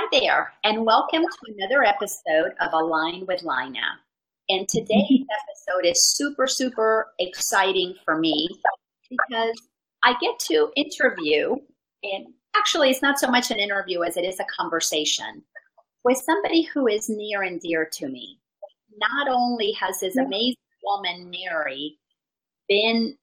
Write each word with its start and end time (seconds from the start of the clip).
Hi 0.00 0.06
there, 0.12 0.52
and 0.62 0.86
welcome 0.86 1.22
to 1.22 1.54
another 1.56 1.82
episode 1.82 2.52
of 2.60 2.72
Align 2.72 3.26
with 3.26 3.42
Lina. 3.42 3.98
And 4.48 4.68
today's 4.68 5.24
episode 5.40 5.90
is 5.90 6.14
super, 6.14 6.46
super 6.46 7.08
exciting 7.18 7.96
for 8.04 8.16
me 8.16 8.48
because 9.10 9.60
I 10.04 10.14
get 10.20 10.38
to 10.50 10.70
interview, 10.76 11.56
and 12.04 12.26
actually, 12.56 12.90
it's 12.90 13.02
not 13.02 13.18
so 13.18 13.26
much 13.26 13.50
an 13.50 13.58
interview 13.58 14.04
as 14.04 14.16
it 14.16 14.24
is 14.24 14.38
a 14.38 14.44
conversation 14.56 15.42
with 16.04 16.18
somebody 16.18 16.62
who 16.62 16.86
is 16.86 17.08
near 17.08 17.42
and 17.42 17.60
dear 17.60 17.84
to 17.94 18.06
me. 18.06 18.38
Not 18.98 19.26
only 19.28 19.72
has 19.72 19.98
this 19.98 20.16
amazing 20.16 20.54
woman, 20.84 21.28
Mary, 21.28 21.98
been 22.68 23.16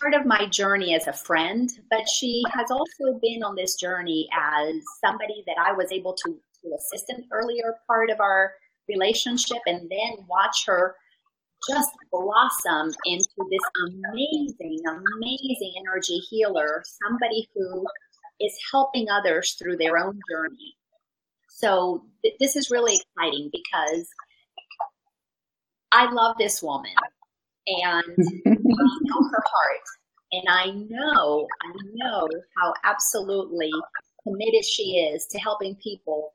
part 0.00 0.14
of 0.14 0.26
my 0.26 0.46
journey 0.46 0.94
as 0.94 1.06
a 1.06 1.12
friend, 1.12 1.70
but 1.90 2.08
she 2.08 2.42
has 2.52 2.70
also 2.70 3.18
been 3.20 3.42
on 3.42 3.54
this 3.54 3.76
journey 3.76 4.28
as 4.32 4.74
somebody 5.04 5.44
that 5.46 5.56
I 5.58 5.72
was 5.72 5.92
able 5.92 6.14
to, 6.14 6.30
to 6.30 6.74
assist 6.76 7.06
in 7.10 7.24
earlier 7.32 7.76
part 7.86 8.10
of 8.10 8.20
our 8.20 8.52
relationship 8.88 9.58
and 9.66 9.90
then 9.90 10.26
watch 10.28 10.64
her 10.66 10.96
just 11.68 11.90
blossom 12.12 12.92
into 13.06 13.48
this 13.50 13.98
amazing, 14.10 14.82
amazing 15.16 15.72
energy 15.78 16.18
healer, 16.30 16.82
somebody 17.02 17.48
who 17.54 17.86
is 18.40 18.52
helping 18.70 19.08
others 19.08 19.56
through 19.58 19.76
their 19.76 19.96
own 19.96 20.18
journey. 20.30 20.74
So 21.48 22.04
th- 22.22 22.34
this 22.40 22.56
is 22.56 22.70
really 22.70 22.96
exciting 22.96 23.50
because 23.52 24.08
I 25.92 26.10
love 26.12 26.36
this 26.38 26.62
woman 26.62 26.92
and 27.66 28.16
I 28.66 28.98
know 29.02 29.28
her 29.30 29.44
heart. 29.46 29.84
And 30.32 30.44
I 30.48 30.66
know, 30.88 31.46
I 31.62 31.72
know 31.94 32.28
how 32.58 32.74
absolutely 32.82 33.70
committed 34.26 34.64
she 34.64 34.96
is 35.12 35.26
to 35.30 35.38
helping 35.38 35.76
people 35.76 36.32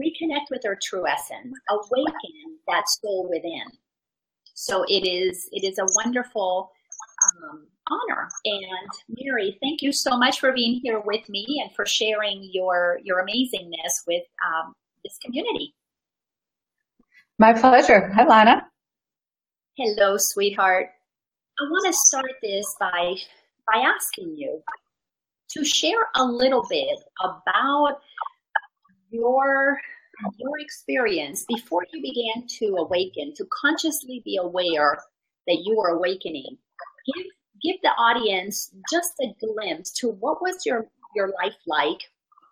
reconnect 0.00 0.50
with 0.50 0.62
their 0.62 0.78
true 0.82 1.06
essence, 1.06 1.54
awaken 1.70 2.58
that 2.68 2.84
soul 2.88 3.28
within. 3.30 3.64
So 4.54 4.84
it 4.88 5.06
is, 5.06 5.48
it 5.52 5.64
is 5.64 5.78
a 5.78 5.86
wonderful 6.02 6.70
um, 7.42 7.66
honor. 7.90 8.28
And 8.44 8.88
Mary, 9.08 9.58
thank 9.62 9.82
you 9.82 9.92
so 9.92 10.16
much 10.16 10.40
for 10.40 10.52
being 10.52 10.80
here 10.82 11.00
with 11.04 11.28
me 11.28 11.62
and 11.62 11.74
for 11.74 11.86
sharing 11.86 12.48
your 12.52 13.00
your 13.04 13.24
amazingness 13.24 14.06
with 14.06 14.24
um, 14.44 14.74
this 15.04 15.18
community. 15.24 15.74
My 17.38 17.52
pleasure. 17.52 18.10
Hi, 18.14 18.26
Lana. 18.26 18.66
Hello, 19.76 20.16
sweetheart. 20.18 20.88
I 21.58 21.64
want 21.64 21.86
to 21.86 21.92
start 21.92 22.32
this 22.42 22.66
by 22.78 23.16
by 23.66 23.80
asking 23.80 24.36
you 24.36 24.62
to 25.50 25.64
share 25.64 26.06
a 26.14 26.24
little 26.24 26.66
bit 26.68 26.98
about 27.22 28.00
your 29.10 29.80
your 30.38 30.58
experience 30.58 31.44
before 31.48 31.84
you 31.92 32.02
began 32.02 32.46
to 32.58 32.76
awaken, 32.78 33.32
to 33.36 33.46
consciously 33.46 34.20
be 34.24 34.36
aware 34.36 34.98
that 35.46 35.62
you 35.64 35.76
were 35.76 35.96
awakening. 35.96 36.58
Give 37.06 37.26
give 37.62 37.76
the 37.82 37.90
audience 37.90 38.70
just 38.90 39.12
a 39.22 39.28
glimpse 39.40 39.92
to 40.00 40.08
what 40.08 40.42
was 40.42 40.66
your 40.66 40.86
your 41.14 41.28
life 41.42 41.56
like? 41.66 42.00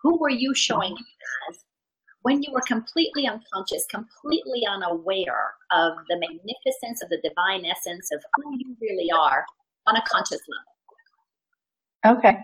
Who 0.01 0.19
were 0.19 0.31
you 0.31 0.55
showing 0.55 0.93
up 0.93 1.51
as? 1.51 1.64
When 2.25 2.41
you 2.41 2.51
were 2.51 2.61
completely 2.61 3.27
unconscious, 3.27 3.85
completely 3.85 4.63
unaware 4.67 5.53
of 5.71 5.93
the 6.09 6.17
magnificence 6.17 7.03
of 7.03 7.09
the 7.09 7.19
divine 7.23 7.63
essence 7.65 8.09
of 8.11 8.19
who 8.33 8.57
you 8.57 8.75
really 8.81 9.11
are 9.11 9.45
on 9.85 9.95
a 9.95 10.01
conscious 10.09 10.39
level? 12.03 12.17
Okay. 12.17 12.39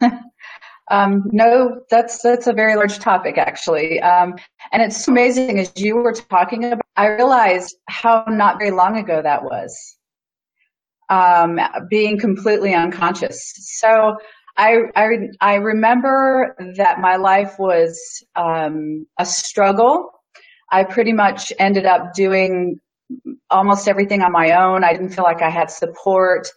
um, 0.90 1.24
no, 1.26 1.82
that's 1.90 2.22
that's 2.22 2.46
a 2.46 2.54
very 2.54 2.74
large 2.74 2.98
topic 3.00 3.36
actually, 3.36 4.00
um, 4.00 4.34
and 4.72 4.80
it's 4.80 5.06
amazing 5.06 5.58
as 5.58 5.70
you 5.76 5.96
were 5.96 6.14
talking 6.14 6.64
about. 6.64 6.80
I 6.96 7.08
realized 7.08 7.76
how 7.90 8.24
not 8.28 8.58
very 8.58 8.70
long 8.70 8.96
ago 8.96 9.20
that 9.20 9.44
was, 9.44 9.98
um, 11.10 11.60
being 11.90 12.18
completely 12.18 12.72
unconscious. 12.72 13.52
So 13.78 14.16
I, 14.58 14.78
I, 14.96 15.08
I 15.40 15.54
remember 15.54 16.56
that 16.76 16.98
my 17.00 17.16
life 17.16 17.54
was 17.58 17.98
um, 18.34 19.06
a 19.18 19.24
struggle. 19.24 20.10
I 20.70 20.84
pretty 20.84 21.12
much 21.12 21.52
ended 21.58 21.86
up 21.86 22.12
doing 22.12 22.80
almost 23.50 23.88
everything 23.88 24.22
on 24.22 24.32
my 24.32 24.52
own. 24.52 24.84
I 24.84 24.92
didn't 24.92 25.10
feel 25.10 25.24
like 25.24 25.42
I 25.42 25.50
had 25.50 25.70
support. 25.70 26.48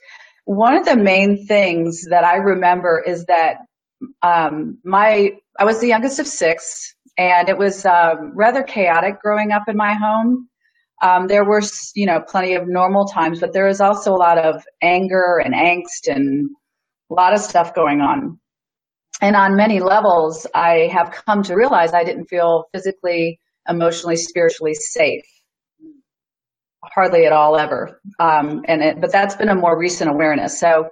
One 0.46 0.76
of 0.76 0.86
the 0.86 0.98
main 0.98 1.46
things 1.46 2.06
that 2.10 2.24
I 2.24 2.38
remember 2.38 3.04
is 3.06 3.26
that 3.26 3.58
um, 4.24 4.80
my 4.84 5.32
I 5.60 5.66
was 5.66 5.80
the 5.80 5.88
youngest 5.88 6.20
of 6.20 6.28
six, 6.28 6.96
and 7.18 7.50
it 7.50 7.58
was 7.58 7.86
uh, 7.86 8.16
rather 8.34 8.64
chaotic 8.64 9.22
growing 9.22 9.52
up 9.52 9.64
in 9.68 9.78
my 9.78 9.94
home. 9.94 10.48
Um, 11.04 11.28
there 11.28 11.46
were, 11.46 11.62
you 11.96 12.06
know, 12.06 12.22
plenty 12.22 12.56
of 12.56 12.68
normal 12.68 13.06
times, 13.06 13.40
but 13.40 13.54
there 13.54 13.68
was 13.68 13.82
also 13.82 14.14
a 14.14 14.18
lot 14.18 14.38
of 14.38 14.64
anger 14.82 15.42
and 15.44 15.54
angst 15.54 16.08
and 16.08 16.50
a 17.12 17.14
lot 17.14 17.34
of 17.34 17.42
stuff 17.42 17.76
going 17.76 18.02
on. 18.02 18.40
And 19.22 19.36
on 19.36 19.56
many 19.56 19.80
levels, 19.80 20.48
I 20.56 20.90
have 20.92 21.12
come 21.12 21.44
to 21.44 21.56
realize 21.56 21.94
I 21.94 22.04
didn't 22.04 22.26
feel 22.26 22.66
physically, 22.74 23.40
emotionally, 23.68 24.16
spiritually 24.16 24.74
safe. 24.74 25.26
Hardly 26.84 27.26
at 27.26 27.34
all 27.34 27.58
ever. 27.58 28.02
Um, 28.20 28.64
and 28.68 28.82
it, 28.82 29.02
but 29.02 29.12
that's 29.12 29.36
been 29.36 29.50
a 29.50 29.56
more 29.56 29.78
recent 29.78 30.10
awareness. 30.10 30.60
So 30.60 30.90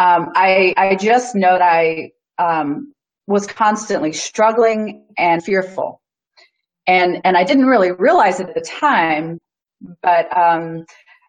um, 0.00 0.30
I, 0.34 0.74
I 0.76 0.96
just 0.96 1.36
know 1.36 1.58
that 1.58 1.62
I 1.62 2.10
um, 2.38 2.92
was 3.28 3.46
constantly 3.46 4.12
struggling 4.12 5.06
and 5.16 5.44
fearful. 5.44 6.00
And, 6.88 7.20
and 7.24 7.36
I 7.36 7.44
didn't 7.44 7.66
really 7.66 7.92
realize 7.92 8.40
it 8.40 8.48
at 8.48 8.54
the 8.54 8.60
time, 8.60 9.38
but 10.02 10.36
um, 10.36 10.84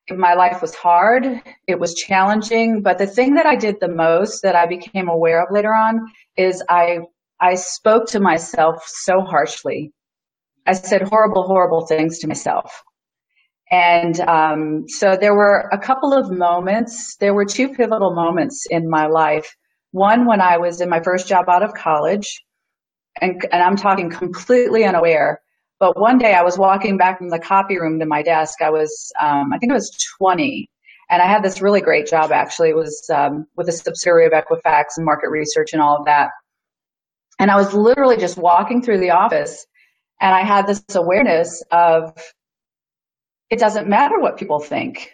my 0.09 0.33
life 0.33 0.61
was 0.61 0.75
hard. 0.75 1.41
It 1.67 1.79
was 1.79 1.93
challenging. 1.95 2.81
But 2.81 2.97
the 2.97 3.07
thing 3.07 3.35
that 3.35 3.45
I 3.45 3.55
did 3.55 3.79
the 3.79 3.87
most 3.87 4.41
that 4.43 4.55
I 4.55 4.65
became 4.65 5.07
aware 5.07 5.41
of 5.43 5.51
later 5.51 5.73
on 5.73 6.01
is 6.37 6.63
I, 6.69 6.99
I 7.39 7.55
spoke 7.55 8.07
to 8.07 8.19
myself 8.19 8.83
so 8.87 9.21
harshly. 9.21 9.91
I 10.65 10.73
said 10.73 11.01
horrible, 11.03 11.43
horrible 11.43 11.85
things 11.85 12.19
to 12.19 12.27
myself. 12.27 12.83
And 13.71 14.19
um, 14.21 14.85
so 14.87 15.15
there 15.19 15.35
were 15.35 15.69
a 15.71 15.77
couple 15.77 16.13
of 16.13 16.31
moments. 16.31 17.15
There 17.17 17.33
were 17.33 17.45
two 17.45 17.69
pivotal 17.69 18.13
moments 18.13 18.65
in 18.69 18.89
my 18.89 19.07
life. 19.07 19.55
One 19.91 20.25
when 20.25 20.41
I 20.41 20.57
was 20.57 20.81
in 20.81 20.89
my 20.89 21.01
first 21.01 21.27
job 21.27 21.45
out 21.49 21.63
of 21.63 21.73
college, 21.73 22.43
and, 23.21 23.45
and 23.51 23.61
I'm 23.61 23.75
talking 23.75 24.09
completely 24.09 24.85
unaware 24.85 25.42
but 25.79 25.99
one 25.99 26.17
day 26.17 26.33
I 26.33 26.43
was 26.43 26.57
walking 26.57 26.97
back 26.97 27.17
from 27.17 27.29
the 27.29 27.39
copy 27.39 27.79
room 27.79 27.99
to 27.99 28.05
my 28.05 28.21
desk. 28.21 28.61
I 28.61 28.69
was, 28.69 29.11
um, 29.21 29.51
I 29.53 29.57
think 29.57 29.71
I 29.71 29.75
was 29.75 29.91
20, 30.17 30.69
and 31.09 31.21
I 31.21 31.27
had 31.27 31.43
this 31.43 31.61
really 31.61 31.81
great 31.81 32.07
job. 32.07 32.31
Actually, 32.31 32.69
it 32.69 32.75
was 32.75 33.09
um, 33.13 33.45
with 33.55 33.67
a 33.69 33.71
subsidiary 33.71 34.25
of 34.25 34.31
Equifax 34.31 34.97
and 34.97 35.05
market 35.05 35.29
research 35.29 35.73
and 35.73 35.81
all 35.81 35.97
of 35.97 36.05
that. 36.05 36.29
And 37.39 37.51
I 37.51 37.55
was 37.55 37.73
literally 37.73 38.17
just 38.17 38.37
walking 38.37 38.81
through 38.81 38.99
the 38.99 39.11
office, 39.11 39.65
and 40.21 40.33
I 40.33 40.41
had 40.41 40.67
this 40.67 40.83
awareness 40.95 41.63
of 41.71 42.13
it 43.49 43.59
doesn't 43.59 43.87
matter 43.87 44.19
what 44.19 44.37
people 44.37 44.59
think 44.59 45.11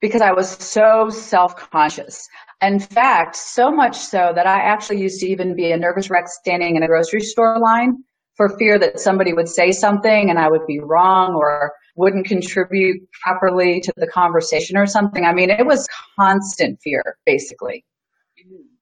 because 0.00 0.22
I 0.22 0.32
was 0.32 0.48
so 0.48 1.08
self-conscious. 1.08 2.28
In 2.62 2.78
fact, 2.78 3.36
so 3.36 3.70
much 3.70 3.96
so 3.96 4.32
that 4.34 4.46
I 4.46 4.60
actually 4.60 5.00
used 5.00 5.20
to 5.20 5.26
even 5.26 5.56
be 5.56 5.72
a 5.72 5.76
nervous 5.76 6.10
wreck 6.10 6.28
standing 6.28 6.76
in 6.76 6.82
a 6.82 6.86
grocery 6.86 7.20
store 7.20 7.58
line 7.58 8.04
for 8.36 8.48
fear 8.58 8.78
that 8.78 9.00
somebody 9.00 9.32
would 9.32 9.48
say 9.48 9.72
something 9.72 10.30
and 10.30 10.38
I 10.38 10.48
would 10.48 10.66
be 10.66 10.80
wrong 10.80 11.34
or 11.34 11.72
wouldn't 11.96 12.26
contribute 12.26 13.08
properly 13.22 13.80
to 13.80 13.92
the 13.96 14.06
conversation 14.06 14.76
or 14.76 14.86
something. 14.86 15.24
I 15.24 15.32
mean, 15.32 15.50
it 15.50 15.66
was 15.66 15.86
constant 16.18 16.80
fear, 16.82 17.16
basically. 17.24 17.84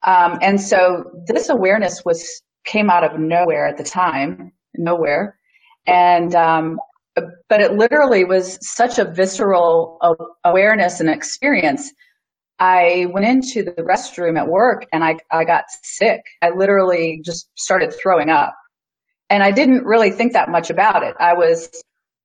Um, 0.05 0.39
and 0.41 0.61
so 0.61 1.05
this 1.27 1.49
awareness 1.49 2.05
was 2.05 2.43
came 2.65 2.91
out 2.91 3.05
of 3.05 3.19
nowhere 3.21 3.67
at 3.67 3.77
the 3.77 3.85
time, 3.85 4.53
nowhere, 4.77 5.39
and 5.87 6.35
um, 6.35 6.79
but 7.15 7.61
it 7.61 7.75
literally 7.75 8.25
was 8.25 8.59
such 8.63 8.99
a 8.99 9.05
visceral 9.05 9.99
awareness 10.45 11.01
and 11.01 11.11
experience. 11.11 11.93
I 12.59 13.07
went 13.11 13.27
into 13.27 13.63
the 13.63 13.83
restroom 13.83 14.39
at 14.39 14.49
work 14.49 14.87
and 14.93 15.05
I 15.05 15.17
I 15.31 15.45
got 15.45 15.65
sick. 15.83 16.23
I 16.41 16.51
literally 16.51 17.21
just 17.25 17.49
started 17.55 17.93
throwing 17.93 18.31
up 18.31 18.55
and 19.33 19.43
I 19.43 19.51
didn't 19.51 19.87
really 19.87 20.11
think 20.11 20.35
that 20.35 20.51
much 20.51 20.69
about 20.69 21.03
it. 21.03 21.15
I 21.19 21.33
was, 21.33 21.71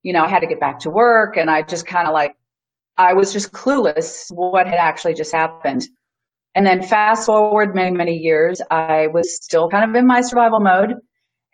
you 0.02 0.12
know, 0.12 0.24
I 0.24 0.28
had 0.28 0.40
to 0.40 0.46
get 0.46 0.60
back 0.60 0.78
to 0.80 0.90
work 0.90 1.38
and 1.38 1.48
I 1.48 1.62
just 1.62 1.86
kind 1.86 2.06
of 2.06 2.12
like, 2.12 2.36
I 2.98 3.14
was 3.14 3.32
just 3.32 3.50
clueless 3.50 4.26
what 4.30 4.66
had 4.66 4.76
actually 4.76 5.14
just 5.14 5.32
happened. 5.32 5.88
And 6.54 6.66
then 6.66 6.82
fast 6.82 7.24
forward 7.24 7.74
many, 7.74 7.96
many 7.96 8.14
years, 8.18 8.60
I 8.70 9.06
was 9.06 9.42
still 9.42 9.70
kind 9.70 9.88
of 9.88 9.96
in 9.96 10.06
my 10.06 10.20
survival 10.20 10.60
mode 10.60 10.96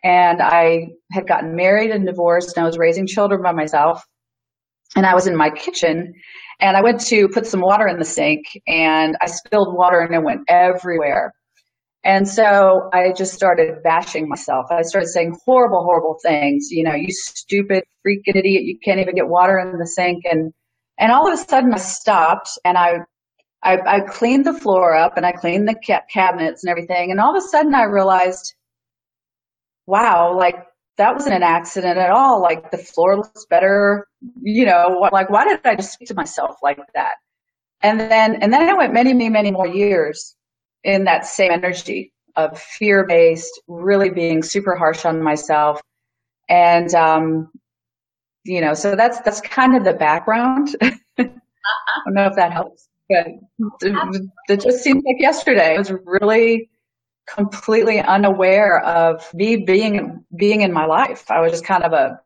and 0.03 0.41
I 0.41 0.87
had 1.13 1.25
gotten 1.25 1.55
married 1.55 1.91
and 1.91 2.05
divorced 2.05 2.57
and 2.57 2.65
I 2.65 2.67
was 2.67 2.77
raising 2.77 3.07
children 3.07 3.41
by 3.41 3.53
myself. 3.53 4.03
And 4.97 5.05
I 5.05 5.13
was 5.13 5.25
in 5.25 5.37
my 5.37 5.51
kitchen 5.51 6.13
and 6.59 6.75
I 6.75 6.81
went 6.81 6.99
to 7.07 7.29
put 7.29 7.45
some 7.45 7.61
water 7.61 7.87
in 7.87 7.97
the 7.97 8.03
sink 8.03 8.43
and 8.67 9.15
I 9.21 9.27
spilled 9.27 9.73
water 9.73 10.01
and 10.01 10.13
it 10.13 10.21
went 10.21 10.41
everywhere. 10.49 11.33
And 12.05 12.27
so 12.27 12.87
I 12.93 13.13
just 13.13 13.33
started 13.33 13.81
bashing 13.83 14.29
myself. 14.29 14.67
I 14.69 14.83
started 14.83 15.07
saying 15.07 15.35
horrible, 15.43 15.83
horrible 15.83 16.17
things. 16.21 16.67
You 16.69 16.83
know, 16.83 16.93
you 16.93 17.07
stupid 17.09 17.83
freaking 18.05 18.35
idiot. 18.35 18.63
You 18.63 18.77
can't 18.77 18.99
even 18.99 19.15
get 19.15 19.27
water 19.27 19.57
in 19.57 19.79
the 19.79 19.87
sink. 19.87 20.23
And, 20.23 20.53
and 20.99 21.11
all 21.11 21.27
of 21.27 21.33
a 21.33 21.43
sudden 21.43 21.73
I 21.73 21.79
stopped 21.79 22.49
and 22.63 22.77
I, 22.77 22.99
I, 23.63 23.77
I 23.87 23.99
cleaned 24.01 24.45
the 24.45 24.53
floor 24.53 24.95
up 24.95 25.17
and 25.17 25.25
I 25.25 25.31
cleaned 25.31 25.67
the 25.67 25.73
ca- 25.73 26.03
cabinets 26.13 26.63
and 26.63 26.69
everything. 26.69 27.09
And 27.09 27.19
all 27.19 27.35
of 27.35 27.43
a 27.43 27.47
sudden 27.47 27.73
I 27.73 27.85
realized, 27.85 28.53
wow, 29.87 30.37
like 30.37 30.57
that 30.97 31.15
wasn't 31.15 31.37
an 31.37 31.43
accident 31.43 31.97
at 31.97 32.11
all. 32.11 32.39
Like 32.39 32.69
the 32.69 32.77
floor 32.77 33.17
looks 33.17 33.47
better. 33.49 34.05
You 34.43 34.67
know, 34.67 35.09
like 35.11 35.31
why 35.31 35.45
did 35.45 35.61
I 35.65 35.75
just 35.75 35.93
speak 35.93 36.09
to 36.09 36.13
myself 36.13 36.57
like 36.61 36.77
that? 36.93 37.13
And 37.81 37.99
then, 37.99 38.43
and 38.43 38.53
then 38.53 38.61
I 38.69 38.75
went 38.75 38.93
many, 38.93 39.13
many, 39.13 39.29
many 39.29 39.51
more 39.51 39.67
years 39.67 40.35
in 40.85 41.03
that 41.03 41.25
same 41.25 41.51
energy 41.51 42.13
of 42.37 42.59
fear 42.59 43.05
based, 43.05 43.61
really 43.67 44.09
being 44.09 44.43
super 44.43 44.75
harsh 44.75 45.03
on 45.03 45.21
myself. 45.21 45.81
And, 46.47 46.93
um, 46.93 47.51
you 48.43 48.61
know, 48.61 48.75
so 48.75 48.95
that's, 48.95 49.19
that's 49.21 49.41
kind 49.41 49.75
of 49.75 49.83
the 49.83 49.93
background. 49.93 50.75
I 50.81 50.93
don't 51.17 52.13
know 52.13 52.27
if 52.27 52.35
that 52.35 52.53
helps, 52.53 52.87
but 53.09 53.27
it, 53.81 54.29
it 54.49 54.61
just 54.61 54.83
seems 54.83 55.03
like 55.05 55.19
yesterday 55.19 55.73
I 55.73 55.77
was 55.79 55.91
really 56.05 56.69
completely 57.27 57.99
unaware 57.99 58.81
of 58.81 59.33
me 59.33 59.57
being, 59.57 60.23
being 60.37 60.61
in 60.61 60.71
my 60.71 60.85
life. 60.85 61.29
I 61.31 61.39
was 61.39 61.51
just 61.51 61.65
kind 61.65 61.83
of 61.83 61.93
a, 61.93 62.19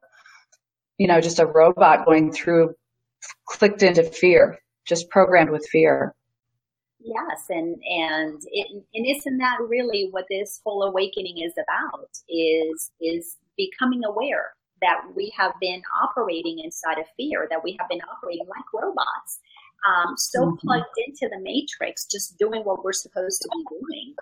you 0.98 1.08
know, 1.08 1.22
just 1.22 1.40
a 1.40 1.46
robot 1.46 2.06
going 2.06 2.34
through, 2.34 2.76
clicked 3.46 3.84
into 3.84 4.04
fear, 4.04 4.60
just 4.86 5.10
programmed 5.10 5.52
with 5.52 5.66
fear. 5.72 6.14
Yes, 7.00 7.46
and 7.50 7.82
and 7.84 8.42
it, 8.52 8.68
and 8.94 9.06
isn't 9.06 9.38
that 9.38 9.60
really 9.62 10.10
what 10.12 10.26
this 10.30 10.60
whole 10.66 10.84
awakening 10.84 11.38
is 11.40 11.54
about? 11.54 12.10
Is 12.28 12.92
is 13.00 13.38
becoming 13.58 14.04
aware 14.04 14.54
that 14.82 15.02
we 15.16 15.34
have 15.38 15.54
been 15.62 15.82
operating 16.04 16.60
inside 16.60 16.98
of 16.98 17.06
fear, 17.18 17.48
that 17.50 17.64
we 17.64 17.78
have 17.80 17.90
been 17.90 18.02
operating 18.02 18.48
like 18.48 18.74
robots, 18.74 19.40
um, 19.88 20.16
so 20.18 20.46
mm-hmm. 20.46 20.68
plugged 20.68 20.86
into 21.08 21.30
the 21.30 21.40
matrix, 21.42 22.06
just 22.06 22.38
doing 22.38 22.64
what 22.64 22.84
we're 22.84 22.94
supposed 22.94 23.42
to 23.42 23.50
be 23.50 23.64
doing, 23.70 24.16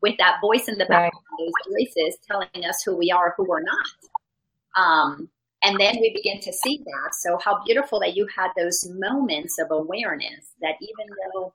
with 0.00 0.16
that 0.18 0.40
voice 0.40 0.68
in 0.68 0.78
the 0.78 0.86
back, 0.86 1.12
right. 1.12 1.22
those 1.38 1.52
voices 1.72 2.18
telling 2.26 2.64
us 2.68 2.82
who 2.84 2.96
we 2.96 3.10
are, 3.10 3.34
who 3.36 3.44
we're 3.44 3.62
not. 3.62 4.82
Um, 4.82 5.28
and 5.62 5.80
then 5.80 5.96
we 6.00 6.12
begin 6.14 6.40
to 6.40 6.52
see 6.52 6.82
that. 6.84 7.14
So 7.14 7.38
how 7.42 7.62
beautiful 7.64 8.00
that 8.00 8.14
you 8.14 8.26
had 8.36 8.50
those 8.56 8.86
moments 8.90 9.58
of 9.58 9.70
awareness 9.70 10.52
that 10.60 10.74
even 10.80 11.06
though 11.32 11.54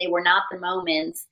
they 0.00 0.08
were 0.08 0.22
not 0.22 0.44
the 0.50 0.58
moments 0.58 1.26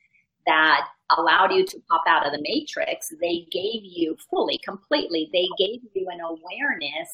that 0.47 0.87
allowed 1.17 1.53
you 1.53 1.65
to 1.65 1.81
pop 1.91 2.03
out 2.07 2.27
of 2.27 2.33
the 2.33 2.43
matrix. 2.43 3.09
They 3.21 3.47
gave 3.51 3.83
you 3.83 4.17
fully, 4.31 4.59
completely, 4.65 5.29
they 5.33 5.47
gave 5.59 5.81
you 5.95 6.09
an 6.11 6.21
awareness 6.21 7.09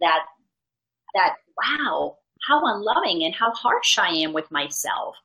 that, 0.00 0.20
that, 1.14 1.34
wow, 1.56 2.16
how 2.46 2.60
unloving 2.64 3.24
and 3.24 3.34
how 3.34 3.52
harsh 3.52 3.98
I 3.98 4.08
am 4.10 4.32
with 4.32 4.50
myself. 4.50 5.16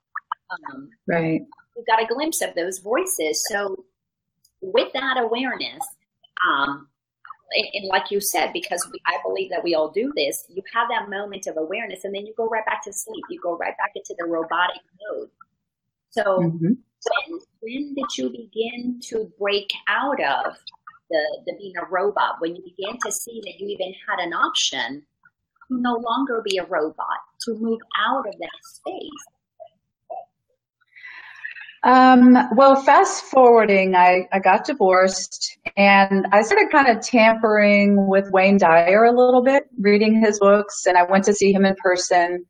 Um, 0.51 0.89
right. 1.07 1.41
We 1.75 1.83
got 1.85 2.01
a 2.01 2.07
glimpse 2.07 2.41
of 2.41 2.53
those 2.55 2.79
voices. 2.79 3.43
So 3.49 3.85
with 4.61 4.91
that 4.93 5.17
awareness, 5.19 5.85
um, 6.47 6.87
and, 7.55 7.67
and, 7.73 7.87
like 7.87 8.09
you 8.09 8.19
said, 8.19 8.51
because 8.51 8.87
we, 8.91 8.99
I 9.05 9.17
believe 9.23 9.51
that 9.51 9.63
we 9.63 9.75
all 9.75 9.91
do 9.91 10.11
this, 10.15 10.45
you 10.49 10.63
have 10.73 10.87
that 10.89 11.09
moment 11.09 11.45
of 11.45 11.57
awareness 11.57 12.03
and 12.03 12.13
then 12.13 12.25
you 12.25 12.33
go 12.35 12.47
right 12.47 12.65
back 12.65 12.83
to 12.85 12.93
sleep. 12.93 13.23
You 13.29 13.39
go 13.41 13.55
right 13.57 13.77
back 13.77 13.91
into 13.95 14.15
the 14.17 14.25
robotic 14.25 14.81
mode. 15.11 15.29
So 16.13 16.23
mm-hmm. 16.23 16.65
when, 16.67 17.39
when 17.61 17.93
did 17.95 18.17
you 18.17 18.29
begin 18.29 18.99
to 19.09 19.31
break 19.39 19.71
out 19.87 20.21
of 20.21 20.55
the, 21.09 21.43
the 21.47 21.53
being 21.57 21.73
a 21.81 21.89
robot? 21.89 22.35
When 22.39 22.55
you 22.55 22.61
began 22.61 22.99
to 23.05 23.11
see 23.11 23.41
that 23.43 23.59
you 23.59 23.67
even 23.67 23.93
had 24.07 24.23
an 24.23 24.33
option 24.33 25.03
to 25.67 25.81
no 25.81 25.93
longer 25.93 26.43
be 26.47 26.57
a 26.57 26.65
robot, 26.65 27.19
to 27.41 27.55
move 27.55 27.79
out 27.99 28.27
of 28.27 28.33
that 28.39 28.59
space? 28.63 29.25
Um, 31.83 32.37
well, 32.55 32.77
fast 32.77 33.25
forwarding, 33.25 33.93
I, 33.93 34.29
I 34.31 34.39
got 34.39 34.65
divorced 34.65 35.57
and 35.75 36.25
I 36.31 36.43
started 36.43 36.69
kind 36.71 36.87
of 36.87 37.03
tampering 37.03 38.07
with 38.07 38.31
Wayne 38.31 38.57
Dyer 38.57 39.03
a 39.03 39.11
little 39.11 39.43
bit, 39.43 39.63
reading 39.77 40.21
his 40.23 40.39
books, 40.39 40.85
and 40.85 40.97
I 40.97 41.03
went 41.03 41.25
to 41.25 41.33
see 41.33 41.51
him 41.51 41.65
in 41.65 41.75
person. 41.75 42.45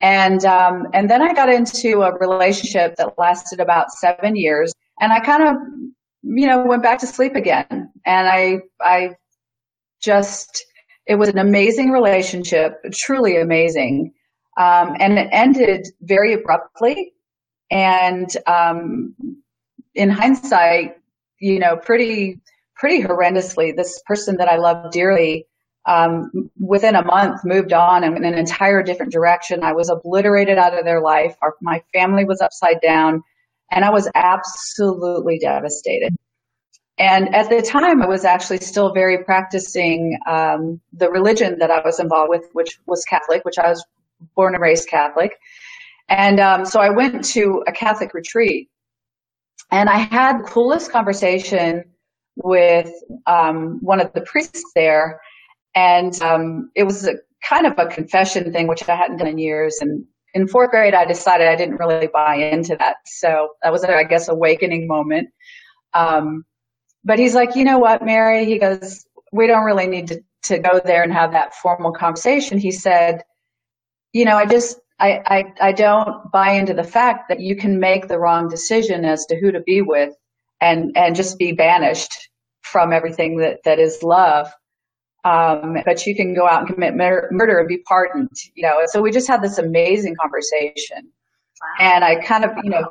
And 0.00 0.44
um, 0.44 0.86
and 0.92 1.10
then 1.10 1.22
I 1.22 1.32
got 1.32 1.48
into 1.48 2.02
a 2.02 2.16
relationship 2.18 2.96
that 2.96 3.18
lasted 3.18 3.60
about 3.60 3.90
seven 3.90 4.36
years, 4.36 4.72
and 5.00 5.12
I 5.12 5.20
kind 5.20 5.42
of, 5.42 5.56
you 6.22 6.46
know, 6.46 6.64
went 6.64 6.82
back 6.82 6.98
to 6.98 7.06
sleep 7.06 7.34
again. 7.34 7.90
And 8.04 8.28
I 8.28 8.58
I 8.80 9.16
just 10.02 10.64
it 11.06 11.14
was 11.14 11.30
an 11.30 11.38
amazing 11.38 11.90
relationship, 11.90 12.74
truly 12.92 13.36
amazing, 13.40 14.12
um, 14.58 14.96
and 15.00 15.18
it 15.18 15.28
ended 15.32 15.86
very 16.02 16.34
abruptly. 16.34 17.12
And 17.70 18.28
um, 18.46 19.14
in 19.94 20.10
hindsight, 20.10 20.96
you 21.40 21.58
know, 21.58 21.76
pretty 21.78 22.38
pretty 22.76 23.02
horrendously. 23.02 23.74
This 23.74 24.02
person 24.06 24.36
that 24.36 24.48
I 24.48 24.56
love 24.56 24.92
dearly 24.92 25.46
um, 25.86 26.50
within 26.58 26.96
a 26.96 27.04
month 27.04 27.42
moved 27.44 27.72
on 27.72 28.04
in 28.04 28.24
an 28.24 28.34
entire 28.34 28.82
different 28.82 29.12
direction. 29.12 29.62
I 29.62 29.72
was 29.72 29.88
obliterated 29.88 30.58
out 30.58 30.76
of 30.76 30.84
their 30.84 31.00
life. 31.00 31.36
Our, 31.42 31.54
my 31.60 31.82
family 31.92 32.24
was 32.24 32.40
upside 32.40 32.80
down 32.80 33.22
and 33.70 33.84
I 33.84 33.90
was 33.90 34.08
absolutely 34.14 35.38
devastated. 35.38 36.14
And 36.98 37.34
at 37.34 37.50
the 37.50 37.60
time, 37.60 38.02
I 38.02 38.06
was 38.06 38.24
actually 38.24 38.58
still 38.58 38.94
very 38.94 39.22
practicing 39.22 40.18
um, 40.26 40.80
the 40.92 41.10
religion 41.10 41.58
that 41.58 41.70
I 41.70 41.80
was 41.84 42.00
involved 42.00 42.30
with, 42.30 42.48
which 42.52 42.78
was 42.86 43.04
Catholic, 43.04 43.44
which 43.44 43.58
I 43.58 43.68
was 43.68 43.84
born 44.34 44.54
and 44.54 44.62
raised 44.62 44.88
Catholic. 44.88 45.32
And 46.08 46.40
um, 46.40 46.64
so 46.64 46.80
I 46.80 46.90
went 46.90 47.22
to 47.26 47.62
a 47.66 47.72
Catholic 47.72 48.14
retreat, 48.14 48.70
and 49.70 49.90
I 49.90 49.98
had 49.98 50.38
the 50.38 50.44
coolest 50.44 50.90
conversation 50.90 51.84
with 52.36 52.90
um, 53.26 53.78
one 53.82 54.00
of 54.00 54.12
the 54.14 54.22
priests 54.22 54.62
there. 54.74 55.20
And 55.76 56.20
um, 56.22 56.70
it 56.74 56.84
was 56.84 57.06
a 57.06 57.14
kind 57.46 57.66
of 57.66 57.78
a 57.78 57.86
confession 57.86 58.52
thing, 58.52 58.66
which 58.66 58.88
I 58.88 58.96
hadn't 58.96 59.18
done 59.18 59.28
in 59.28 59.38
years. 59.38 59.76
And 59.80 60.04
in 60.34 60.48
fourth 60.48 60.70
grade, 60.70 60.94
I 60.94 61.04
decided 61.04 61.46
I 61.46 61.54
didn't 61.54 61.76
really 61.76 62.08
buy 62.08 62.36
into 62.36 62.76
that. 62.76 62.96
So 63.04 63.50
that 63.62 63.70
was, 63.70 63.84
I 63.84 64.02
guess, 64.04 64.28
awakening 64.28 64.88
moment. 64.88 65.28
Um, 65.94 66.44
but 67.04 67.18
he's 67.18 67.34
like, 67.34 67.54
you 67.54 67.64
know 67.64 67.78
what, 67.78 68.04
Mary? 68.04 68.46
He 68.46 68.58
goes, 68.58 69.06
we 69.32 69.46
don't 69.46 69.64
really 69.64 69.86
need 69.86 70.08
to, 70.08 70.22
to 70.44 70.58
go 70.58 70.80
there 70.84 71.02
and 71.02 71.12
have 71.12 71.32
that 71.32 71.54
formal 71.54 71.92
conversation. 71.92 72.58
He 72.58 72.72
said, 72.72 73.22
you 74.12 74.24
know, 74.24 74.36
I 74.36 74.46
just, 74.46 74.80
I, 74.98 75.22
I, 75.26 75.68
I 75.68 75.72
don't 75.72 76.30
buy 76.32 76.52
into 76.52 76.72
the 76.72 76.84
fact 76.84 77.28
that 77.28 77.40
you 77.40 77.54
can 77.54 77.78
make 77.78 78.08
the 78.08 78.18
wrong 78.18 78.48
decision 78.48 79.04
as 79.04 79.26
to 79.26 79.38
who 79.38 79.52
to 79.52 79.60
be 79.60 79.82
with 79.82 80.14
and, 80.60 80.96
and 80.96 81.14
just 81.14 81.38
be 81.38 81.52
banished 81.52 82.30
from 82.62 82.92
everything 82.92 83.36
that, 83.38 83.58
that 83.64 83.78
is 83.78 84.02
love. 84.02 84.50
Um, 85.26 85.78
but 85.84 86.06
you 86.06 86.14
can 86.14 86.34
go 86.34 86.46
out 86.46 86.60
and 86.60 86.68
commit 86.72 86.94
mur- 86.94 87.28
murder 87.32 87.58
and 87.58 87.68
be 87.68 87.78
pardoned, 87.78 88.30
you 88.54 88.62
know. 88.62 88.76
So 88.86 89.02
we 89.02 89.10
just 89.10 89.26
had 89.26 89.42
this 89.42 89.58
amazing 89.58 90.14
conversation, 90.22 91.00
wow. 91.60 91.86
and 91.94 92.04
I 92.04 92.12
kind 92.22 92.44
of, 92.44 92.50
you 92.62 92.70
know, 92.70 92.88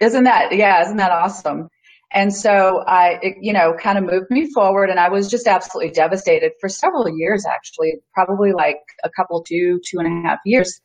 isn't 0.00 0.24
that, 0.24 0.54
yeah, 0.54 0.82
isn't 0.82 0.98
that 0.98 1.10
awesome? 1.10 1.68
And 2.12 2.32
so 2.32 2.84
I, 2.86 3.18
it, 3.22 3.34
you 3.40 3.52
know, 3.52 3.74
kind 3.74 3.98
of 3.98 4.04
moved 4.04 4.30
me 4.30 4.52
forward, 4.52 4.88
and 4.88 5.00
I 5.00 5.08
was 5.08 5.28
just 5.28 5.48
absolutely 5.48 5.92
devastated 5.92 6.52
for 6.60 6.68
several 6.68 7.08
years, 7.08 7.44
actually, 7.44 7.94
probably 8.12 8.52
like 8.52 8.78
a 9.02 9.10
couple, 9.10 9.42
two, 9.42 9.80
two 9.84 9.98
and 9.98 10.06
a 10.06 10.28
half 10.28 10.38
years. 10.44 10.80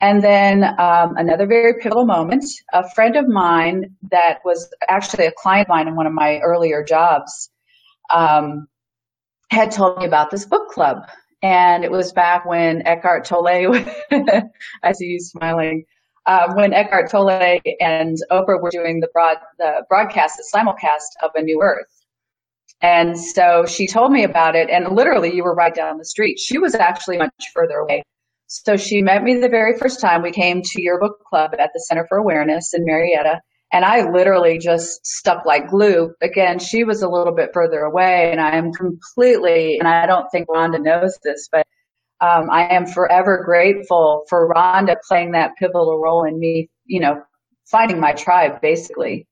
And 0.00 0.24
then 0.24 0.64
um, 0.64 1.14
another 1.16 1.46
very 1.46 1.74
pivotal 1.74 2.06
moment, 2.06 2.44
a 2.72 2.88
friend 2.94 3.16
of 3.16 3.28
mine 3.28 3.94
that 4.10 4.38
was 4.46 4.68
actually 4.88 5.26
a 5.26 5.32
client 5.36 5.68
of 5.68 5.74
mine 5.74 5.88
in 5.88 5.94
one 5.94 6.06
of 6.06 6.14
my 6.14 6.38
earlier 6.38 6.82
jobs. 6.82 7.50
Um, 8.12 8.66
had 9.52 9.70
told 9.70 9.98
me 9.98 10.06
about 10.06 10.30
this 10.30 10.46
book 10.46 10.70
club. 10.70 10.98
And 11.42 11.84
it 11.84 11.90
was 11.90 12.12
back 12.12 12.46
when 12.46 12.86
Eckhart 12.86 13.24
Tolle, 13.24 13.46
I 14.82 14.92
see 14.92 15.06
you 15.06 15.20
smiling, 15.20 15.84
uh, 16.26 16.52
when 16.54 16.72
Eckhart 16.72 17.10
Tolle 17.10 17.60
and 17.80 18.16
Oprah 18.30 18.62
were 18.62 18.70
doing 18.70 19.00
the 19.00 19.08
broad, 19.12 19.38
the 19.58 19.84
broadcast, 19.88 20.36
the 20.38 20.56
simulcast 20.56 21.24
of 21.24 21.32
A 21.34 21.42
New 21.42 21.60
Earth. 21.62 21.86
And 22.80 23.18
so 23.18 23.66
she 23.66 23.86
told 23.86 24.10
me 24.12 24.24
about 24.24 24.56
it, 24.56 24.70
and 24.70 24.96
literally, 24.96 25.34
you 25.34 25.44
were 25.44 25.54
right 25.54 25.74
down 25.74 25.98
the 25.98 26.04
street. 26.04 26.38
She 26.38 26.58
was 26.58 26.74
actually 26.74 27.18
much 27.18 27.30
further 27.54 27.76
away. 27.76 28.02
So 28.46 28.76
she 28.76 29.02
met 29.02 29.22
me 29.22 29.36
the 29.38 29.48
very 29.48 29.78
first 29.78 30.00
time 30.00 30.22
we 30.22 30.32
came 30.32 30.62
to 30.62 30.82
your 30.82 30.98
book 30.98 31.18
club 31.28 31.52
at 31.58 31.70
the 31.74 31.80
Center 31.80 32.06
for 32.08 32.18
Awareness 32.18 32.74
in 32.74 32.84
Marietta. 32.84 33.40
And 33.72 33.84
I 33.84 34.10
literally 34.10 34.58
just 34.58 35.06
stuck 35.06 35.46
like 35.46 35.70
glue. 35.70 36.14
Again, 36.22 36.58
she 36.58 36.84
was 36.84 37.02
a 37.02 37.08
little 37.08 37.34
bit 37.34 37.50
further 37.54 37.80
away 37.80 38.30
and 38.32 38.40
I 38.40 38.56
am 38.56 38.72
completely, 38.72 39.78
and 39.78 39.88
I 39.88 40.06
don't 40.06 40.28
think 40.30 40.48
Rhonda 40.48 40.82
knows 40.82 41.18
this, 41.24 41.48
but 41.50 41.66
um, 42.20 42.50
I 42.50 42.68
am 42.74 42.86
forever 42.86 43.42
grateful 43.44 44.24
for 44.28 44.48
Rhonda 44.54 44.96
playing 45.08 45.32
that 45.32 45.52
pivotal 45.58 46.00
role 46.02 46.24
in 46.24 46.38
me, 46.38 46.70
you 46.86 47.00
know, 47.00 47.22
finding 47.70 48.00
my 48.00 48.12
tribe 48.12 48.60
basically. 48.60 49.26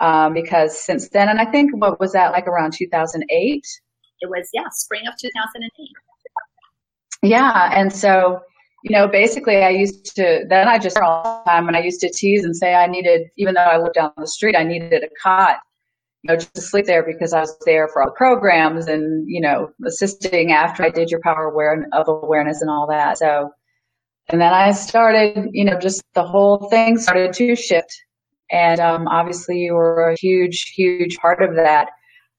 um, 0.00 0.34
because 0.34 0.80
since 0.80 1.08
then, 1.10 1.28
and 1.28 1.40
I 1.40 1.44
think 1.46 1.72
what 1.74 2.00
was 2.00 2.12
that 2.12 2.32
like 2.32 2.46
around 2.46 2.72
2008? 2.76 3.62
It 4.20 4.30
was, 4.30 4.48
yeah, 4.54 4.64
spring 4.72 5.02
of 5.06 5.14
2008. 5.20 5.70
Yeah. 7.22 7.70
And 7.74 7.92
so, 7.92 8.40
you 8.82 8.96
know, 8.96 9.06
basically 9.06 9.58
I 9.58 9.70
used 9.70 10.16
to, 10.16 10.44
then 10.48 10.68
I 10.68 10.78
just 10.78 10.96
all 10.98 11.42
the 11.44 11.50
time 11.50 11.68
and 11.68 11.76
I 11.76 11.80
used 11.80 12.00
to 12.00 12.10
tease 12.10 12.44
and 12.44 12.56
say 12.56 12.74
I 12.74 12.86
needed, 12.86 13.28
even 13.36 13.54
though 13.54 13.60
I 13.60 13.78
lived 13.78 13.94
down 13.94 14.12
the 14.16 14.26
street, 14.26 14.56
I 14.56 14.64
needed 14.64 15.04
a 15.04 15.08
cot, 15.22 15.58
you 16.22 16.28
know, 16.28 16.36
just 16.36 16.54
to 16.54 16.60
sleep 16.60 16.86
there 16.86 17.04
because 17.04 17.32
I 17.32 17.40
was 17.40 17.56
there 17.66 17.88
for 17.88 18.02
all 18.02 18.08
the 18.08 18.14
programs 18.16 18.86
and, 18.86 19.24
you 19.28 19.40
know, 19.40 19.70
assisting 19.86 20.52
after 20.52 20.82
I 20.82 20.90
did 20.90 21.10
your 21.10 21.20
power 21.20 21.44
aware 21.44 21.86
of 21.92 22.08
awareness 22.08 22.62
and 22.62 22.70
all 22.70 22.86
that. 22.88 23.18
So, 23.18 23.50
and 24.28 24.40
then 24.40 24.52
I 24.52 24.72
started, 24.72 25.48
you 25.52 25.64
know, 25.64 25.78
just 25.78 26.02
the 26.14 26.24
whole 26.24 26.68
thing 26.70 26.98
started 26.98 27.34
to 27.34 27.56
shift. 27.56 27.94
And 28.50 28.80
um, 28.80 29.08
obviously 29.08 29.58
you 29.58 29.74
were 29.74 30.10
a 30.10 30.16
huge, 30.18 30.72
huge 30.74 31.18
part 31.18 31.42
of 31.42 31.54
that. 31.56 31.88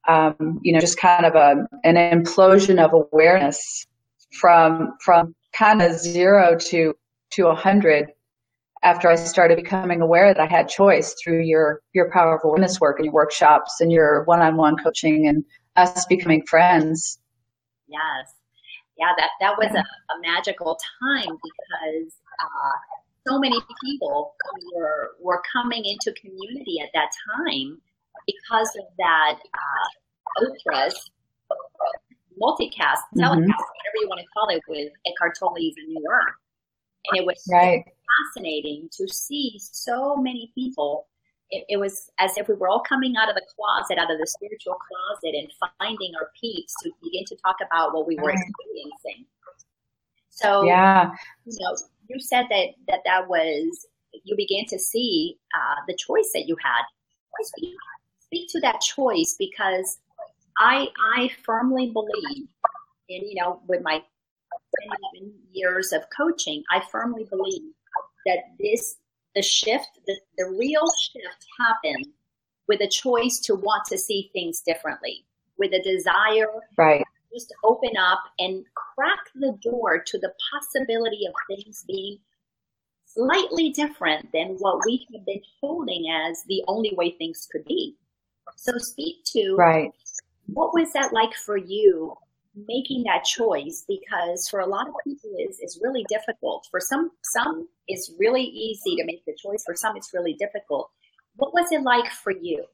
Um, 0.07 0.59
you 0.63 0.73
know, 0.73 0.79
just 0.79 0.97
kind 0.97 1.25
of 1.25 1.35
a, 1.35 1.67
an 1.83 1.95
implosion 1.95 2.83
of 2.83 2.91
awareness 2.93 3.85
from 4.31 4.93
from 5.03 5.35
kind 5.53 5.81
of 5.81 5.93
zero 5.93 6.57
to 6.57 6.93
to 7.31 7.47
a 7.47 7.55
hundred 7.55 8.07
after 8.83 9.09
I 9.09 9.15
started 9.15 9.57
becoming 9.57 10.01
aware 10.01 10.33
that 10.33 10.41
I 10.41 10.47
had 10.47 10.67
choice 10.67 11.15
through 11.21 11.41
your 11.41 11.81
your 11.93 12.11
power 12.11 12.35
of 12.35 12.41
awareness 12.43 12.79
work 12.79 12.97
and 12.97 13.05
your 13.05 13.13
workshops 13.13 13.79
and 13.79 13.91
your 13.91 14.23
one-on-one 14.23 14.77
coaching 14.77 15.27
and 15.27 15.43
us 15.75 16.05
becoming 16.05 16.43
friends. 16.45 17.19
Yes, 17.87 18.33
yeah, 18.97 19.13
that 19.17 19.29
that 19.39 19.57
was 19.57 19.71
a, 19.75 20.13
a, 20.13 20.21
magical 20.21 20.77
time 21.01 21.37
because 21.43 22.13
uh, 22.39 22.77
so 23.27 23.39
many 23.39 23.59
people 23.83 24.33
were 24.75 25.11
were 25.19 25.41
coming 25.51 25.83
into 25.85 26.13
community 26.19 26.79
at 26.81 26.89
that 26.93 27.09
time 27.35 27.81
because 28.25 28.75
of 28.77 28.85
that 28.97 29.39
uh, 29.53 30.43
Oprah's 30.45 31.11
multicast, 32.41 33.03
mm-hmm. 33.13 33.21
telecast, 33.21 33.47
whatever 33.47 33.97
you 34.01 34.07
want 34.07 34.21
to 34.21 34.27
call 34.33 34.49
it, 34.49 34.61
with 34.67 34.91
Eckhart 35.05 35.37
Tolle's 35.37 35.57
A 35.57 35.87
New 35.87 36.03
Earth. 36.09 36.35
And 37.09 37.19
it 37.19 37.25
was 37.25 37.43
right. 37.51 37.83
fascinating 38.33 38.89
to 38.93 39.07
see 39.07 39.59
so 39.59 40.17
many 40.17 40.51
people. 40.55 41.07
It, 41.49 41.65
it, 41.67 41.77
was 41.77 42.09
as 42.17 42.37
if 42.37 42.47
we 42.47 42.55
were 42.55 42.69
all 42.69 42.81
coming 42.87 43.15
out 43.17 43.27
of 43.27 43.35
the 43.35 43.45
closet, 43.55 43.97
out 43.97 44.09
of 44.09 44.17
the 44.17 44.27
spiritual 44.27 44.75
closet, 44.75 45.35
and 45.35 45.51
finding 45.79 46.13
our 46.15 46.29
peeps 46.39 46.73
to 46.83 46.91
begin 47.03 47.25
to 47.25 47.35
talk 47.43 47.57
about 47.65 47.93
what 47.93 48.07
we 48.07 48.15
were 48.15 48.29
experiencing. 48.31 49.25
So, 50.29 50.63
yeah, 50.63 51.11
you 51.45 51.57
know, 51.59 51.75
you 52.07 52.19
said 52.21 52.45
that 52.49 52.67
that 52.87 53.01
that 53.05 53.27
was 53.27 53.87
you 54.23 54.35
began 54.35 54.65
to 54.67 54.79
see 54.79 55.37
uh, 55.53 55.75
the 55.87 55.95
choice 55.95 56.31
that 56.33 56.47
you 56.47 56.55
had. 56.63 56.83
Speak 58.19 58.49
to 58.49 58.59
that 58.61 58.79
choice 58.81 59.35
because 59.37 59.99
I 60.57 60.87
I 61.15 61.29
firmly 61.43 61.91
believe 61.91 62.47
in 63.09 63.27
you 63.27 63.41
know 63.41 63.61
with 63.67 63.81
my 63.81 64.01
11 65.15 65.33
years 65.51 65.91
of 65.91 66.03
coaching, 66.15 66.63
I 66.71 66.81
firmly 66.91 67.25
believe 67.29 67.73
that 68.25 68.39
this 68.59 68.95
the 69.35 69.41
shift, 69.41 69.99
the, 70.07 70.19
the 70.37 70.45
real 70.45 70.83
shift 71.11 71.45
happened 71.59 72.07
with 72.67 72.81
a 72.81 72.87
choice 72.87 73.39
to 73.39 73.55
want 73.55 73.85
to 73.85 73.97
see 73.97 74.29
things 74.33 74.61
differently, 74.61 75.25
with 75.57 75.71
a 75.73 75.81
desire 75.81 76.47
right. 76.77 77.03
just 77.33 77.53
open 77.63 77.91
up 77.97 78.19
and 78.39 78.65
crack 78.75 79.19
the 79.35 79.57
door 79.61 80.03
to 80.05 80.17
the 80.19 80.33
possibility 80.51 81.25
of 81.27 81.33
things 81.47 81.83
being 81.87 82.17
slightly 83.05 83.69
different 83.69 84.31
than 84.31 84.55
what 84.59 84.79
we 84.85 85.05
have 85.13 85.25
been 85.25 85.41
holding 85.61 86.09
as 86.09 86.43
the 86.47 86.63
only 86.67 86.93
way 86.95 87.11
things 87.11 87.47
could 87.51 87.65
be. 87.65 87.95
So 88.55 88.77
speak 88.77 89.23
to 89.33 89.55
right. 89.55 89.91
What 90.53 90.73
was 90.73 90.91
that 90.93 91.13
like 91.13 91.33
for 91.33 91.57
you 91.57 92.15
making 92.67 93.03
that 93.05 93.23
choice? 93.23 93.85
Because 93.87 94.47
for 94.49 94.59
a 94.59 94.67
lot 94.67 94.87
of 94.87 94.95
people 95.03 95.31
is 95.47 95.59
is 95.59 95.79
really 95.81 96.05
difficult. 96.09 96.67
For 96.69 96.79
some 96.79 97.11
some 97.23 97.67
it's 97.87 98.11
really 98.19 98.43
easy 98.43 98.95
to 98.97 99.05
make 99.05 99.23
the 99.25 99.35
choice. 99.41 99.63
For 99.65 99.75
some 99.75 99.95
it's 99.95 100.13
really 100.13 100.33
difficult. 100.33 100.89
What 101.35 101.53
was 101.53 101.71
it 101.71 101.83
like 101.83 102.11
for 102.11 102.31
you? 102.31 102.65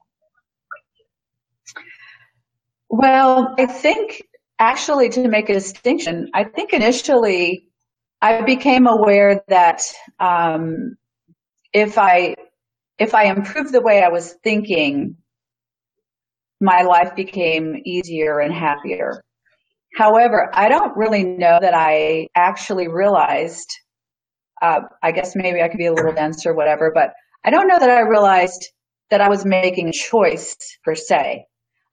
Well, 2.89 3.53
I 3.59 3.65
think 3.65 4.23
actually 4.59 5.09
to 5.09 5.27
make 5.27 5.49
a 5.49 5.53
distinction, 5.53 6.29
I 6.33 6.43
think 6.45 6.73
initially 6.73 7.67
I 8.21 8.41
became 8.41 8.87
aware 8.87 9.43
that 9.47 9.81
um, 10.19 10.97
if 11.73 11.97
I 11.97 12.35
if 12.97 13.13
I 13.13 13.25
improved 13.25 13.71
the 13.71 13.81
way 13.81 14.01
I 14.01 14.09
was 14.09 14.33
thinking, 14.43 15.17
my 16.61 16.81
life 16.81 17.15
became 17.15 17.75
easier 17.85 18.39
and 18.39 18.53
happier. 18.53 19.23
However, 19.95 20.49
I 20.53 20.69
don't 20.69 20.95
really 20.97 21.23
know 21.23 21.57
that 21.61 21.73
I 21.73 22.27
actually 22.35 22.87
realized, 22.87 23.69
uh, 24.61 24.81
I 25.01 25.11
guess 25.11 25.35
maybe 25.35 25.61
I 25.61 25.69
could 25.69 25.77
be 25.77 25.85
a 25.85 25.93
little 25.93 26.13
dense 26.13 26.45
or 26.45 26.53
whatever, 26.53 26.91
but 26.93 27.13
I 27.45 27.49
don't 27.49 27.67
know 27.67 27.79
that 27.79 27.89
I 27.89 28.01
realized 28.01 28.69
that 29.09 29.21
I 29.21 29.29
was 29.29 29.45
making 29.45 29.89
a 29.89 29.93
choice 29.93 30.55
per 30.83 30.95
se. 30.95 31.45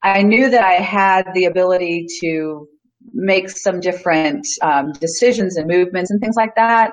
I 0.03 0.21
knew 0.21 0.49
that 0.49 0.63
I 0.63 0.73
had 0.73 1.33
the 1.33 1.45
ability 1.45 2.07
to 2.21 2.67
make 3.13 3.49
some 3.49 3.79
different 3.79 4.45
um, 4.61 4.91
decisions 4.93 5.57
and 5.57 5.67
movements 5.67 6.11
and 6.11 6.19
things 6.19 6.35
like 6.35 6.55
that. 6.55 6.91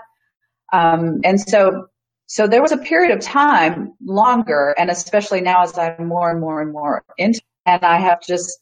Um, 0.72 1.20
and 1.24 1.40
so 1.40 1.88
so 2.26 2.46
there 2.46 2.62
was 2.62 2.72
a 2.72 2.78
period 2.78 3.12
of 3.12 3.20
time 3.20 3.92
longer, 4.02 4.74
and 4.78 4.88
especially 4.88 5.42
now 5.42 5.64
as 5.64 5.76
I'm 5.76 6.08
more 6.08 6.30
and 6.30 6.40
more 6.40 6.62
and 6.62 6.72
more 6.72 7.04
into, 7.18 7.42
and 7.66 7.84
I 7.84 7.98
have 7.98 8.20
just 8.22 8.60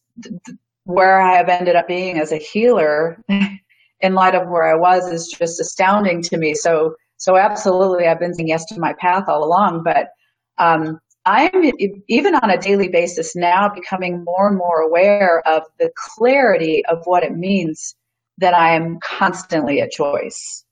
where 0.84 1.20
I 1.20 1.36
have 1.36 1.48
ended 1.48 1.76
up 1.76 1.88
being 1.88 2.18
as 2.18 2.32
a 2.32 2.36
healer 2.36 3.22
in 4.00 4.14
light 4.14 4.34
of 4.34 4.48
where 4.48 4.64
I 4.64 4.74
was 4.74 5.10
is 5.10 5.28
just 5.28 5.60
astounding 5.60 6.22
to 6.22 6.38
me. 6.38 6.54
So, 6.54 6.94
so 7.16 7.36
absolutely, 7.36 8.06
I've 8.06 8.18
been 8.18 8.34
saying 8.34 8.48
yes 8.48 8.64
to 8.66 8.80
my 8.80 8.94
path 8.94 9.24
all 9.28 9.44
along, 9.44 9.82
but 9.84 10.08
um, 10.58 10.98
I'm 11.26 11.70
even 12.08 12.34
on 12.34 12.50
a 12.50 12.58
daily 12.58 12.88
basis 12.88 13.36
now 13.36 13.68
becoming 13.68 14.24
more 14.24 14.48
and 14.48 14.56
more 14.56 14.80
aware 14.80 15.46
of 15.46 15.62
the 15.78 15.90
clarity 15.96 16.82
of 16.86 16.98
what 17.04 17.22
it 17.22 17.36
means 17.36 17.94
that 18.38 18.54
I 18.54 18.74
am 18.74 18.98
constantly 19.02 19.80
a 19.80 19.88
choice. 19.88 20.64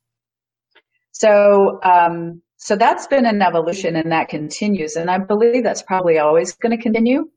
So, 1.12 1.80
um, 1.82 2.40
so 2.56 2.76
that's 2.76 3.06
been 3.06 3.26
an 3.26 3.42
evolution 3.42 3.94
and 3.94 4.10
that 4.10 4.28
continues. 4.28 4.96
And 4.96 5.10
I 5.10 5.18
believe 5.18 5.64
that's 5.64 5.82
probably 5.82 6.18
always 6.18 6.54
going 6.54 6.76
to 6.76 6.82
continue 6.82 7.28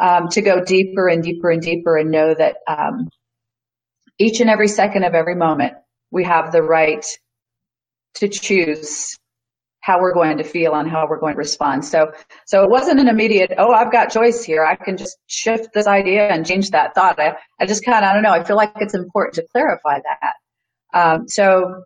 um, 0.00 0.28
to 0.28 0.42
go 0.42 0.62
deeper 0.64 1.08
and 1.08 1.22
deeper 1.22 1.50
and 1.50 1.62
deeper 1.62 1.96
and 1.96 2.10
know 2.10 2.34
that 2.34 2.56
um, 2.66 3.08
each 4.18 4.40
and 4.40 4.50
every 4.50 4.68
second 4.68 5.04
of 5.04 5.14
every 5.14 5.34
moment 5.34 5.74
we 6.10 6.24
have 6.24 6.52
the 6.52 6.62
right 6.62 7.04
to 8.14 8.28
choose 8.28 9.16
how 9.80 10.00
we're 10.00 10.14
going 10.14 10.38
to 10.38 10.44
feel 10.44 10.74
and 10.74 10.88
how 10.88 11.06
we're 11.06 11.20
going 11.20 11.34
to 11.34 11.38
respond. 11.38 11.84
So, 11.84 12.12
so 12.46 12.64
it 12.64 12.70
wasn't 12.70 13.00
an 13.00 13.08
immediate, 13.08 13.52
oh, 13.58 13.70
I've 13.70 13.92
got 13.92 14.10
choice 14.10 14.42
here. 14.42 14.64
I 14.64 14.76
can 14.76 14.96
just 14.96 15.18
shift 15.26 15.74
this 15.74 15.86
idea 15.86 16.26
and 16.26 16.46
change 16.46 16.70
that 16.70 16.94
thought. 16.94 17.20
I, 17.20 17.36
I 17.60 17.66
just 17.66 17.84
kind 17.84 18.02
of, 18.02 18.04
I 18.04 18.14
don't 18.14 18.22
know. 18.22 18.32
I 18.32 18.44
feel 18.44 18.56
like 18.56 18.72
it's 18.76 18.94
important 18.94 19.34
to 19.34 19.46
clarify 19.52 19.98
that. 20.00 20.98
Um, 20.98 21.28
so 21.28 21.84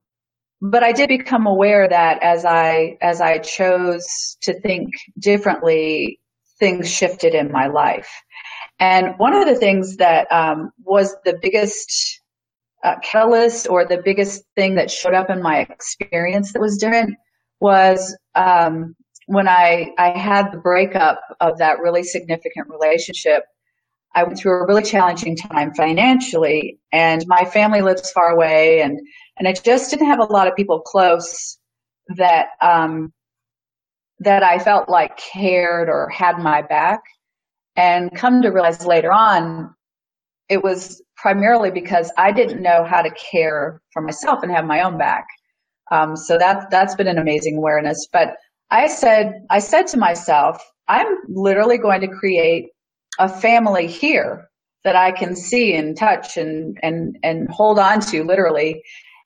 but 0.60 0.82
I 0.82 0.92
did 0.92 1.08
become 1.08 1.46
aware 1.46 1.88
that 1.88 2.22
as 2.22 2.44
I 2.44 2.98
as 3.00 3.20
I 3.20 3.38
chose 3.38 4.36
to 4.42 4.58
think 4.60 4.90
differently, 5.18 6.18
things 6.58 6.90
shifted 6.90 7.34
in 7.34 7.52
my 7.52 7.66
life. 7.68 8.10
And 8.80 9.14
one 9.18 9.34
of 9.34 9.46
the 9.46 9.56
things 9.56 9.96
that 9.96 10.30
um, 10.30 10.70
was 10.84 11.14
the 11.24 11.38
biggest 11.40 12.20
uh, 12.84 12.96
catalyst 13.02 13.68
or 13.68 13.84
the 13.84 14.00
biggest 14.04 14.44
thing 14.54 14.76
that 14.76 14.90
showed 14.90 15.14
up 15.14 15.30
in 15.30 15.42
my 15.42 15.60
experience 15.60 16.52
that 16.52 16.60
was 16.60 16.78
different 16.78 17.16
was 17.60 18.16
um, 18.34 18.94
when 19.26 19.48
I 19.48 19.92
I 19.98 20.16
had 20.16 20.52
the 20.52 20.58
breakup 20.58 21.20
of 21.40 21.58
that 21.58 21.80
really 21.80 22.02
significant 22.02 22.68
relationship. 22.68 23.44
I 24.14 24.22
went 24.22 24.38
through 24.38 24.52
a 24.52 24.66
really 24.66 24.82
challenging 24.82 25.36
time 25.36 25.74
financially, 25.74 26.78
and 26.92 27.24
my 27.26 27.44
family 27.44 27.82
lives 27.82 28.10
far 28.10 28.30
away, 28.30 28.80
and 28.80 28.98
and 29.38 29.48
I 29.48 29.52
just 29.52 29.90
didn't 29.90 30.06
have 30.06 30.20
a 30.20 30.32
lot 30.32 30.46
of 30.46 30.56
people 30.56 30.80
close 30.80 31.58
that 32.16 32.48
um, 32.62 33.12
that 34.20 34.42
I 34.42 34.58
felt 34.58 34.88
like 34.88 35.16
cared 35.16 35.88
or 35.88 36.08
had 36.08 36.38
my 36.38 36.62
back. 36.62 37.00
And 37.76 38.14
come 38.14 38.42
to 38.42 38.48
realize 38.48 38.84
later 38.84 39.12
on, 39.12 39.74
it 40.48 40.62
was 40.64 41.02
primarily 41.16 41.70
because 41.70 42.10
I 42.16 42.32
didn't 42.32 42.62
know 42.62 42.84
how 42.84 43.02
to 43.02 43.10
care 43.10 43.80
for 43.92 44.02
myself 44.02 44.42
and 44.42 44.50
have 44.50 44.64
my 44.64 44.82
own 44.82 44.98
back. 44.98 45.26
Um, 45.90 46.16
so 46.16 46.38
that 46.38 46.70
that's 46.70 46.94
been 46.94 47.06
an 47.06 47.18
amazing 47.18 47.56
awareness. 47.56 48.08
But 48.12 48.34
I 48.70 48.88
said 48.88 49.46
I 49.50 49.60
said 49.60 49.86
to 49.88 49.98
myself, 49.98 50.62
I'm 50.88 51.06
literally 51.28 51.78
going 51.78 52.00
to 52.00 52.08
create 52.08 52.66
a 53.18 53.28
family 53.28 53.86
here 53.86 54.48
that 54.84 54.96
I 54.96 55.12
can 55.12 55.36
see 55.36 55.74
and 55.74 55.96
touch 55.96 56.36
and 56.36 56.78
and 56.82 57.16
and 57.22 57.48
hold 57.48 57.78
on 57.78 58.00
to 58.00 58.24
literally 58.24 58.82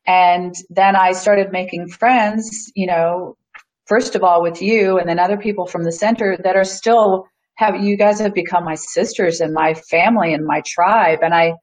and 0.07 0.55
then 0.69 0.97
I 0.97 1.13
started 1.13 1.53
making 1.53 1.89
friends, 1.89 2.73
you 2.75 2.87
know, 2.87 3.37
first 3.87 4.15
of 4.15 4.23
all 4.23 4.43
with 4.43 4.63
you 4.63 4.99
and 4.99 5.09
then 5.09 5.19
other 5.19 5.37
people 5.37 5.67
from 5.67 5.85
the 5.85 5.93
center 5.93 6.39
that 6.45 6.57
are 6.57 6.65
still 6.65 7.27
have 7.57 7.83
you 7.83 7.97
guys 7.97 8.19
have 8.21 8.35
become 8.35 8.65
my 8.65 8.75
sisters 8.75 9.41
and 9.41 9.53
my 9.53 9.75
family 9.75 10.33
and 10.35 10.45
my 10.47 10.63
tribe 10.67 11.21
and 11.23 11.35
I 11.35 11.55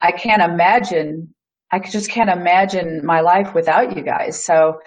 I 0.00 0.12
can't 0.12 0.42
imagine 0.42 1.34
I 1.72 1.80
just 1.80 2.10
can't 2.10 2.30
imagine 2.30 3.04
my 3.04 3.20
life 3.20 3.54
without 3.54 3.96
you 3.96 4.02
guys. 4.02 4.42
So 4.44 4.78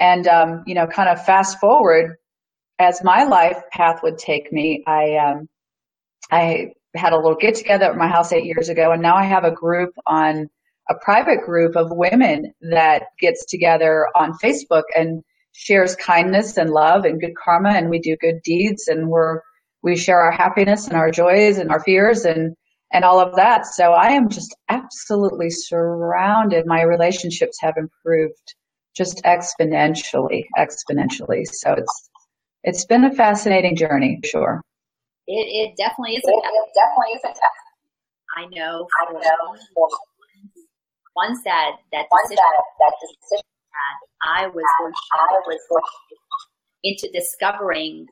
and 0.00 0.26
um, 0.26 0.64
you 0.66 0.74
know, 0.74 0.86
kind 0.86 1.08
of 1.08 1.24
fast 1.24 1.60
forward 1.60 2.16
as 2.78 3.04
my 3.04 3.24
life 3.24 3.58
path 3.70 4.00
would 4.02 4.18
take 4.18 4.52
me, 4.52 4.82
I 4.86 5.16
um, 5.16 5.48
I 6.30 6.72
had 6.94 7.12
a 7.12 7.16
little 7.16 7.36
get 7.36 7.54
together 7.54 7.86
at 7.86 7.96
my 7.96 8.08
house 8.08 8.32
eight 8.32 8.44
years 8.44 8.68
ago, 8.68 8.92
and 8.92 9.02
now 9.02 9.14
I 9.14 9.24
have 9.24 9.44
a 9.44 9.50
group 9.50 9.94
on 10.06 10.48
a 10.90 10.94
private 11.00 11.42
group 11.44 11.76
of 11.76 11.88
women 11.90 12.52
that 12.62 13.04
gets 13.20 13.46
together 13.46 14.08
on 14.16 14.32
Facebook 14.42 14.82
and 14.96 15.22
shares 15.52 15.96
kindness 15.96 16.56
and 16.56 16.70
love 16.70 17.04
and 17.04 17.20
good 17.20 17.34
karma, 17.42 17.70
and 17.70 17.90
we 17.90 17.98
do 17.98 18.16
good 18.20 18.40
deeds, 18.42 18.88
and 18.88 19.08
we're 19.08 19.40
we 19.82 19.96
share 19.96 20.20
our 20.20 20.32
happiness 20.32 20.86
and 20.86 20.96
our 20.96 21.10
joys 21.10 21.58
and 21.58 21.70
our 21.70 21.80
fears 21.80 22.24
and 22.24 22.54
and 22.92 23.04
all 23.04 23.20
of 23.20 23.34
that. 23.36 23.66
So 23.66 23.92
I 23.92 24.10
am 24.10 24.28
just 24.28 24.54
absolutely 24.68 25.50
surrounded. 25.50 26.66
My 26.66 26.82
relationships 26.82 27.58
have 27.60 27.74
improved 27.76 28.54
just 28.94 29.22
exponentially, 29.24 30.44
exponentially. 30.58 31.46
So 31.50 31.72
it's 31.72 32.10
it's 32.64 32.84
been 32.84 33.04
a 33.04 33.12
fascinating 33.12 33.76
journey, 33.76 34.20
sure. 34.24 34.60
It, 35.26 35.32
it 35.32 35.76
definitely 35.76 36.16
is. 36.16 36.22
It, 36.24 36.30
it 36.30 36.70
definitely 36.74 37.14
is 37.14 37.22
a 37.24 37.28
test. 37.28 37.62
I 38.36 38.46
know. 38.46 38.86
I 39.08 39.12
know. 39.12 39.58
Once 41.14 41.40
that 41.44 41.72
that 41.92 42.06
Once 42.10 42.30
that, 42.30 42.38
that 42.78 42.92
decision 43.00 43.51
I 44.22 44.46
was 44.46 44.64
was 45.46 45.58
into 46.84 47.08
discovering 47.12 48.06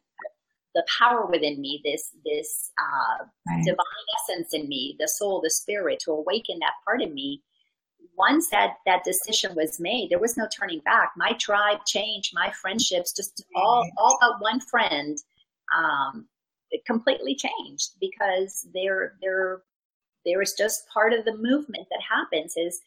the 0.74 0.84
power 0.98 1.26
within 1.26 1.60
me, 1.60 1.80
this 1.84 2.10
this 2.24 2.70
uh, 2.80 3.24
right. 3.48 3.64
divine 3.64 3.84
essence 4.18 4.54
in 4.54 4.68
me, 4.68 4.96
the 4.98 5.08
soul, 5.08 5.40
the 5.42 5.50
spirit, 5.50 6.00
to 6.04 6.12
awaken 6.12 6.58
that 6.60 6.74
part 6.84 7.02
of 7.02 7.12
me. 7.12 7.42
Once 8.16 8.48
that 8.50 8.74
that 8.86 9.02
decision 9.04 9.54
was 9.54 9.80
made, 9.80 10.10
there 10.10 10.18
was 10.18 10.36
no 10.36 10.46
turning 10.56 10.80
back. 10.80 11.12
My 11.16 11.32
tribe 11.40 11.78
changed, 11.86 12.32
my 12.34 12.52
friendships, 12.60 13.12
just 13.12 13.44
all 13.56 13.88
all 13.98 14.18
but 14.20 14.40
one 14.40 14.60
friend, 14.60 15.18
um, 15.76 16.26
it 16.70 16.84
completely 16.84 17.34
changed 17.34 17.90
because 18.00 18.66
there 18.72 19.16
there 19.20 19.20
they're 19.22 19.62
there 20.24 20.42
is 20.42 20.54
just 20.56 20.86
part 20.92 21.12
of 21.12 21.24
the 21.24 21.36
movement 21.36 21.86
that 21.90 22.00
happens 22.08 22.54
is 22.56 22.80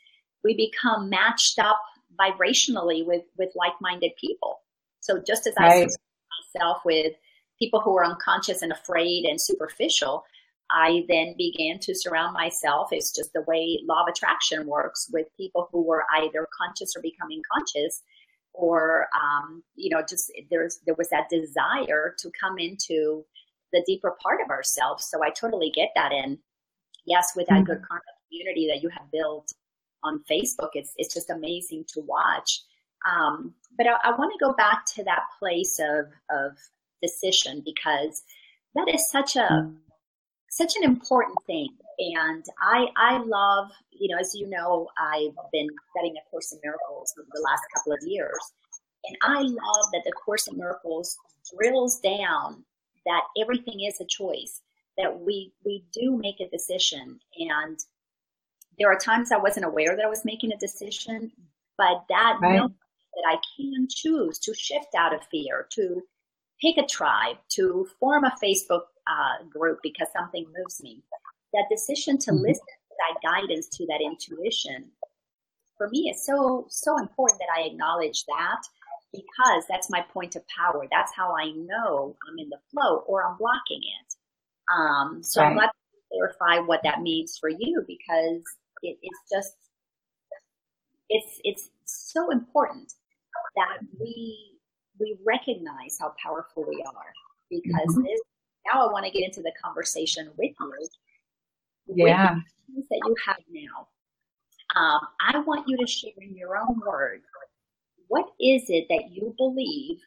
we 0.43 0.55
become 0.55 1.09
matched 1.09 1.57
up 1.57 1.79
vibrationally 2.19 3.05
with 3.05 3.23
with 3.37 3.49
like-minded 3.55 4.11
people. 4.19 4.61
So 4.99 5.21
just 5.25 5.47
as 5.47 5.53
right. 5.59 5.87
I 5.87 6.55
myself 6.55 6.77
with 6.85 7.13
people 7.59 7.81
who 7.81 7.95
are 7.97 8.05
unconscious 8.05 8.61
and 8.61 8.71
afraid 8.71 9.25
and 9.25 9.39
superficial, 9.39 10.23
I 10.71 11.03
then 11.07 11.35
began 11.37 11.79
to 11.79 11.93
surround 11.95 12.33
myself. 12.33 12.89
It's 12.91 13.13
just 13.13 13.31
the 13.33 13.43
way 13.43 13.79
law 13.87 14.03
of 14.03 14.07
attraction 14.09 14.65
works 14.65 15.09
with 15.11 15.27
people 15.37 15.69
who 15.71 15.83
were 15.83 16.05
either 16.15 16.47
conscious 16.57 16.95
or 16.95 17.01
becoming 17.01 17.41
conscious, 17.53 18.01
or 18.53 19.07
um, 19.15 19.63
you 19.75 19.89
know, 19.95 20.03
just 20.07 20.31
there's 20.49 20.79
there 20.85 20.95
was 20.97 21.09
that 21.09 21.29
desire 21.29 22.15
to 22.19 22.31
come 22.39 22.57
into 22.57 23.25
the 23.71 23.83
deeper 23.85 24.15
part 24.21 24.39
of 24.43 24.49
ourselves. 24.49 25.07
So 25.09 25.23
I 25.23 25.29
totally 25.31 25.71
get 25.73 25.89
that. 25.95 26.11
And 26.11 26.37
yes, 27.05 27.33
with 27.35 27.47
that 27.47 27.55
mm-hmm. 27.55 27.65
good 27.65 27.81
karma 27.87 28.03
community 28.29 28.67
that 28.67 28.81
you 28.81 28.89
have 28.89 29.11
built 29.11 29.51
on 30.03 30.23
Facebook, 30.29 30.69
it's 30.73 30.93
it's 30.97 31.13
just 31.13 31.29
amazing 31.29 31.85
to 31.93 32.01
watch. 32.01 32.61
Um, 33.09 33.53
but 33.77 33.87
I, 33.87 33.95
I 34.03 34.11
want 34.11 34.31
to 34.33 34.45
go 34.45 34.53
back 34.53 34.85
to 34.95 35.03
that 35.03 35.23
place 35.39 35.79
of 35.79 36.05
of 36.29 36.57
decision 37.01 37.61
because 37.65 38.23
that 38.75 38.93
is 38.93 39.09
such 39.11 39.35
a 39.35 39.71
such 40.49 40.75
an 40.77 40.83
important 40.83 41.37
thing. 41.45 41.69
And 41.99 42.45
I 42.61 42.87
I 42.97 43.17
love, 43.17 43.71
you 43.91 44.09
know, 44.09 44.19
as 44.19 44.33
you 44.35 44.49
know, 44.49 44.87
I've 44.97 45.35
been 45.51 45.67
studying 45.91 46.15
a 46.17 46.29
Course 46.29 46.51
in 46.51 46.59
Miracles 46.63 47.13
over 47.19 47.27
the 47.33 47.41
last 47.41 47.63
couple 47.75 47.93
of 47.93 47.99
years. 48.03 48.39
And 49.05 49.17
I 49.21 49.41
love 49.41 49.85
that 49.91 50.03
the 50.05 50.13
Course 50.13 50.47
in 50.47 50.57
Miracles 50.57 51.17
drills 51.53 51.99
down 51.99 52.63
that 53.05 53.23
everything 53.41 53.81
is 53.81 53.99
a 53.99 54.05
choice, 54.05 54.61
that 54.97 55.19
we 55.19 55.51
we 55.65 55.83
do 55.93 56.17
make 56.17 56.39
a 56.39 56.49
decision. 56.49 57.19
And 57.37 57.79
there 58.79 58.91
are 58.91 58.97
times 58.97 59.31
I 59.31 59.37
wasn't 59.37 59.65
aware 59.65 59.95
that 59.95 60.05
I 60.05 60.09
was 60.09 60.25
making 60.25 60.51
a 60.51 60.57
decision, 60.57 61.31
but 61.77 62.03
that 62.09 62.37
right. 62.41 62.61
that 62.61 63.25
I 63.27 63.37
can 63.57 63.87
choose 63.89 64.39
to 64.39 64.53
shift 64.53 64.95
out 64.97 65.13
of 65.13 65.21
fear, 65.29 65.67
to 65.73 66.01
pick 66.61 66.77
a 66.77 66.85
tribe, 66.87 67.37
to 67.49 67.87
form 67.99 68.23
a 68.23 68.33
Facebook 68.43 68.83
uh, 69.07 69.43
group 69.49 69.79
because 69.83 70.07
something 70.17 70.45
moves 70.57 70.81
me. 70.81 71.03
That 71.53 71.65
decision 71.69 72.17
to 72.19 72.31
mm-hmm. 72.31 72.43
listen 72.43 72.65
to 72.65 72.95
that 72.99 73.29
guidance, 73.29 73.67
to 73.77 73.85
that 73.87 74.01
intuition, 74.01 74.91
for 75.77 75.89
me 75.89 76.09
is 76.09 76.25
so 76.25 76.65
so 76.69 76.97
important 76.97 77.39
that 77.39 77.59
I 77.59 77.67
acknowledge 77.67 78.25
that 78.25 78.61
because 79.11 79.63
that's 79.69 79.89
my 79.89 80.01
point 80.13 80.35
of 80.35 80.43
power. 80.47 80.87
That's 80.89 81.11
how 81.15 81.35
I 81.35 81.51
know 81.51 82.15
I'm 82.27 82.39
in 82.39 82.49
the 82.49 82.57
flow 82.71 83.03
or 83.07 83.23
I'm 83.25 83.37
blocking 83.37 83.81
it. 83.81 84.15
Um, 84.73 85.21
so 85.23 85.41
right. 85.41 85.55
let's 85.55 85.77
clarify 86.11 86.65
what 86.65 86.81
that 86.83 87.01
means 87.01 87.37
for 87.37 87.49
you 87.49 87.83
because 87.87 88.43
it, 88.83 88.97
it's 89.01 89.19
just 89.31 89.55
it's 91.09 91.39
it's 91.43 91.69
so 91.85 92.31
important 92.31 92.93
that 93.55 93.79
we 93.99 94.59
we 94.99 95.17
recognize 95.25 95.97
how 95.99 96.13
powerful 96.21 96.65
we 96.67 96.83
are 96.85 97.13
because 97.49 97.95
mm-hmm. 97.95 98.03
this, 98.03 98.19
now 98.71 98.87
I 98.87 98.91
want 98.91 99.05
to 99.05 99.11
get 99.11 99.23
into 99.23 99.41
the 99.41 99.51
conversation 99.63 100.29
with 100.37 100.51
you. 100.59 102.07
Yeah. 102.07 102.35
With 102.73 102.85
that 102.89 103.01
you 103.05 103.15
have 103.25 103.37
now. 103.51 103.87
Um, 104.75 104.99
I 105.21 105.39
want 105.39 105.67
you 105.67 105.77
to 105.77 105.85
share 105.85 106.11
in 106.17 106.35
your 106.35 106.57
own 106.57 106.79
words 106.85 107.23
what 108.07 108.25
is 108.39 108.63
it 108.69 108.85
that 108.89 109.11
you 109.11 109.33
believe 109.37 109.97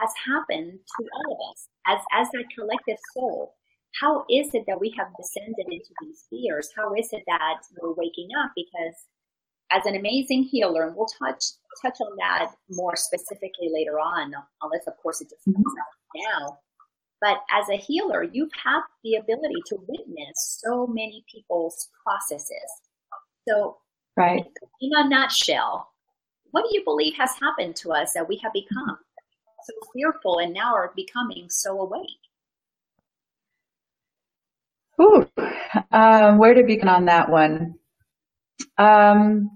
has 0.00 0.10
happened 0.24 0.72
to 0.72 1.06
all 1.14 1.34
of 1.34 1.50
us 1.52 1.68
as 1.86 2.00
as 2.12 2.28
a 2.34 2.44
collective 2.54 2.98
soul? 3.14 3.54
How 4.00 4.24
is 4.28 4.52
it 4.52 4.64
that 4.66 4.80
we 4.80 4.94
have 4.98 5.08
descended 5.16 5.66
into 5.70 5.90
these 6.02 6.24
fears? 6.28 6.68
How 6.76 6.94
is 6.94 7.08
it 7.12 7.22
that 7.26 7.60
we're 7.80 7.94
waking 7.94 8.28
up? 8.38 8.52
Because 8.54 8.94
as 9.72 9.86
an 9.86 9.96
amazing 9.96 10.44
healer, 10.44 10.86
and 10.86 10.96
we'll 10.96 11.06
touch 11.06 11.42
touch 11.82 11.96
on 12.00 12.16
that 12.18 12.52
more 12.70 12.96
specifically 12.96 13.68
later 13.72 13.98
on, 13.98 14.32
unless 14.62 14.86
of 14.86 14.94
course 15.02 15.20
it 15.20 15.28
just 15.30 15.44
comes 15.44 15.56
mm-hmm. 15.56 16.22
out 16.22 16.40
now. 16.40 16.58
But 17.20 17.38
as 17.50 17.68
a 17.68 17.76
healer, 17.76 18.22
you've 18.22 18.52
had 18.62 18.80
the 19.02 19.14
ability 19.14 19.62
to 19.68 19.78
witness 19.88 20.60
so 20.62 20.86
many 20.86 21.24
people's 21.32 21.88
processes. 22.04 22.50
So, 23.48 23.78
right. 24.16 24.44
in 24.80 24.90
a 24.94 25.08
nutshell, 25.08 25.88
what 26.50 26.64
do 26.68 26.76
you 26.76 26.84
believe 26.84 27.14
has 27.16 27.30
happened 27.40 27.76
to 27.76 27.92
us 27.92 28.12
that 28.12 28.28
we 28.28 28.40
have 28.42 28.52
become 28.52 28.98
so 29.64 29.72
fearful 29.94 30.38
and 30.38 30.52
now 30.52 30.74
are 30.74 30.92
becoming 30.94 31.46
so 31.48 31.80
awake? 31.80 32.25
Ooh, 35.00 35.26
um, 35.92 36.38
where 36.38 36.54
to 36.54 36.62
begin 36.64 36.88
on 36.88 37.04
that 37.06 37.30
one? 37.30 37.74
Um, 38.78 39.50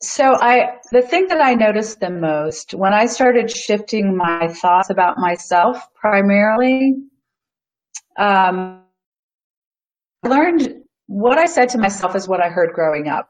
so 0.00 0.34
I, 0.34 0.78
the 0.92 1.02
thing 1.02 1.26
that 1.28 1.40
I 1.40 1.54
noticed 1.54 2.00
the 2.00 2.10
most 2.10 2.72
when 2.72 2.94
I 2.94 3.06
started 3.06 3.50
shifting 3.50 4.16
my 4.16 4.48
thoughts 4.48 4.90
about 4.90 5.18
myself 5.18 5.92
primarily, 5.94 6.96
um, 8.18 8.82
I 10.22 10.28
learned 10.28 10.74
what 11.06 11.38
I 11.38 11.46
said 11.46 11.68
to 11.70 11.78
myself 11.78 12.14
is 12.14 12.28
what 12.28 12.40
I 12.40 12.48
heard 12.48 12.72
growing 12.72 13.08
up 13.08 13.28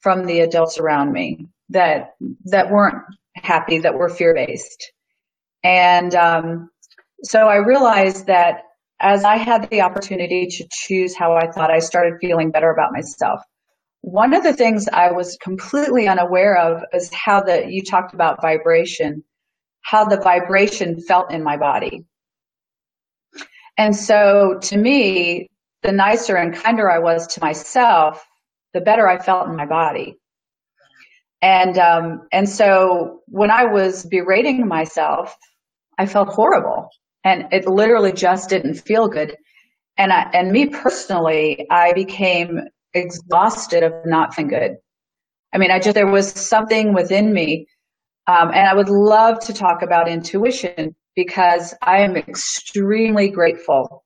from 0.00 0.24
the 0.24 0.40
adults 0.40 0.78
around 0.78 1.12
me 1.12 1.46
that, 1.68 2.14
that 2.46 2.70
weren't 2.70 3.02
happy, 3.34 3.78
that 3.78 3.94
were 3.94 4.08
fear 4.08 4.34
based. 4.34 4.92
And, 5.62 6.14
um, 6.14 6.70
so 7.22 7.48
I 7.48 7.56
realized 7.56 8.26
that 8.26 8.65
as 9.00 9.24
I 9.24 9.36
had 9.36 9.68
the 9.70 9.82
opportunity 9.82 10.46
to 10.46 10.66
choose 10.70 11.14
how 11.14 11.34
I 11.34 11.50
thought, 11.50 11.70
I 11.70 11.80
started 11.80 12.14
feeling 12.20 12.50
better 12.50 12.70
about 12.70 12.92
myself. 12.92 13.40
One 14.00 14.34
of 14.34 14.42
the 14.42 14.54
things 14.54 14.88
I 14.88 15.12
was 15.12 15.36
completely 15.42 16.08
unaware 16.08 16.56
of 16.56 16.82
is 16.92 17.12
how 17.12 17.42
the, 17.42 17.66
you 17.68 17.82
talked 17.82 18.14
about 18.14 18.40
vibration, 18.40 19.24
how 19.82 20.04
the 20.04 20.20
vibration 20.20 21.00
felt 21.00 21.32
in 21.32 21.42
my 21.42 21.56
body. 21.56 22.04
And 23.76 23.94
so 23.94 24.58
to 24.62 24.76
me, 24.76 25.50
the 25.82 25.92
nicer 25.92 26.36
and 26.36 26.54
kinder 26.54 26.90
I 26.90 26.98
was 26.98 27.26
to 27.34 27.40
myself, 27.40 28.24
the 28.72 28.80
better 28.80 29.08
I 29.08 29.18
felt 29.18 29.48
in 29.48 29.56
my 29.56 29.66
body. 29.66 30.16
And, 31.42 31.76
um, 31.78 32.26
and 32.32 32.48
so 32.48 33.20
when 33.26 33.50
I 33.50 33.64
was 33.64 34.06
berating 34.06 34.66
myself, 34.66 35.36
I 35.98 36.06
felt 36.06 36.28
horrible 36.28 36.90
and 37.26 37.48
it 37.52 37.66
literally 37.66 38.12
just 38.12 38.48
didn't 38.48 38.74
feel 38.74 39.08
good. 39.08 39.36
And 39.98 40.12
I, 40.12 40.30
and 40.32 40.52
me 40.52 40.68
personally, 40.68 41.66
I 41.70 41.92
became 41.92 42.60
exhausted 42.94 43.82
of 43.82 43.92
not 44.04 44.32
feeling 44.32 44.50
good. 44.50 44.76
I 45.52 45.58
mean, 45.58 45.72
I 45.72 45.80
just, 45.80 45.94
there 45.94 46.06
was 46.06 46.30
something 46.30 46.94
within 46.94 47.32
me. 47.32 47.66
Um, 48.28 48.50
and 48.54 48.68
I 48.68 48.74
would 48.74 48.88
love 48.88 49.40
to 49.40 49.52
talk 49.52 49.82
about 49.82 50.08
intuition 50.08 50.94
because 51.16 51.74
I 51.82 52.02
am 52.02 52.16
extremely 52.16 53.28
grateful. 53.28 54.04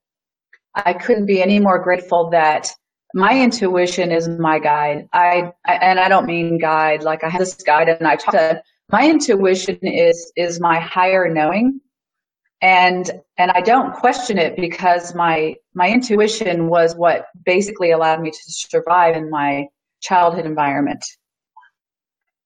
I 0.74 0.94
couldn't 0.94 1.26
be 1.26 1.42
any 1.42 1.58
more 1.58 1.82
grateful 1.82 2.30
that 2.30 2.70
my 3.12 3.38
intuition 3.38 4.12
is 4.12 4.28
my 4.28 4.60
guide. 4.60 5.08
I, 5.12 5.52
I, 5.66 5.74
and 5.74 6.00
I 6.00 6.08
don't 6.08 6.26
mean 6.26 6.58
guide 6.58 7.02
like 7.02 7.22
I 7.22 7.28
have 7.28 7.40
this 7.40 7.54
guide 7.54 7.90
and 7.90 8.06
I 8.06 8.16
talk 8.16 8.32
to 8.32 8.62
my 8.90 9.08
intuition 9.08 9.78
is 9.82 10.32
is 10.36 10.58
my 10.60 10.78
higher 10.78 11.28
knowing 11.28 11.80
and 12.62 13.10
and 13.38 13.50
I 13.50 13.60
don't 13.60 13.94
question 13.94 14.38
it 14.38 14.56
because 14.56 15.14
my 15.14 15.54
my 15.74 15.88
intuition 15.88 16.68
was 16.68 16.94
what 16.94 17.26
basically 17.44 17.90
allowed 17.90 18.20
me 18.20 18.30
to 18.30 18.38
survive 18.46 19.16
in 19.16 19.30
my 19.30 19.66
childhood 20.00 20.46
environment. 20.46 21.04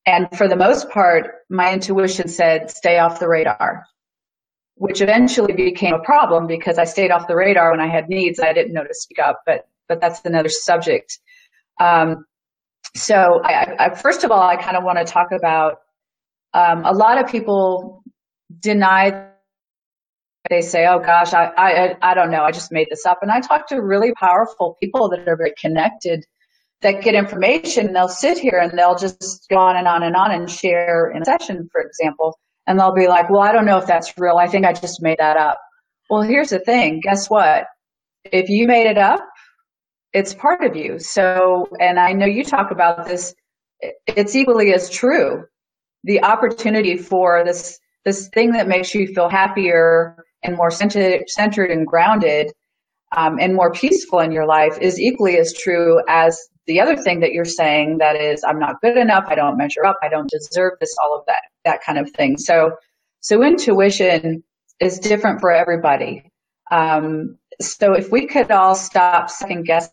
And 0.07 0.29
for 0.37 0.49
the 0.49 0.57
most 0.57 0.91
part, 0.91 1.27
my 1.49 1.73
intuition 1.73 2.29
said 2.29 2.71
stay 2.71 2.99
off 2.99 3.21
the 3.21 3.29
radar, 3.29 3.85
which 4.75 5.01
eventually 5.01 5.55
became 5.55 5.95
a 5.95 6.03
problem 6.03 6.47
because 6.47 6.79
I 6.79 6.85
stayed 6.85 7.11
off 7.11 7.27
the 7.27 7.37
radar 7.37 7.71
when 7.71 7.81
I 7.81 7.89
had 7.89 8.09
needs. 8.09 8.39
I 8.39 8.53
didn't 8.53 8.75
know 8.75 8.85
to 8.85 8.95
speak 8.95 9.19
up, 9.19 9.41
but 9.47 9.67
but 9.89 10.01
that's 10.01 10.25
another 10.25 10.49
subject. 10.49 11.19
Um, 11.81 12.25
so 12.95 13.41
I, 13.43 13.77
I, 13.79 13.95
first 13.95 14.25
of 14.25 14.31
all, 14.31 14.43
I 14.43 14.57
kind 14.57 14.77
of 14.77 14.85
want 14.85 14.99
to 14.99 15.05
talk 15.05 15.33
about 15.33 15.81
um, 16.53 16.85
a 16.85 16.93
lot 16.93 17.23
of 17.23 17.31
people 17.31 18.03
deny. 18.61 19.31
They 20.51 20.61
say, 20.61 20.87
"Oh 20.87 20.99
gosh, 20.99 21.33
I, 21.33 21.53
I 21.57 21.97
I 22.03 22.15
don't 22.15 22.31
know. 22.31 22.43
I 22.43 22.53
just 22.53 22.73
made 22.73 22.89
this 22.91 23.07
up." 23.07 23.19
And 23.23 23.31
I 23.31 23.41
talk 23.41 23.69
to 23.69 23.77
really 23.77 24.13
powerful 24.15 24.77
people 24.81 25.09
that 25.11 25.27
are 25.27 25.37
very 25.37 25.55
connected, 25.61 26.25
that 26.83 27.03
get 27.03 27.15
information. 27.15 27.87
And 27.87 27.97
they'll 27.97 28.09
sit 28.09 28.39
here 28.39 28.59
and 28.59 28.79
they'll 28.79 28.97
just 28.97 29.47
go 29.49 29.57
on 29.57 29.77
and 29.77 29.89
on 29.89 30.03
and 30.03 30.17
on 30.17 30.31
and 30.31 30.51
share 30.51 31.11
in 31.11 31.23
a 31.23 31.25
session, 31.25 31.69
for 31.73 31.81
example, 31.81 32.39
and 32.67 32.79
they'll 32.79 32.95
be 32.95 33.09
like, 33.09 33.31
"Well, 33.31 33.41
I 33.41 33.53
don't 33.53 33.65
know 33.67 33.79
if 33.79 33.87
that's 33.87 34.13
real. 34.19 34.37
I 34.37 34.47
think 34.47 34.67
I 34.67 34.73
just 34.75 35.03
made 35.03 35.19
that 35.19 35.37
up." 35.37 35.59
Well, 36.11 36.23
here's 36.23 36.51
the 36.51 36.59
thing. 36.59 37.01
Guess 37.03 37.31
what? 37.31 37.67
If 38.25 38.49
you 38.49 38.67
made 38.67 38.87
it 38.87 38.99
up, 38.99 39.21
it's 40.13 40.35
part 40.35 40.63
of 40.65 40.77
you. 40.77 40.99
So, 40.99 41.69
and 41.81 41.99
I 41.99 42.13
know 42.13 42.27
you 42.27 42.45
talk 42.45 42.71
about 42.71 43.07
this, 43.07 43.35
it's 44.07 44.37
equally 44.37 44.73
as 44.73 44.89
true. 44.89 45.45
The 46.05 46.23
opportunity 46.23 46.97
for 46.97 47.43
this, 47.45 47.79
this 48.05 48.29
thing 48.29 48.53
that 48.53 48.69
makes 48.69 48.95
you 48.95 49.09
feel 49.09 49.29
happier 49.29 50.25
and 50.45 50.57
more 50.57 50.71
centered, 50.71 51.29
centered 51.29 51.71
and 51.71 51.87
grounded 51.87 52.53
um, 53.17 53.39
and 53.41 53.55
more 53.55 53.73
peaceful 53.73 54.21
in 54.21 54.33
your 54.33 54.47
life 54.47 54.79
is 54.81 55.01
equally 55.01 55.39
as 55.39 55.53
true 55.55 56.03
as 56.09 56.39
the 56.67 56.81
other 56.81 56.97
thing 56.97 57.21
that 57.21 57.33
you're 57.33 57.45
saying 57.45 57.99
that 57.99 58.17
is 58.17 58.43
i'm 58.47 58.59
not 58.59 58.81
good 58.81 58.97
enough. 58.97 59.25
I 59.29 59.35
don't 59.35 59.59
measure 59.59 59.85
up. 59.85 59.99
I 60.03 60.09
don't 60.09 60.31
deserve 60.31 60.73
this 60.81 60.95
all 61.03 61.19
of 61.19 61.27
that 61.27 61.43
that 61.65 61.83
kind 61.85 61.99
of 61.99 62.11
thing. 62.11 62.39
So 62.39 62.73
so 63.21 63.43
intuition 63.43 64.45
is 64.81 64.99
different 64.99 65.41
for 65.41 65.53
everybody. 65.53 66.31
Um, 66.71 67.39
so 67.61 67.95
if 67.95 68.11
we 68.11 68.27
could 68.27 68.51
all 68.51 68.75
stop 68.75 69.31
second 69.31 69.65
guessing 69.67 69.93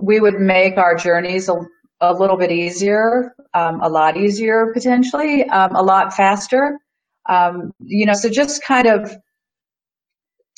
we 0.00 0.20
would 0.20 0.40
make 0.40 0.76
our 0.78 0.94
journeys 0.96 1.48
a, 1.48 1.56
a 2.00 2.12
little 2.12 2.36
bit 2.36 2.50
easier, 2.52 3.34
um, 3.54 3.80
a 3.82 3.88
lot 3.88 4.16
easier 4.16 4.72
potentially, 4.72 5.44
um, 5.48 5.74
a 5.74 5.82
lot 5.82 6.14
faster. 6.14 6.78
Um, 7.28 7.72
you 7.80 8.06
know, 8.06 8.14
so 8.14 8.28
just 8.28 8.62
kind 8.64 8.86
of, 8.86 9.14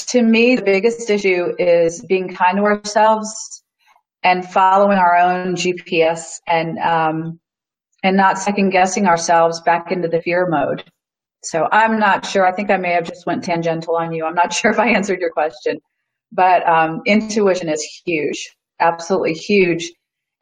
to 0.08 0.22
me, 0.22 0.56
the 0.56 0.62
biggest 0.62 1.10
issue 1.10 1.54
is 1.58 2.04
being 2.08 2.34
kind 2.34 2.56
to 2.58 2.64
ourselves 2.64 3.62
and 4.22 4.44
following 4.44 4.98
our 4.98 5.16
own 5.16 5.54
GPS 5.54 6.40
and 6.46 6.78
um, 6.78 7.40
and 8.02 8.16
not 8.16 8.38
second 8.38 8.70
guessing 8.70 9.06
ourselves 9.06 9.60
back 9.62 9.90
into 9.90 10.08
the 10.08 10.22
fear 10.22 10.46
mode. 10.48 10.84
So 11.42 11.68
I'm 11.72 11.98
not 11.98 12.24
sure. 12.24 12.46
I 12.46 12.52
think 12.52 12.70
I 12.70 12.76
may 12.76 12.92
have 12.92 13.08
just 13.08 13.26
went 13.26 13.44
tangential 13.44 13.96
on 13.96 14.12
you. 14.12 14.24
I'm 14.24 14.34
not 14.34 14.52
sure 14.54 14.70
if 14.70 14.78
I 14.78 14.88
answered 14.88 15.20
your 15.20 15.30
question, 15.30 15.78
but 16.32 16.66
um, 16.68 17.02
intuition 17.06 17.68
is 17.68 17.82
huge 18.04 18.48
absolutely 18.80 19.34
huge. 19.34 19.92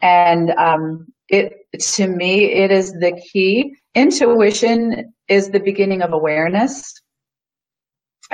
And 0.00 0.50
um, 0.52 1.06
it 1.28 1.52
to 1.94 2.06
me, 2.06 2.52
it 2.52 2.70
is 2.70 2.92
the 2.92 3.20
key. 3.32 3.74
Intuition 3.94 5.12
is 5.28 5.50
the 5.50 5.60
beginning 5.60 6.02
of 6.02 6.12
awareness, 6.12 6.94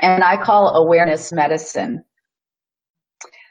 and 0.01 0.23
I 0.23 0.37
call 0.43 0.75
awareness 0.77 1.33
medicine. 1.33 2.05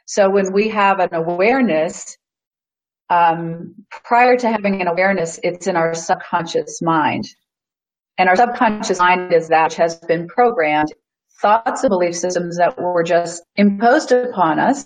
So 0.06 0.30
when 0.30 0.52
we 0.52 0.70
have 0.70 1.00
an 1.00 1.14
awareness, 1.14 2.18
um, 3.10 3.76
prior 4.04 4.38
to 4.38 4.50
having 4.50 4.82
an 4.82 4.88
awareness, 4.88 5.40
it's 5.44 5.68
in 5.68 5.76
our 5.76 5.94
subconscious 5.94 6.82
mind. 6.82 7.26
And 8.18 8.30
our 8.30 8.36
subconscious 8.36 9.00
mind 9.00 9.34
is 9.34 9.48
that 9.50 9.72
which 9.72 9.76
has 9.76 9.96
been 9.98 10.28
programmed 10.28 10.94
thoughts 11.42 11.84
and 11.84 11.90
belief 11.90 12.16
systems 12.16 12.58
that 12.58 12.80
were 12.80 13.04
just 13.04 13.44
imposed 13.56 14.12
upon 14.12 14.60
us 14.60 14.86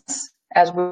as 0.55 0.71
we 0.71 0.83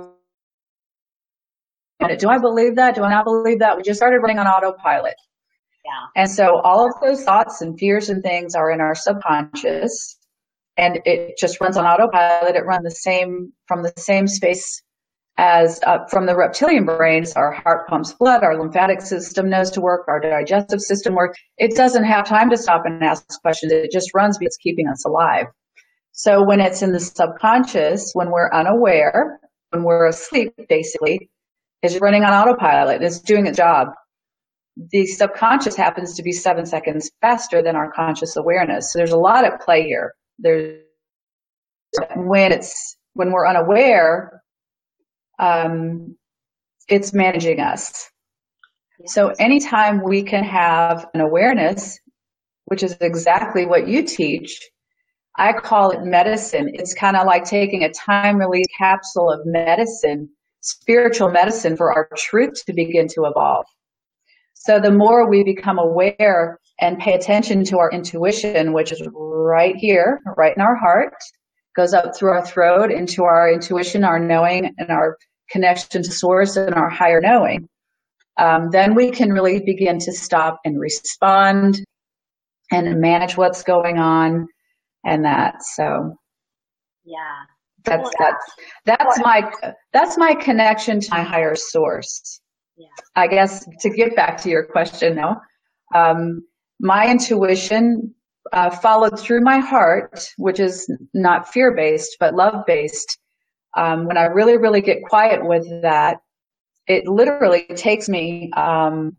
do 2.18 2.28
I 2.28 2.38
believe 2.38 2.76
that? 2.76 2.96
Do 2.96 3.04
I 3.04 3.10
not 3.10 3.24
believe 3.24 3.60
that? 3.60 3.78
We 3.78 3.84
just 3.84 3.98
started 3.98 4.20
running 4.20 4.38
on 4.38 4.46
autopilot. 4.46 5.16
And 6.16 6.30
so 6.30 6.62
all 6.64 6.88
of 6.88 6.94
those 7.02 7.24
thoughts 7.24 7.62
and 7.62 7.78
fears 7.78 8.10
and 8.10 8.24
things 8.24 8.56
are 8.56 8.72
in 8.72 8.82
our 8.82 8.96
subconscious 8.96 10.18
and 10.78 11.00
it 11.06 11.38
just 11.38 11.62
runs 11.62 11.78
on 11.78 11.86
autopilot. 11.86 12.56
It 12.56 12.66
runs 12.66 12.84
the 12.84 12.92
same 12.92 13.54
from 13.68 13.84
the 13.84 13.94
same 13.98 14.28
space 14.28 14.82
as 15.38 15.80
uh, 15.86 16.00
from 16.10 16.26
the 16.26 16.36
reptilian 16.36 16.86
brains. 16.86 17.34
Our 17.34 17.52
heart 17.52 17.88
pumps 17.88 18.14
blood, 18.14 18.44
our 18.44 18.58
lymphatic 18.58 19.02
system 19.02 19.50
knows 19.50 19.72
to 19.72 19.82
work, 19.82 20.08
our 20.08 20.20
digestive 20.20 20.82
system 20.82 21.16
works. 21.16 21.40
It 21.58 21.76
doesn't 21.76 22.04
have 22.04 22.28
time 22.28 22.50
to 22.50 22.58
stop 22.58 22.84
and 22.86 23.04
ask 23.04 23.26
questions. 23.42 23.72
It 23.72 23.92
just 23.92 24.14
runs 24.14 24.38
because 24.38 24.56
it's 24.56 24.58
keeping 24.58 24.88
us 24.88 25.06
alive. 25.06 25.48
So 26.12 26.44
when 26.44 26.60
it's 26.60 26.82
in 26.82 26.92
the 26.92 27.00
subconscious, 27.00 28.12
when 28.14 28.30
we're 28.30 28.52
unaware, 28.52 29.40
when 29.72 29.84
we're 29.84 30.08
asleep, 30.08 30.54
basically, 30.70 31.30
is 31.82 32.00
running 32.00 32.24
on 32.24 32.34
autopilot. 32.34 33.02
It's 33.02 33.20
doing 33.20 33.48
its 33.48 33.58
job. 33.58 33.90
The 34.76 35.06
subconscious 35.06 35.76
happens 35.76 36.16
to 36.16 36.24
be 36.24 36.32
seven 36.32 36.66
seconds 36.66 37.12
faster 37.22 37.62
than 37.62 37.76
our 37.76 37.92
conscious 37.92 38.36
awareness. 38.36 38.92
So 38.92 39.00
there's 39.00 39.12
a 39.12 39.18
lot 39.18 39.46
at 39.46 39.62
play 39.62 39.84
here. 39.84 40.14
There's 40.40 40.82
when 42.16 42.52
it's 42.52 42.98
when 43.14 43.32
we're 43.32 43.48
unaware, 43.48 44.42
um, 45.38 46.16
it's 46.88 47.14
managing 47.14 47.60
us. 47.60 48.10
So 49.06 49.30
anytime 49.38 50.02
we 50.04 50.24
can 50.24 50.44
have 50.44 51.08
an 51.14 51.22
awareness, 51.22 52.00
which 52.66 52.82
is 52.82 52.98
exactly 53.00 53.66
what 53.66 53.88
you 53.88 54.02
teach, 54.04 54.60
I 55.38 55.54
call 55.54 55.92
it 55.92 56.04
medicine. 56.04 56.72
It's 56.74 56.94
kind 56.94 57.16
of 57.16 57.28
like 57.28 57.44
taking 57.44 57.84
a 57.84 57.92
time 57.92 58.38
release 58.38 58.66
capsule 58.78 59.30
of 59.30 59.42
medicine 59.46 60.30
spiritual 60.64 61.30
medicine 61.30 61.76
for 61.76 61.94
our 61.94 62.08
truth 62.18 62.66
to 62.66 62.74
begin 62.74 63.08
to 63.10 63.26
evolve. 63.26 63.66
So 64.64 64.80
the 64.80 64.92
more 64.92 65.30
we 65.30 65.44
become 65.44 65.78
aware 65.78 66.58
and 66.80 66.98
pay 66.98 67.14
attention 67.14 67.66
to 67.66 67.78
our 67.80 67.92
intuition, 67.92 68.72
which 68.72 68.94
is 68.94 69.06
right 69.14 69.76
here, 69.76 70.22
right 70.38 70.56
in 70.56 70.62
our 70.62 70.76
heart, 70.76 71.14
goes 71.76 71.94
up 71.94 72.16
through 72.16 72.32
our 72.32 72.46
throat 72.46 72.90
into 72.90 73.24
our 73.24 73.52
intuition, 73.52 74.06
our 74.06 74.20
knowing, 74.20 74.74
and 74.78 74.90
our 74.90 75.18
connection 75.52 76.02
to 76.04 76.12
source 76.12 76.56
and 76.56 76.74
our 76.76 76.90
higher 76.90 77.20
knowing, 77.20 77.68
um, 78.38 78.70
then 78.72 78.96
we 78.96 79.12
can 79.12 79.32
really 79.32 79.60
begin 79.60 80.00
to 80.00 80.12
stop 80.14 80.60
and 80.64 80.80
respond 80.80 81.84
and 82.72 83.02
manage 83.02 83.38
what's 83.38 83.64
going 83.64 83.98
on 83.98 84.48
and 85.06 85.26
that. 85.26 85.62
So, 85.62 86.16
yeah, 87.04 87.44
that's 87.84 88.10
that's 88.18 88.46
that's 88.86 89.20
my 89.20 89.52
that's 89.92 90.18
my 90.18 90.36
connection 90.36 91.02
to 91.02 91.10
my 91.12 91.22
higher 91.22 91.56
source. 91.56 92.40
I 93.16 93.28
guess 93.28 93.66
to 93.82 93.90
get 93.90 94.16
back 94.16 94.42
to 94.42 94.50
your 94.50 94.66
question 94.66 95.16
now, 95.16 95.42
um, 95.94 96.42
my 96.80 97.10
intuition 97.10 98.14
uh, 98.52 98.70
followed 98.70 99.20
through 99.20 99.42
my 99.42 99.60
heart, 99.60 100.28
which 100.38 100.60
is 100.60 100.92
not 101.14 101.52
fear 101.52 101.76
based 101.76 102.18
but 102.20 102.34
love 102.34 102.66
based. 102.66 103.18
Um, 103.76 104.06
when 104.06 104.18
I 104.18 104.26
really 104.26 104.58
really 104.58 104.82
get 104.82 105.04
quiet 105.04 105.40
with 105.44 105.68
that, 105.82 106.18
it 106.88 107.08
literally 107.08 107.66
takes 107.76 108.10
me 108.10 108.52
um, 108.56 109.16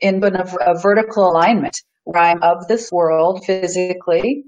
in 0.00 0.22
a, 0.22 0.56
a 0.66 0.78
vertical 0.80 1.28
alignment 1.28 1.76
where 2.04 2.22
I'm 2.22 2.42
of 2.42 2.68
this 2.68 2.90
world 2.90 3.44
physically 3.44 4.44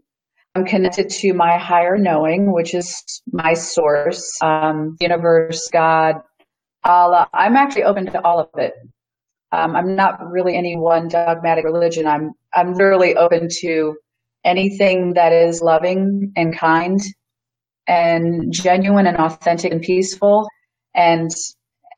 I'm 0.54 0.64
connected 0.64 1.08
to 1.10 1.32
my 1.32 1.58
higher 1.58 1.96
knowing, 1.96 2.52
which 2.52 2.74
is 2.74 3.22
my 3.30 3.54
source, 3.54 4.36
um, 4.42 4.96
universe, 5.00 5.68
God, 5.72 6.22
I'm 6.84 7.56
actually 7.56 7.84
open 7.84 8.06
to 8.06 8.24
all 8.24 8.40
of 8.40 8.48
it. 8.58 8.74
Um, 9.52 9.74
I'm 9.74 9.96
not 9.96 10.30
really 10.30 10.56
any 10.56 10.76
one 10.76 11.08
dogmatic 11.08 11.64
religion. 11.64 12.06
I'm 12.06 12.32
I'm 12.54 12.72
literally 12.72 13.16
open 13.16 13.48
to 13.60 13.96
anything 14.44 15.14
that 15.14 15.32
is 15.32 15.60
loving 15.60 16.32
and 16.36 16.56
kind 16.56 17.00
and 17.86 18.52
genuine 18.52 19.06
and 19.06 19.16
authentic 19.16 19.72
and 19.72 19.82
peaceful 19.82 20.48
and 20.94 21.30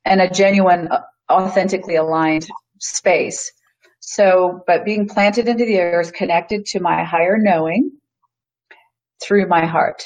and 0.05 0.21
a 0.21 0.31
genuine 0.31 0.88
authentically 1.31 1.97
aligned 1.97 2.49
space. 2.81 3.53
So, 4.01 4.62
but 4.66 4.85
being 4.85 5.09
planted 5.09 5.47
into 5.47 5.64
the 5.64 5.81
earth, 5.81 6.12
connected 6.12 6.66
to 6.66 6.81
my 6.81 7.05
higher 7.05 7.38
knowing, 7.38 7.92
through 9.23 9.47
my 9.47 9.64
heart. 9.64 10.03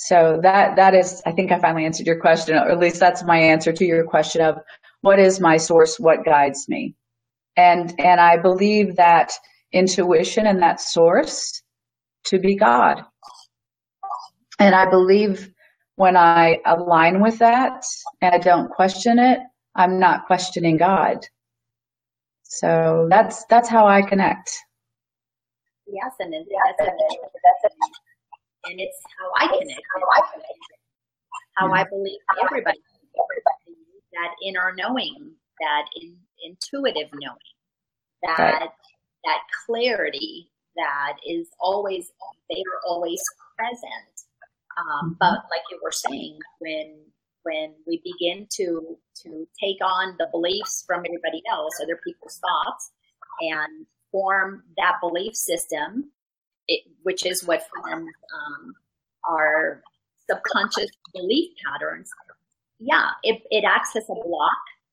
So 0.00 0.38
that 0.44 0.76
that 0.76 0.94
is, 0.94 1.20
I 1.26 1.32
think 1.32 1.50
I 1.50 1.58
finally 1.58 1.84
answered 1.84 2.06
your 2.06 2.20
question, 2.20 2.54
or 2.56 2.70
at 2.70 2.78
least 2.78 3.00
that's 3.00 3.24
my 3.24 3.36
answer 3.36 3.72
to 3.72 3.84
your 3.84 4.04
question 4.04 4.42
of 4.42 4.58
what 5.00 5.18
is 5.18 5.40
my 5.40 5.56
source, 5.56 5.98
what 5.98 6.24
guides 6.24 6.68
me, 6.68 6.94
and 7.56 7.92
and 7.98 8.20
I 8.20 8.36
believe 8.36 8.94
that 8.94 9.32
intuition 9.72 10.46
and 10.46 10.62
that 10.62 10.80
source 10.80 11.62
to 12.26 12.38
be 12.38 12.54
God, 12.54 13.02
and 14.60 14.72
I 14.72 14.88
believe 14.88 15.50
when 15.96 16.16
I 16.16 16.60
align 16.64 17.20
with 17.20 17.40
that 17.40 17.82
and 18.22 18.32
I 18.32 18.38
don't 18.38 18.70
question 18.70 19.18
it, 19.18 19.40
I'm 19.74 19.98
not 19.98 20.26
questioning 20.26 20.76
God. 20.76 21.26
So 22.44 23.08
that's 23.10 23.44
that's 23.46 23.68
how 23.68 23.88
I 23.88 24.02
connect. 24.02 24.56
Yes, 25.88 26.12
and 26.20 26.32
that's, 26.32 27.74
and 28.70 28.80
it's 28.80 28.98
how 29.18 29.30
I 29.36 29.48
connect. 29.48 29.80
How 31.54 31.72
I 31.72 31.84
believe 31.84 32.18
everybody, 32.44 32.78
that 34.12 34.30
inner 34.46 34.72
knowing, 34.76 35.32
that 35.60 35.84
in, 36.00 36.16
intuitive 36.44 37.10
knowing, 37.14 37.56
that 38.22 38.38
right. 38.38 38.70
that 39.24 39.40
clarity 39.66 40.50
that 40.76 41.14
is 41.26 41.48
always 41.60 42.12
they 42.48 42.62
are 42.72 42.80
always 42.86 43.20
present. 43.56 44.14
Um, 44.78 45.10
mm-hmm. 45.10 45.12
But 45.18 45.32
like 45.50 45.66
you 45.70 45.80
were 45.82 45.92
saying, 45.92 46.38
when 46.60 46.96
when 47.42 47.74
we 47.86 48.00
begin 48.04 48.46
to 48.56 48.96
to 49.22 49.48
take 49.60 49.78
on 49.82 50.14
the 50.18 50.28
beliefs 50.30 50.84
from 50.86 51.00
everybody 51.00 51.42
else, 51.50 51.74
other 51.82 51.98
people's 52.04 52.38
thoughts, 52.38 52.92
and 53.40 53.86
form 54.12 54.62
that 54.76 54.96
belief 55.00 55.34
system, 55.34 56.10
it, 56.68 56.84
which 57.02 57.26
is 57.26 57.44
what 57.44 57.62
forms 57.74 58.10
um, 58.34 58.74
our 59.28 59.82
subconscious 60.30 60.90
belief 61.14 61.50
patterns, 61.66 62.10
yeah, 62.78 63.10
it, 63.22 63.42
it 63.50 63.64
acts 63.64 63.96
as 63.96 64.04
a 64.04 64.14
block 64.14 64.52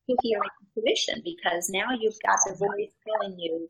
to 0.10 0.16
hearing 0.22 0.50
intuition 0.76 1.22
because 1.24 1.70
now 1.70 1.88
you've 2.00 2.18
got 2.26 2.40
the 2.46 2.56
voice 2.56 2.90
telling 3.08 3.38
you, 3.40 3.70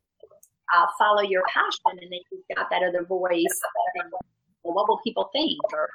uh, 0.75 0.85
follow 0.97 1.21
your 1.21 1.43
passion, 1.47 1.99
and 2.01 2.11
then 2.11 2.19
you've 2.31 2.55
got 2.55 2.69
that 2.69 2.81
other 2.83 3.05
voice 3.05 3.61
well, 4.65 4.73
what 4.73 4.89
will 4.89 4.99
people 5.03 5.29
think? 5.31 5.59
Or 5.71 5.89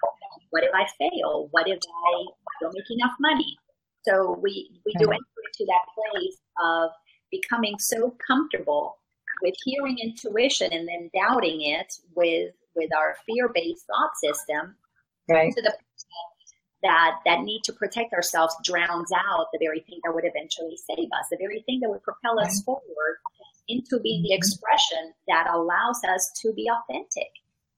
what 0.51 0.63
if 0.63 0.71
I 0.73 0.87
fail? 0.99 1.49
What 1.51 1.69
if 1.69 1.79
I 1.79 2.25
don't 2.61 2.75
make 2.75 2.91
enough 2.91 3.13
money? 3.19 3.57
So 4.03 4.39
we, 4.43 4.71
we 4.87 4.93
do 4.99 5.07
enter 5.07 5.11
into 5.11 5.67
that 5.67 5.85
place 5.95 6.39
of 6.65 6.91
becoming 7.31 7.79
so 7.79 8.17
comfortable 8.27 8.97
with 9.43 9.55
hearing 9.65 9.99
intuition 9.99 10.73
and 10.73 10.89
then 10.89 11.11
doubting 11.15 11.63
it 11.63 11.93
with 12.15 12.53
with 12.77 12.91
our 12.97 13.17
fear-based 13.27 13.85
thought 13.87 14.17
system 14.23 14.77
right. 15.29 15.53
to 15.55 15.63
the 15.63 15.75
that 16.83 17.17
that 17.27 17.43
need 17.43 17.63
to 17.65 17.73
protect 17.73 18.13
ourselves 18.13 18.55
drowns 18.65 19.11
out 19.13 19.47
the 19.53 19.59
very 19.61 19.81
thing 19.81 20.01
that 20.05 20.15
would 20.15 20.25
eventually 20.25 20.77
save 20.77 21.09
us, 21.13 21.27
the 21.31 21.37
very 21.37 21.63
thing 21.67 21.81
that 21.81 21.91
would 21.91 22.03
propel 22.03 22.37
right. 22.37 22.47
us 22.47 22.63
forward 22.63 23.19
into 23.69 24.01
being 24.03 24.23
the 24.23 24.31
mm-hmm. 24.31 24.39
expression 24.39 25.13
that 25.29 25.47
allows 25.53 26.01
us 26.09 26.31
to 26.43 26.53
be 26.55 26.69
authentic, 26.69 27.31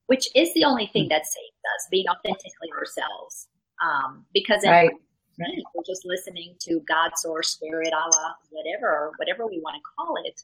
which 0.07 0.27
is 0.35 0.53
the 0.53 0.63
only 0.63 0.87
thing 0.87 1.07
that 1.09 1.25
saves 1.25 1.61
us, 1.75 1.87
being 1.91 2.07
authentically 2.07 2.71
ourselves. 2.77 3.47
Um, 3.83 4.25
because 4.33 4.63
right. 4.65 4.91
Right, 5.39 5.63
we're 5.73 5.83
just 5.83 6.05
listening 6.05 6.53
to 6.59 6.79
God, 6.87 7.09
source, 7.15 7.49
spirit, 7.49 7.91
Allah, 7.91 8.35
whatever, 8.51 9.11
whatever 9.17 9.47
we 9.47 9.59
want 9.59 9.75
to 9.75 9.81
call 9.97 10.13
it, 10.23 10.39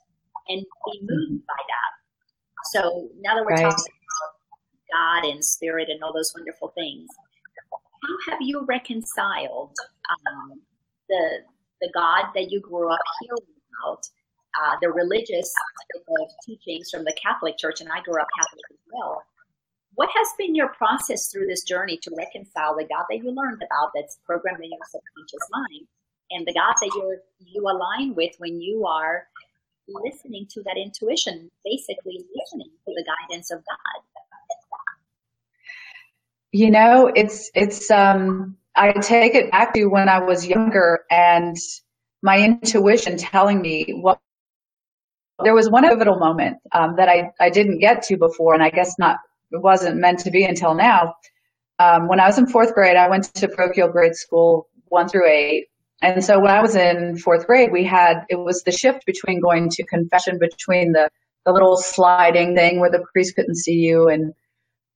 and 0.49 0.65
be 0.91 0.99
moved 1.01 1.31
mm-hmm. 1.31 1.35
by 1.47 1.61
that. 1.69 1.91
So 2.73 3.09
now 3.21 3.35
that 3.35 3.45
we're 3.45 3.53
right. 3.53 3.71
talking 3.71 3.93
about 3.93 4.39
God 4.91 5.29
and 5.29 5.43
spirit 5.43 5.89
and 5.89 6.03
all 6.03 6.13
those 6.13 6.33
wonderful 6.35 6.69
things. 6.75 7.07
How 7.71 8.31
have 8.31 8.41
you 8.41 8.65
reconciled 8.65 9.75
um, 10.09 10.61
the 11.07 11.39
the 11.81 11.89
God 11.93 12.25
that 12.35 12.51
you 12.51 12.59
grew 12.59 12.91
up 12.91 12.99
hearing 13.21 13.55
about, 13.71 14.03
uh, 14.59 14.75
the 14.81 14.89
religious 14.89 15.53
teachings 16.45 16.89
from 16.91 17.05
the 17.05 17.15
Catholic 17.21 17.57
Church, 17.57 17.79
and 17.79 17.89
I 17.89 18.01
grew 18.01 18.19
up 18.19 18.27
Catholic 18.37 18.65
as 18.71 18.77
well. 18.91 19.23
What 19.95 20.09
has 20.13 20.27
been 20.37 20.55
your 20.55 20.69
process 20.69 21.29
through 21.31 21.47
this 21.47 21.63
journey 21.63 21.97
to 22.03 22.11
reconcile 22.17 22.75
the 22.75 22.83
God 22.83 23.05
that 23.09 23.17
you 23.17 23.31
learned 23.31 23.63
about 23.63 23.91
that's 23.95 24.19
programmed 24.25 24.63
in 24.63 24.71
your 24.71 24.79
subconscious 24.89 25.47
mind 25.51 25.87
and 26.31 26.45
the 26.45 26.53
God 26.53 26.73
that 26.81 26.91
you 26.93 27.17
you 27.39 27.61
align 27.63 28.15
with 28.15 28.33
when 28.39 28.61
you 28.61 28.85
are 28.85 29.27
listening 30.03 30.47
to 30.51 30.63
that 30.63 30.77
intuition, 30.77 31.49
basically 31.65 32.25
listening 32.35 32.71
to 32.85 32.93
the 32.93 33.05
guidance 33.05 33.51
of 33.51 33.59
God? 33.59 34.03
You 36.51 36.71
know, 36.71 37.11
it's 37.15 37.51
it's 37.53 37.91
um 37.91 38.57
I 38.75 38.93
take 38.93 39.35
it 39.35 39.51
back 39.51 39.73
to 39.73 39.85
when 39.85 40.09
I 40.09 40.19
was 40.19 40.47
younger 40.47 41.01
and 41.11 41.57
my 42.21 42.39
intuition 42.39 43.17
telling 43.17 43.61
me 43.61 43.85
what 44.01 44.19
there 45.43 45.53
was 45.53 45.69
one 45.69 45.87
pivotal 45.87 46.19
moment 46.19 46.57
um, 46.73 46.95
that 46.97 47.07
I, 47.07 47.31
I 47.39 47.49
didn't 47.49 47.79
get 47.79 48.03
to 48.03 48.17
before 48.17 48.53
and 48.53 48.63
I 48.63 48.69
guess 48.69 48.97
not 48.99 49.17
it 49.51 49.61
wasn't 49.61 49.97
meant 49.97 50.19
to 50.19 50.31
be 50.31 50.43
until 50.43 50.75
now. 50.75 51.15
Um, 51.79 52.07
when 52.07 52.19
I 52.19 52.27
was 52.27 52.37
in 52.37 52.45
fourth 52.45 52.73
grade, 52.73 52.97
I 52.97 53.09
went 53.09 53.33
to 53.35 53.47
parochial 53.47 53.87
grade 53.87 54.15
school 54.15 54.67
one 54.89 55.07
through 55.07 55.27
eight. 55.27 55.67
And 56.01 56.23
so 56.23 56.39
when 56.39 56.51
I 56.51 56.61
was 56.61 56.75
in 56.75 57.17
fourth 57.17 57.45
grade, 57.45 57.71
we 57.71 57.83
had, 57.83 58.25
it 58.29 58.37
was 58.37 58.63
the 58.63 58.71
shift 58.71 59.05
between 59.05 59.41
going 59.41 59.69
to 59.69 59.85
confession 59.85 60.39
between 60.39 60.93
the, 60.93 61.09
the 61.45 61.51
little 61.51 61.77
sliding 61.77 62.55
thing 62.55 62.79
where 62.79 62.91
the 62.91 63.03
priest 63.11 63.35
couldn't 63.35 63.55
see 63.55 63.75
you 63.75 64.07
and 64.07 64.33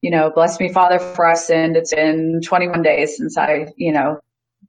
you 0.03 0.11
know, 0.11 0.29
bless 0.29 0.59
me, 0.59 0.71
Father, 0.71 0.99
for 0.99 1.25
I 1.25 1.33
sinned. 1.33 1.77
It's 1.77 1.93
been 1.93 2.41
21 2.43 2.81
days 2.81 3.15
since 3.15 3.37
I, 3.37 3.67
you 3.77 3.93
know, 3.93 4.19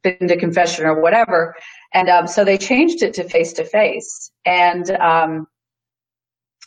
been 0.04 0.28
to 0.28 0.36
confession 0.36 0.86
or 0.86 1.02
whatever. 1.02 1.56
And 1.92 2.08
um, 2.08 2.28
so 2.28 2.44
they 2.44 2.56
changed 2.56 3.02
it 3.02 3.14
to 3.14 3.28
face 3.28 3.52
to 3.54 3.64
face. 3.64 4.30
And 4.46 4.88
um, 4.92 5.48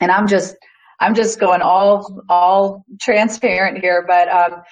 and 0.02 0.12
I'm 0.12 0.28
just 0.28 0.58
I'm 1.00 1.16
just 1.16 1.40
going 1.40 1.62
all 1.62 2.22
all 2.28 2.84
transparent 3.00 3.78
here, 3.78 4.04
but 4.06 4.28
um, 4.28 4.64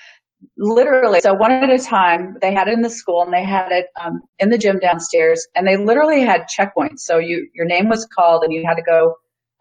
literally, 0.57 1.21
so 1.21 1.33
one 1.33 1.51
at 1.51 1.69
a 1.69 1.79
time. 1.79 2.35
They 2.41 2.53
had 2.53 2.67
it 2.67 2.73
in 2.73 2.81
the 2.81 2.89
school 2.89 3.23
and 3.23 3.33
they 3.33 3.43
had 3.43 3.71
it 3.71 3.87
um, 4.01 4.21
in 4.39 4.49
the 4.49 4.57
gym 4.57 4.79
downstairs, 4.79 5.47
and 5.55 5.67
they 5.67 5.77
literally 5.77 6.21
had 6.21 6.47
checkpoints. 6.47 6.99
So 6.99 7.17
you 7.17 7.47
your 7.53 7.65
name 7.65 7.89
was 7.89 8.05
called, 8.05 8.43
and 8.43 8.53
you 8.53 8.63
had 8.65 8.75
to 8.75 8.83
go 8.83 9.15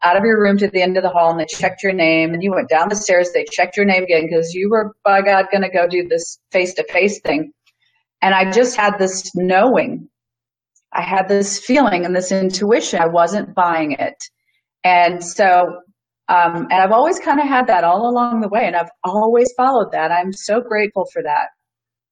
out 0.04 0.16
of 0.16 0.24
your 0.24 0.40
room 0.40 0.58
to 0.58 0.68
the 0.68 0.82
end 0.82 0.96
of 0.96 1.02
the 1.02 1.08
hall 1.08 1.30
and 1.30 1.40
they 1.40 1.46
checked 1.46 1.82
your 1.82 1.92
name 1.92 2.34
and 2.34 2.42
you 2.42 2.52
went 2.52 2.68
down 2.68 2.90
the 2.90 2.96
stairs. 2.96 3.32
They 3.32 3.44
checked 3.50 3.76
your 3.76 3.86
name 3.86 4.04
again 4.04 4.26
because 4.28 4.52
you 4.52 4.68
were, 4.68 4.94
by 5.02 5.22
God, 5.22 5.46
going 5.50 5.62
to 5.62 5.70
go 5.70 5.88
do 5.88 6.06
this 6.06 6.38
face 6.52 6.74
to 6.74 6.84
face 6.92 7.20
thing. 7.20 7.52
And 8.20 8.34
I 8.34 8.50
just 8.50 8.76
had 8.76 8.98
this 8.98 9.34
knowing. 9.34 10.08
I 10.92 11.00
had 11.00 11.26
this 11.26 11.58
feeling 11.58 12.04
and 12.04 12.14
this 12.14 12.30
intuition. 12.30 13.00
I 13.00 13.06
wasn't 13.06 13.54
buying 13.54 13.92
it. 13.92 14.16
And 14.84 15.24
so, 15.24 15.80
um, 16.28 16.66
and 16.70 16.74
I've 16.74 16.92
always 16.92 17.18
kind 17.18 17.38
of 17.38 17.46
had 17.46 17.66
that 17.66 17.84
all 17.84 18.08
along 18.08 18.40
the 18.40 18.48
way 18.48 18.66
and 18.66 18.74
I've 18.74 18.90
always 19.02 19.52
followed 19.56 19.92
that. 19.92 20.10
I'm 20.10 20.32
so 20.32 20.60
grateful 20.60 21.06
for 21.12 21.22
that 21.22 21.48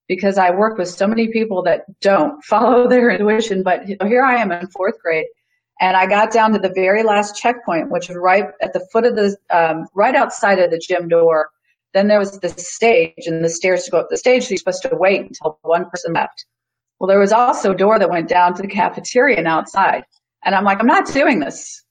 because 0.07 0.37
I 0.37 0.51
work 0.51 0.77
with 0.77 0.89
so 0.89 1.07
many 1.07 1.29
people 1.29 1.63
that 1.63 1.85
don't 2.01 2.43
follow 2.45 2.89
their 2.89 3.11
intuition. 3.11 3.63
But 3.63 3.85
here 3.85 4.23
I 4.23 4.37
am 4.37 4.53
in 4.53 4.67
fourth 4.69 4.99
grade 5.01 5.27
and 5.81 5.97
I 5.97 6.07
got 6.07 6.31
down 6.31 6.53
to 6.53 6.59
the 6.59 6.73
very 6.75 7.03
last 7.03 7.37
checkpoint, 7.37 7.91
which 7.91 8.09
was 8.09 8.19
right 8.19 8.51
at 8.61 8.75
the 8.75 8.87
foot 8.93 9.07
of 9.07 9.17
the, 9.17 9.37
um, 9.51 9.87
right 9.95 10.15
outside 10.15 10.59
of 10.59 10.71
the 10.71 10.79
gym 10.79 11.09
door. 11.09 11.49
Then 11.95 12.09
there 12.09 12.19
was 12.19 12.39
the 12.39 12.51
stage 12.51 13.27
and 13.27 13.45
the 13.45 13.49
stairs 13.49 13.85
to 13.85 13.91
go 13.91 13.99
up 13.99 14.09
the 14.11 14.17
stage. 14.19 14.45
So 14.45 14.51
you're 14.51 14.59
supposed 14.59 14.83
to 14.83 14.91
wait 14.93 15.23
until 15.23 15.59
one 15.63 15.89
person 15.89 16.13
left. 16.13 16.45
Well, 16.99 17.09
there 17.09 17.19
was 17.19 17.33
also 17.33 17.73
a 17.73 17.77
door 17.77 17.99
that 17.99 18.11
went 18.11 18.29
down 18.29 18.55
to 18.55 18.63
the 18.63 18.69
cafeteria 18.69 19.37
and 19.37 19.49
outside. 19.49 20.05
And 20.45 20.55
I'm 20.55 20.65
like, 20.65 20.79
I'm 20.81 20.87
not 20.87 21.13
doing 21.13 21.41
this. 21.41 21.82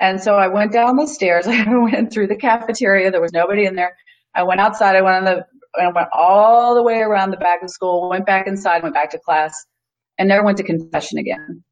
And 0.00 0.20
so 0.20 0.36
I 0.36 0.48
went 0.48 0.72
down 0.72 0.96
the 0.96 1.06
stairs. 1.06 1.46
I 1.48 1.64
went 1.74 2.12
through 2.12 2.28
the 2.28 2.36
cafeteria. 2.36 3.10
There 3.10 3.20
was 3.20 3.32
nobody 3.32 3.64
in 3.64 3.74
there. 3.74 3.96
I 4.34 4.42
went 4.42 4.60
outside. 4.60 4.96
I 4.96 5.02
went 5.02 5.16
on 5.16 5.24
the, 5.24 5.46
I 5.80 5.90
went 5.90 6.08
all 6.12 6.74
the 6.74 6.82
way 6.82 7.00
around 7.00 7.30
the 7.30 7.36
back 7.36 7.62
of 7.62 7.70
school, 7.70 8.10
went 8.10 8.26
back 8.26 8.46
inside, 8.46 8.82
went 8.82 8.94
back 8.94 9.10
to 9.10 9.18
class, 9.18 9.54
and 10.18 10.28
never 10.28 10.44
went 10.44 10.58
to 10.58 10.64
confession 10.64 11.18
again. 11.18 11.62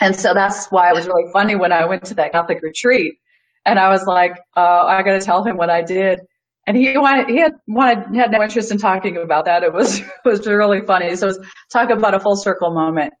And 0.00 0.16
so 0.16 0.34
that's 0.34 0.66
why 0.70 0.90
it 0.90 0.94
was 0.94 1.06
really 1.06 1.30
funny 1.32 1.56
when 1.56 1.72
I 1.72 1.84
went 1.84 2.04
to 2.06 2.14
that 2.14 2.32
Catholic 2.32 2.62
retreat 2.62 3.14
and 3.66 3.78
I 3.78 3.88
was 3.88 4.06
like, 4.06 4.32
uh, 4.56 4.84
I 4.84 5.02
got 5.02 5.18
to 5.18 5.20
tell 5.20 5.44
him 5.44 5.56
what 5.56 5.70
I 5.70 5.82
did. 5.82 6.20
And 6.66 6.76
he 6.76 6.96
wanted, 6.96 7.28
he 7.28 7.38
had 7.38 7.52
wanted, 7.66 8.14
had 8.16 8.30
no 8.30 8.42
interest 8.42 8.70
in 8.70 8.78
talking 8.78 9.18
about 9.18 9.44
that. 9.44 9.62
It 9.62 9.72
was, 9.72 10.00
it 10.00 10.06
was 10.24 10.46
really 10.46 10.80
funny. 10.80 11.14
So 11.16 11.26
was, 11.26 11.38
talk 11.72 11.90
about 11.90 12.14
a 12.14 12.20
full 12.20 12.36
circle 12.36 12.72
moment. 12.72 13.12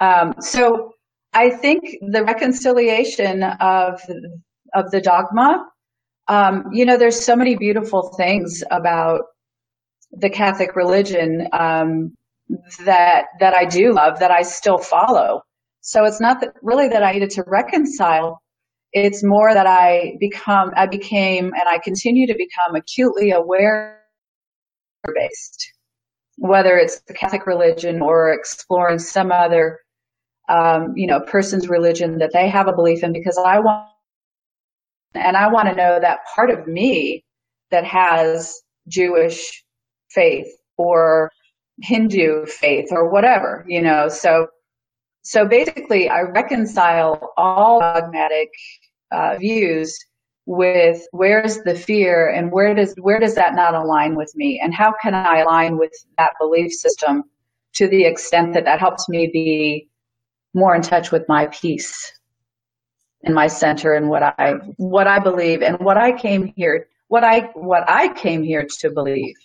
Um, 0.00 0.34
so 0.40 0.91
I 1.34 1.50
think 1.50 1.96
the 2.02 2.24
reconciliation 2.24 3.42
of, 3.42 4.00
of 4.74 4.90
the 4.90 5.00
dogma, 5.00 5.66
um, 6.28 6.64
you 6.72 6.84
know, 6.84 6.96
there's 6.96 7.24
so 7.24 7.34
many 7.34 7.56
beautiful 7.56 8.12
things 8.16 8.62
about 8.70 9.22
the 10.12 10.28
Catholic 10.30 10.76
religion, 10.76 11.48
um, 11.52 12.14
that, 12.84 13.26
that 13.40 13.54
I 13.54 13.64
do 13.64 13.92
love, 13.92 14.18
that 14.18 14.30
I 14.30 14.42
still 14.42 14.78
follow. 14.78 15.40
So 15.80 16.04
it's 16.04 16.20
not 16.20 16.40
that 16.42 16.54
really 16.62 16.88
that 16.88 17.02
I 17.02 17.12
needed 17.12 17.30
to 17.30 17.44
reconcile. 17.46 18.42
it's 18.92 19.24
more 19.24 19.54
that 19.54 19.66
I 19.66 20.16
become, 20.20 20.70
I 20.76 20.86
became, 20.86 21.46
and 21.46 21.66
I 21.66 21.78
continue 21.78 22.26
to 22.26 22.34
become 22.34 22.76
acutely 22.76 23.30
aware 23.30 24.00
based, 25.14 25.72
whether 26.36 26.76
it's 26.76 27.00
the 27.02 27.14
Catholic 27.14 27.46
religion 27.46 28.02
or 28.02 28.32
exploring 28.32 28.98
some 28.98 29.32
other, 29.32 29.80
um, 30.48 30.92
you 30.96 31.06
know, 31.06 31.20
person's 31.20 31.68
religion 31.68 32.18
that 32.18 32.32
they 32.32 32.48
have 32.48 32.68
a 32.68 32.72
belief 32.72 33.02
in 33.02 33.12
because 33.12 33.38
I 33.38 33.58
want, 33.60 33.88
and 35.14 35.36
I 35.36 35.48
want 35.48 35.68
to 35.68 35.74
know 35.74 36.00
that 36.00 36.20
part 36.34 36.50
of 36.50 36.66
me 36.66 37.24
that 37.70 37.84
has 37.84 38.60
Jewish 38.88 39.64
faith 40.10 40.48
or 40.76 41.30
Hindu 41.80 42.46
faith 42.46 42.88
or 42.90 43.10
whatever, 43.10 43.64
you 43.68 43.80
know, 43.80 44.08
so 44.08 44.48
so 45.22 45.46
basically, 45.46 46.08
I 46.08 46.22
reconcile 46.22 47.32
all 47.36 47.78
dogmatic 47.78 48.50
uh, 49.12 49.36
views 49.38 49.96
with 50.46 51.06
where's 51.12 51.58
the 51.58 51.76
fear 51.76 52.28
and 52.28 52.50
where 52.50 52.74
does 52.74 52.94
where 53.00 53.20
does 53.20 53.36
that 53.36 53.54
not 53.54 53.74
align 53.74 54.16
with 54.16 54.32
me? 54.34 54.60
And 54.62 54.74
how 54.74 54.92
can 55.00 55.14
I 55.14 55.38
align 55.38 55.78
with 55.78 55.92
that 56.18 56.32
belief 56.40 56.72
system 56.72 57.22
to 57.74 57.88
the 57.88 58.04
extent 58.04 58.54
that 58.54 58.64
that 58.64 58.80
helps 58.80 59.08
me 59.08 59.30
be 59.32 59.88
more 60.54 60.74
in 60.74 60.82
touch 60.82 61.10
with 61.10 61.28
my 61.28 61.46
peace 61.46 62.12
and 63.24 63.34
my 63.34 63.46
center 63.46 63.94
and 63.94 64.08
what 64.08 64.22
I 64.22 64.54
what 64.76 65.06
I 65.06 65.18
believe 65.18 65.62
and 65.62 65.78
what 65.78 65.96
I 65.96 66.12
came 66.12 66.52
here 66.56 66.88
what 67.08 67.24
I 67.24 67.50
what 67.54 67.84
I 67.88 68.08
came 68.14 68.42
here 68.42 68.66
to 68.80 68.90
believe. 68.90 69.36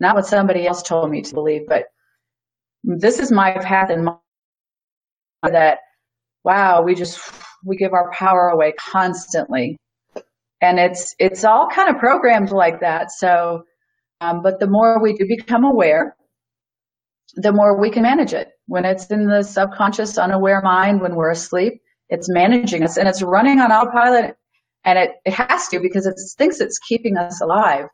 Not 0.00 0.16
what 0.16 0.26
somebody 0.26 0.66
else 0.66 0.82
told 0.82 1.10
me 1.10 1.22
to 1.22 1.34
believe 1.34 1.62
but 1.66 1.86
this 2.84 3.18
is 3.18 3.30
my 3.30 3.52
path 3.52 3.90
and 3.90 4.04
my 4.04 4.16
that 5.42 5.78
wow 6.44 6.82
we 6.82 6.94
just 6.94 7.20
we 7.64 7.76
give 7.76 7.92
our 7.92 8.10
power 8.12 8.48
away 8.48 8.72
constantly. 8.78 9.76
And 10.62 10.78
it's 10.78 11.14
it's 11.18 11.44
all 11.44 11.68
kind 11.68 11.88
of 11.94 11.98
programmed 11.98 12.50
like 12.50 12.80
that. 12.80 13.10
So 13.10 13.64
um, 14.20 14.42
but 14.42 14.60
the 14.60 14.66
more 14.66 15.02
we 15.02 15.14
do 15.14 15.26
become 15.26 15.64
aware 15.64 16.14
the 17.36 17.52
more 17.52 17.78
we 17.78 17.90
can 17.90 18.02
manage 18.02 18.32
it 18.32 18.50
when 18.66 18.84
it's 18.84 19.06
in 19.06 19.26
the 19.26 19.42
subconscious 19.42 20.18
unaware 20.18 20.60
mind 20.62 21.00
when 21.00 21.14
we're 21.14 21.30
asleep 21.30 21.80
it's 22.08 22.28
managing 22.30 22.82
us 22.82 22.96
and 22.96 23.08
it's 23.08 23.22
running 23.22 23.60
on 23.60 23.70
autopilot 23.70 24.36
and 24.84 24.98
it, 24.98 25.12
it 25.24 25.32
has 25.32 25.68
to 25.68 25.78
because 25.80 26.06
it 26.06 26.14
thinks 26.38 26.60
it's 26.60 26.78
keeping 26.78 27.16
us 27.16 27.40
alive 27.40 27.86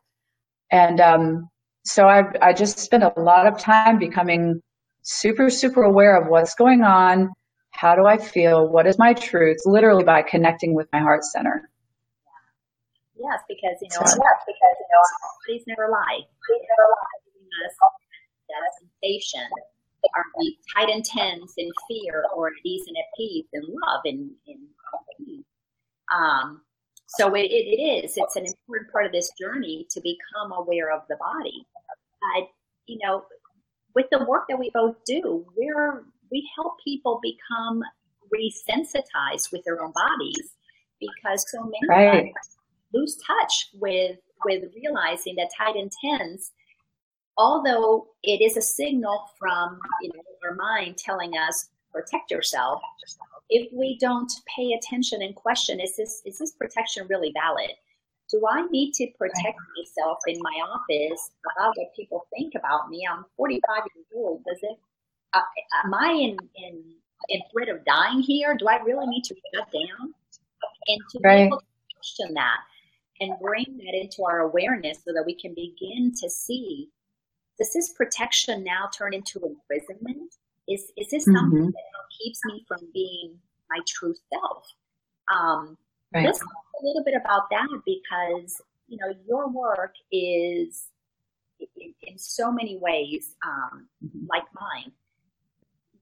and 0.71 0.99
um, 0.99 1.49
so 1.87 2.05
I, 2.05 2.23
I 2.41 2.53
just 2.53 2.79
spent 2.79 3.03
a 3.03 3.13
lot 3.15 3.47
of 3.47 3.57
time 3.57 3.97
becoming 3.97 4.61
super, 5.03 5.49
super 5.49 5.83
aware 5.83 6.19
of 6.21 6.27
what's 6.27 6.53
going 6.53 6.83
on. 6.83 7.29
How 7.71 7.95
do 7.95 8.05
I 8.05 8.17
feel? 8.17 8.67
What 8.67 8.87
is 8.87 8.99
my 8.99 9.13
truth? 9.13 9.57
Literally 9.65 10.03
by 10.03 10.21
connecting 10.21 10.75
with 10.75 10.87
my 10.91 10.99
heart 10.99 11.23
center. 11.23 11.69
Yes, 13.15 13.39
because 13.47 13.77
you 13.81 13.87
know, 13.89 14.05
so, 14.05 14.19
yes, 14.19 14.37
because 14.45 14.75
you 14.77 14.87
know, 14.91 15.03
bodies 15.47 15.63
never 15.67 15.87
lie. 15.89 16.21
They 16.21 16.59
never 16.59 16.87
lie. 16.91 17.17
That 18.49 18.87
sensation. 19.01 19.47
Are 20.15 20.25
we 20.37 20.57
tight 20.75 20.89
and 20.89 21.03
tense 21.03 21.53
in 21.57 21.69
fear, 21.87 22.23
or 22.35 22.47
at 22.47 22.53
ease 22.63 22.85
and 22.87 22.95
at 22.97 23.05
peace 23.17 23.47
in 23.51 23.63
love 23.63 24.01
and 24.05 24.31
in 24.45 24.59
peace? 25.17 25.43
Um, 26.15 26.61
so 27.07 27.33
it, 27.35 27.45
it, 27.45 27.65
it 27.67 27.81
is. 28.05 28.13
It's 28.15 28.35
an 28.35 28.45
important 28.45 28.91
part 28.91 29.05
of 29.05 29.11
this 29.11 29.31
journey 29.39 29.87
to 29.91 30.01
become 30.01 30.51
aware 30.51 30.91
of 30.91 31.01
the 31.09 31.17
body. 31.17 31.65
Uh, 32.21 32.45
you 32.85 32.99
know, 33.03 33.23
with 33.95 34.05
the 34.11 34.25
work 34.25 34.45
that 34.49 34.59
we 34.59 34.69
both 34.73 34.95
do, 35.05 35.45
we're 35.55 36.05
we 36.31 36.47
help 36.55 36.75
people 36.83 37.19
become 37.21 37.81
resensitized 38.33 39.51
with 39.51 39.63
their 39.65 39.81
own 39.81 39.91
bodies 39.93 40.53
because 40.99 41.45
so 41.49 41.63
many 41.63 42.07
right. 42.07 42.33
lose 42.93 43.17
touch 43.25 43.69
with 43.75 44.17
with 44.45 44.63
realizing 44.75 45.35
that 45.35 45.49
tight 45.57 45.75
and 45.75 45.91
tense 46.03 46.51
although 47.37 48.07
it 48.23 48.41
is 48.41 48.57
a 48.57 48.61
signal 48.61 49.29
from 49.39 49.79
you 50.01 50.09
know 50.09 50.21
our 50.43 50.55
mind 50.55 50.97
telling 50.97 51.37
us 51.37 51.69
protect 51.91 52.31
yourself 52.31 52.81
if 53.49 53.71
we 53.71 53.97
don't 53.99 54.31
pay 54.55 54.73
attention 54.73 55.21
and 55.21 55.35
question 55.35 55.79
is 55.79 55.95
this 55.95 56.21
is 56.25 56.37
this 56.37 56.51
protection 56.51 57.07
really 57.09 57.31
valid 57.33 57.71
do 58.29 58.43
I 58.47 58.65
need 58.67 58.93
to 58.95 59.07
protect 59.17 59.57
myself 59.77 60.19
in 60.27 60.37
my 60.41 60.51
office 60.67 61.31
about 61.55 61.73
what 61.77 61.95
people 61.95 62.27
think 62.35 62.53
about 62.55 62.89
me? 62.89 63.07
I'm 63.09 63.23
45 63.37 63.83
years 63.95 64.05
old. 64.13 64.43
Does 64.45 64.59
it? 64.61 64.77
Uh, 65.33 65.41
am 65.85 65.93
I 65.93 66.11
in 66.11 66.37
in 66.55 66.83
in 67.29 67.41
threat 67.51 67.69
of 67.69 67.85
dying 67.85 68.19
here? 68.19 68.55
Do 68.57 68.67
I 68.67 68.81
really 68.83 69.07
need 69.07 69.23
to 69.25 69.35
shut 69.53 69.71
down? 69.71 70.13
And 70.87 71.01
to 71.11 71.19
right. 71.23 71.35
be 71.37 71.41
able 71.43 71.59
to 71.59 71.65
question 71.95 72.33
that 72.33 72.57
and 73.19 73.33
bring 73.41 73.65
that 73.85 73.93
into 73.93 74.23
our 74.23 74.39
awareness 74.39 74.99
so 75.05 75.13
that 75.13 75.23
we 75.25 75.35
can 75.35 75.53
begin 75.53 76.13
to 76.21 76.29
see 76.29 76.89
does 77.57 77.73
this 77.73 77.91
protection 77.93 78.63
now 78.63 78.89
turn 78.95 79.13
into 79.13 79.39
imprisonment? 79.43 80.35
Is 80.67 80.91
is 80.97 81.09
this 81.09 81.25
something 81.25 81.59
mm-hmm. 81.59 81.65
that 81.65 82.17
keeps 82.21 82.39
me 82.45 82.65
from 82.67 82.79
being 82.93 83.39
my 83.69 83.79
true 83.87 84.13
self? 84.31 84.65
Um, 85.33 85.77
Right. 86.13 86.25
Let's 86.25 86.39
talk 86.39 86.49
a 86.81 86.85
little 86.85 87.03
bit 87.03 87.15
about 87.15 87.49
that 87.49 87.67
because 87.85 88.61
you 88.87 88.97
know 88.97 89.13
your 89.27 89.49
work 89.49 89.95
is 90.11 90.85
in, 91.59 91.93
in 92.01 92.17
so 92.17 92.51
many 92.51 92.77
ways 92.77 93.35
um, 93.45 93.87
mm-hmm. 94.03 94.25
like 94.29 94.43
mine. 94.53 94.91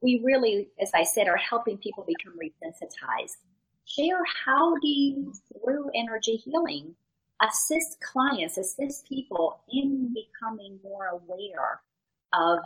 We 0.01 0.21
really, 0.23 0.69
as 0.79 0.91
I 0.93 1.03
said, 1.03 1.27
are 1.27 1.37
helping 1.37 1.77
people 1.77 2.05
become 2.07 2.37
resensitized. 2.37 3.37
Share 3.85 4.21
how 4.45 4.75
do 4.75 4.87
you, 4.87 5.33
through 5.63 5.89
energy 5.95 6.35
healing, 6.35 6.95
assist 7.41 7.97
clients, 8.01 8.57
assist 8.57 9.07
people 9.07 9.59
in 9.71 10.13
becoming 10.13 10.79
more 10.83 11.07
aware 11.07 11.81
of 12.33 12.59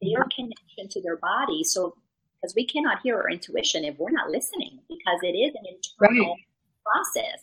their 0.00 0.20
mm-hmm. 0.20 0.28
connection 0.34 0.88
to 0.90 1.02
their 1.02 1.16
body. 1.16 1.62
So, 1.64 1.94
because 2.40 2.54
we 2.54 2.66
cannot 2.66 2.98
hear 3.02 3.16
our 3.16 3.30
intuition 3.30 3.84
if 3.84 3.98
we're 3.98 4.10
not 4.10 4.30
listening, 4.30 4.80
because 4.88 5.18
it 5.22 5.36
is 5.36 5.54
an 5.54 5.64
internal 5.66 6.32
right 6.32 6.38
process. 6.84 7.40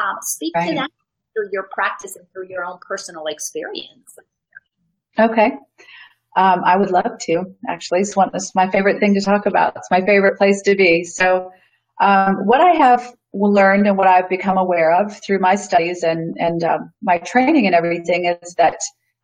Um, 0.00 0.16
speak 0.22 0.54
right. 0.54 0.68
to 0.68 0.74
that 0.76 0.90
through 1.34 1.48
your 1.52 1.68
practice 1.72 2.16
and 2.16 2.24
through 2.32 2.48
your 2.48 2.64
own 2.64 2.78
personal 2.86 3.26
experience. 3.26 4.16
Okay. 5.18 5.52
Um, 6.36 6.62
I 6.64 6.76
would 6.76 6.90
love 6.90 7.18
to, 7.22 7.56
actually. 7.68 8.00
It's, 8.00 8.14
one, 8.14 8.30
it's 8.32 8.54
my 8.54 8.70
favorite 8.70 9.00
thing 9.00 9.14
to 9.14 9.20
talk 9.20 9.46
about. 9.46 9.74
It's 9.76 9.90
my 9.90 10.04
favorite 10.04 10.38
place 10.38 10.62
to 10.62 10.76
be. 10.76 11.02
So, 11.02 11.50
um, 12.00 12.46
what 12.46 12.60
I 12.60 12.74
have 12.74 13.12
learned 13.34 13.86
and 13.86 13.96
what 13.96 14.06
I've 14.06 14.28
become 14.28 14.56
aware 14.56 14.92
of 14.92 15.20
through 15.22 15.38
my 15.40 15.54
studies 15.54 16.02
and, 16.02 16.36
and 16.38 16.64
um, 16.64 16.92
my 17.02 17.18
training 17.18 17.66
and 17.66 17.74
everything 17.74 18.24
is 18.42 18.54
that, 18.54 18.78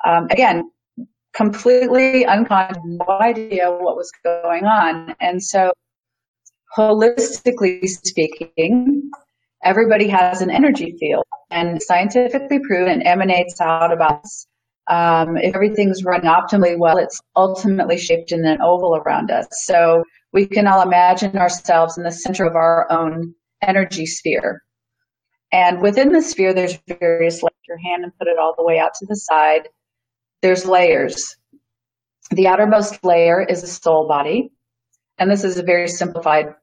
um, 0.06 0.26
again, 0.30 0.70
completely 1.34 2.24
unconscious, 2.26 2.78
no 2.84 3.06
idea 3.20 3.70
what 3.70 3.96
was 3.96 4.10
going 4.22 4.64
on. 4.64 5.14
And 5.20 5.42
so, 5.42 5.72
holistically 6.76 7.86
speaking, 7.86 9.10
everybody 9.64 10.08
has 10.08 10.42
an 10.42 10.50
energy 10.50 10.96
field 10.98 11.24
and 11.50 11.82
scientifically 11.82 12.58
proven 12.60 12.92
and 12.92 13.02
emanates 13.04 13.60
out 13.60 13.92
of 13.92 14.00
us. 14.00 14.46
Um, 14.90 15.38
if 15.38 15.54
everything's 15.54 16.04
running 16.04 16.28
optimally 16.28 16.78
well, 16.78 16.98
it's 16.98 17.20
ultimately 17.36 17.96
shaped 17.96 18.32
in 18.32 18.44
an 18.44 18.60
oval 18.60 18.96
around 18.96 19.30
us. 19.30 19.46
So 19.64 20.04
we 20.32 20.46
can 20.46 20.66
all 20.66 20.82
imagine 20.82 21.38
ourselves 21.38 21.96
in 21.96 22.04
the 22.04 22.12
center 22.12 22.44
of 22.44 22.54
our 22.54 22.90
own 22.92 23.34
energy 23.68 24.06
sphere. 24.06 24.62
And 25.52 25.80
within 25.80 26.10
the 26.12 26.22
sphere, 26.22 26.52
there's 26.52 26.78
various 27.00 27.42
layers. 27.42 27.50
Your 27.68 27.78
hand 27.78 28.04
and 28.04 28.12
put 28.18 28.28
it 28.28 28.38
all 28.38 28.54
the 28.58 28.64
way 28.64 28.78
out 28.78 28.92
to 28.98 29.06
the 29.06 29.16
side. 29.16 29.68
There's 30.42 30.66
layers. 30.66 31.36
The 32.30 32.46
outermost 32.46 33.04
layer 33.04 33.42
is 33.42 33.62
the 33.62 33.66
soul 33.66 34.06
body. 34.06 34.50
And 35.18 35.30
this 35.30 35.44
is 35.44 35.58
a 35.58 35.62
very 35.62 35.88
simplified 35.88 36.54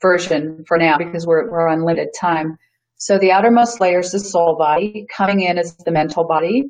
version 0.00 0.64
for 0.66 0.78
now 0.78 0.96
because 0.98 1.26
we're, 1.26 1.50
we're 1.50 1.68
on 1.68 1.84
limited 1.84 2.08
time. 2.18 2.56
So 2.96 3.18
the 3.18 3.32
outermost 3.32 3.80
layer 3.80 4.00
is 4.00 4.12
the 4.12 4.20
soul 4.20 4.56
body. 4.58 5.06
Coming 5.14 5.40
in 5.40 5.58
is 5.58 5.76
the 5.76 5.90
mental 5.90 6.26
body, 6.26 6.64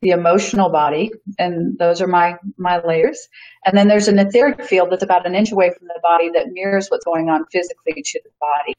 the 0.00 0.10
emotional 0.10 0.70
body, 0.70 1.10
and 1.38 1.78
those 1.78 2.00
are 2.00 2.06
my, 2.06 2.36
my 2.58 2.80
layers. 2.84 3.28
And 3.64 3.76
then 3.76 3.88
there's 3.88 4.08
an 4.08 4.18
etheric 4.18 4.64
field 4.64 4.88
that's 4.90 5.02
about 5.02 5.26
an 5.26 5.34
inch 5.34 5.52
away 5.52 5.70
from 5.70 5.88
the 5.88 6.00
body 6.02 6.30
that 6.34 6.48
mirrors 6.52 6.88
what's 6.88 7.04
going 7.04 7.28
on 7.28 7.44
physically 7.52 8.02
to 8.02 8.20
the 8.24 8.30
body. 8.40 8.74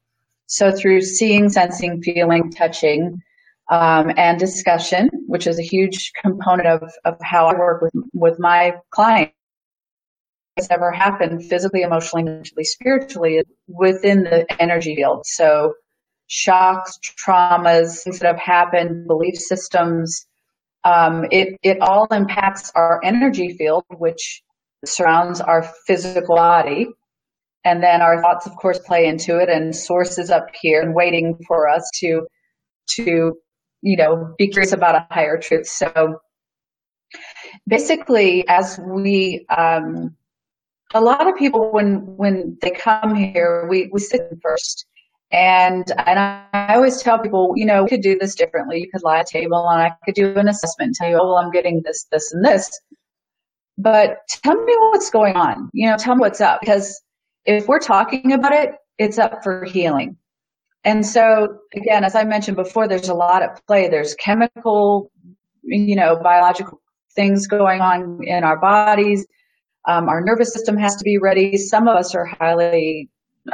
So 0.47 0.71
through 0.71 1.01
seeing, 1.01 1.49
sensing, 1.49 2.01
feeling, 2.01 2.51
touching, 2.51 3.21
um, 3.71 4.11
and 4.17 4.39
discussion, 4.39 5.09
which 5.27 5.47
is 5.47 5.57
a 5.57 5.63
huge 5.63 6.11
component 6.21 6.67
of, 6.67 6.91
of 7.05 7.17
how 7.21 7.47
I 7.47 7.53
work 7.53 7.81
with, 7.81 7.93
with 8.13 8.39
my 8.39 8.75
clients 8.91 9.33
has 10.57 10.67
ever 10.69 10.91
happened 10.91 11.43
physically, 11.45 11.81
emotionally, 11.81 12.23
mentally, 12.23 12.63
spiritually 12.63 13.41
within 13.67 14.23
the 14.23 14.45
energy 14.61 14.95
field. 14.95 15.25
So 15.25 15.73
shocks, 16.27 16.99
traumas, 17.17 18.03
things 18.03 18.19
that 18.19 18.27
have 18.27 18.39
happened, 18.39 19.07
belief 19.07 19.35
systems, 19.37 20.27
um, 20.83 21.25
it, 21.31 21.57
it 21.63 21.79
all 21.81 22.05
impacts 22.11 22.71
our 22.75 22.99
energy 23.03 23.55
field, 23.57 23.85
which 23.89 24.43
surrounds 24.85 25.41
our 25.41 25.63
physical 25.87 26.35
body. 26.35 26.87
And 27.65 27.81
then 27.81 28.01
our 28.01 28.21
thoughts, 28.21 28.45
of 28.45 28.55
course, 28.55 28.79
play 28.79 29.05
into 29.05 29.39
it 29.39 29.49
and 29.49 29.75
sources 29.75 30.29
up 30.29 30.47
here 30.61 30.81
and 30.81 30.93
waiting 30.93 31.37
for 31.47 31.69
us 31.69 31.89
to, 32.01 32.27
to, 32.95 33.33
you 33.81 33.97
know, 33.97 34.33
be 34.37 34.47
curious 34.49 34.73
about 34.73 34.95
a 34.95 35.07
higher 35.09 35.37
truth. 35.37 35.67
So 35.67 36.19
basically, 37.67 38.45
as 38.47 38.79
we, 38.85 39.45
um, 39.55 40.15
a 40.93 41.01
lot 41.01 41.27
of 41.27 41.35
people, 41.37 41.71
when, 41.71 42.17
when 42.17 42.57
they 42.61 42.71
come 42.71 43.15
here, 43.15 43.65
we, 43.69 43.89
we 43.91 43.99
sit 43.99 44.21
first. 44.41 44.85
And, 45.31 45.89
and 46.05 46.19
I, 46.19 46.75
always 46.75 47.01
tell 47.01 47.17
people, 47.17 47.53
you 47.55 47.65
know, 47.65 47.83
we 47.83 47.89
could 47.89 48.01
do 48.01 48.17
this 48.19 48.35
differently. 48.35 48.81
You 48.81 48.89
could 48.91 49.03
lie 49.03 49.19
a 49.21 49.25
table 49.25 49.67
and 49.67 49.81
I 49.81 49.91
could 50.05 50.13
do 50.13 50.35
an 50.37 50.47
assessment 50.47 50.95
tell 50.95 51.09
you, 51.09 51.17
oh, 51.19 51.25
well, 51.25 51.37
I'm 51.37 51.49
getting 51.49 51.81
this, 51.83 52.05
this, 52.11 52.31
and 52.33 52.45
this. 52.45 52.69
But 53.77 54.17
tell 54.29 54.53
me 54.53 54.75
what's 54.91 55.09
going 55.09 55.35
on. 55.35 55.69
You 55.73 55.89
know, 55.89 55.97
tell 55.97 56.15
me 56.15 56.19
what's 56.19 56.39
up. 56.39 56.59
Because 56.61 57.01
if 57.45 57.67
we're 57.67 57.79
talking 57.79 58.33
about 58.33 58.53
it, 58.53 58.71
it's 58.97 59.17
up 59.17 59.43
for 59.43 59.65
healing. 59.65 60.17
And 60.83 61.05
so, 61.05 61.59
again, 61.75 62.03
as 62.03 62.15
I 62.15 62.23
mentioned 62.25 62.57
before, 62.57 62.87
there's 62.87 63.09
a 63.09 63.13
lot 63.13 63.41
at 63.41 63.65
play. 63.67 63.87
There's 63.87 64.15
chemical, 64.15 65.11
you 65.63 65.95
know, 65.95 66.19
biological 66.21 66.81
things 67.15 67.47
going 67.47 67.79
on 67.81 68.19
in 68.23 68.43
our 68.43 68.59
bodies. 68.59 69.25
Um, 69.87 70.09
our 70.09 70.21
nervous 70.21 70.53
system 70.53 70.77
has 70.77 70.95
to 70.97 71.03
be 71.03 71.17
ready. 71.17 71.57
Some 71.57 71.87
of 71.87 71.95
us 71.95 72.15
are 72.15 72.25
highly 72.25 73.09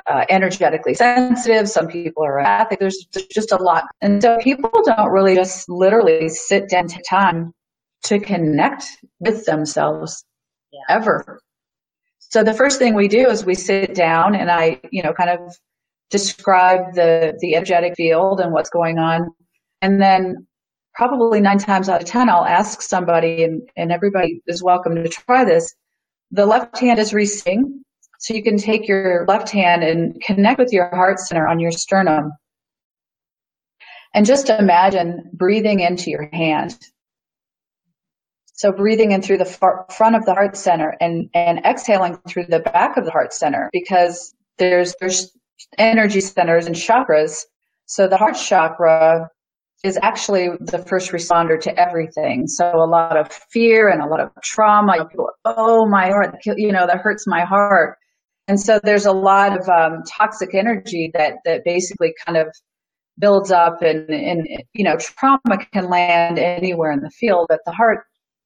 uh, 0.07 0.25
energetically 0.29 0.93
sensitive. 0.93 1.69
Some 1.69 1.87
people 1.87 2.23
are 2.23 2.39
empathic. 2.39 2.79
There's, 2.79 3.07
there's 3.13 3.27
just 3.27 3.51
a 3.51 3.57
lot. 3.57 3.85
And 4.01 4.21
so 4.21 4.37
people 4.39 4.71
don't 4.83 5.11
really 5.11 5.35
just 5.35 5.69
literally 5.69 6.29
sit 6.29 6.69
down 6.69 6.87
to 6.87 7.01
time 7.07 7.53
to 8.03 8.19
connect 8.19 8.85
with 9.19 9.45
themselves 9.45 10.23
yeah. 10.71 10.95
ever. 10.95 11.41
So 12.29 12.43
the 12.43 12.53
first 12.53 12.77
thing 12.77 12.93
we 12.93 13.07
do 13.07 13.27
is 13.27 13.43
we 13.43 13.55
sit 13.55 13.95
down 13.95 14.35
and 14.35 14.51
I, 14.51 14.79
you 14.91 15.01
know, 15.01 15.13
kind 15.13 15.31
of 15.31 15.57
describe 16.11 16.93
the, 16.93 17.35
the 17.39 17.55
energetic 17.55 17.95
field 17.95 18.39
and 18.39 18.53
what's 18.53 18.69
going 18.69 18.99
on. 18.99 19.31
And 19.81 20.01
then 20.01 20.47
probably 20.93 21.41
nine 21.41 21.57
times 21.57 21.89
out 21.89 22.01
of 22.01 22.07
10, 22.07 22.29
I'll 22.29 22.45
ask 22.45 22.81
somebody 22.81 23.43
and, 23.43 23.67
and 23.75 23.91
everybody 23.91 24.41
is 24.45 24.61
welcome 24.61 24.95
to 24.95 25.09
try 25.09 25.43
this. 25.43 25.73
The 26.31 26.45
left 26.45 26.77
hand 26.77 26.99
is 26.99 27.13
receiving. 27.13 27.83
So 28.19 28.33
you 28.33 28.43
can 28.43 28.57
take 28.57 28.87
your 28.87 29.25
left 29.27 29.49
hand 29.49 29.83
and 29.83 30.21
connect 30.21 30.59
with 30.59 30.73
your 30.73 30.89
heart 30.89 31.19
center 31.19 31.47
on 31.47 31.59
your 31.59 31.71
sternum. 31.71 32.33
And 34.13 34.25
just 34.25 34.49
imagine 34.49 35.29
breathing 35.33 35.79
into 35.79 36.11
your 36.11 36.29
hand. 36.31 36.77
So 38.59 38.73
breathing 38.73 39.13
in 39.13 39.21
through 39.21 39.37
the 39.37 39.45
far, 39.45 39.85
front 39.89 40.17
of 40.17 40.25
the 40.25 40.33
heart 40.33 40.57
center 40.57 40.93
and, 40.99 41.29
and 41.33 41.59
exhaling 41.59 42.19
through 42.27 42.47
the 42.49 42.59
back 42.59 42.97
of 42.97 43.05
the 43.05 43.11
heart 43.11 43.31
center 43.31 43.69
because 43.71 44.35
there's, 44.57 44.93
there's 44.99 45.31
energy 45.77 46.19
centers 46.19 46.65
and 46.65 46.75
chakras. 46.75 47.45
So 47.85 48.09
the 48.09 48.17
heart 48.17 48.35
chakra 48.35 49.29
is 49.85 49.97
actually 50.01 50.49
the 50.59 50.79
first 50.79 51.11
responder 51.13 51.57
to 51.61 51.79
everything. 51.79 52.47
So 52.47 52.65
a 52.65 52.83
lot 52.83 53.15
of 53.15 53.31
fear 53.31 53.87
and 53.87 54.01
a 54.01 54.07
lot 54.07 54.19
of 54.19 54.29
trauma. 54.43 55.07
People, 55.09 55.29
oh, 55.45 55.87
my 55.87 56.09
heart, 56.09 56.35
you 56.43 56.73
know, 56.73 56.85
that 56.85 56.97
hurts 56.97 57.25
my 57.27 57.45
heart. 57.45 57.95
And 58.49 58.59
so 58.59 58.77
there's 58.83 59.05
a 59.05 59.13
lot 59.13 59.57
of 59.57 59.69
um, 59.69 60.03
toxic 60.05 60.53
energy 60.53 61.11
that, 61.13 61.35
that 61.45 61.61
basically 61.63 62.13
kind 62.25 62.37
of 62.37 62.47
builds 63.17 63.51
up 63.51 63.81
and, 63.81 64.09
and, 64.09 64.45
you 64.73 64.83
know, 64.83 64.97
trauma 64.97 65.65
can 65.71 65.89
land 65.89 66.39
anywhere 66.39 66.91
in 66.91 66.99
the 66.99 67.09
field, 67.11 67.45
but 67.47 67.59
the 67.65 67.71
heart 67.71 67.99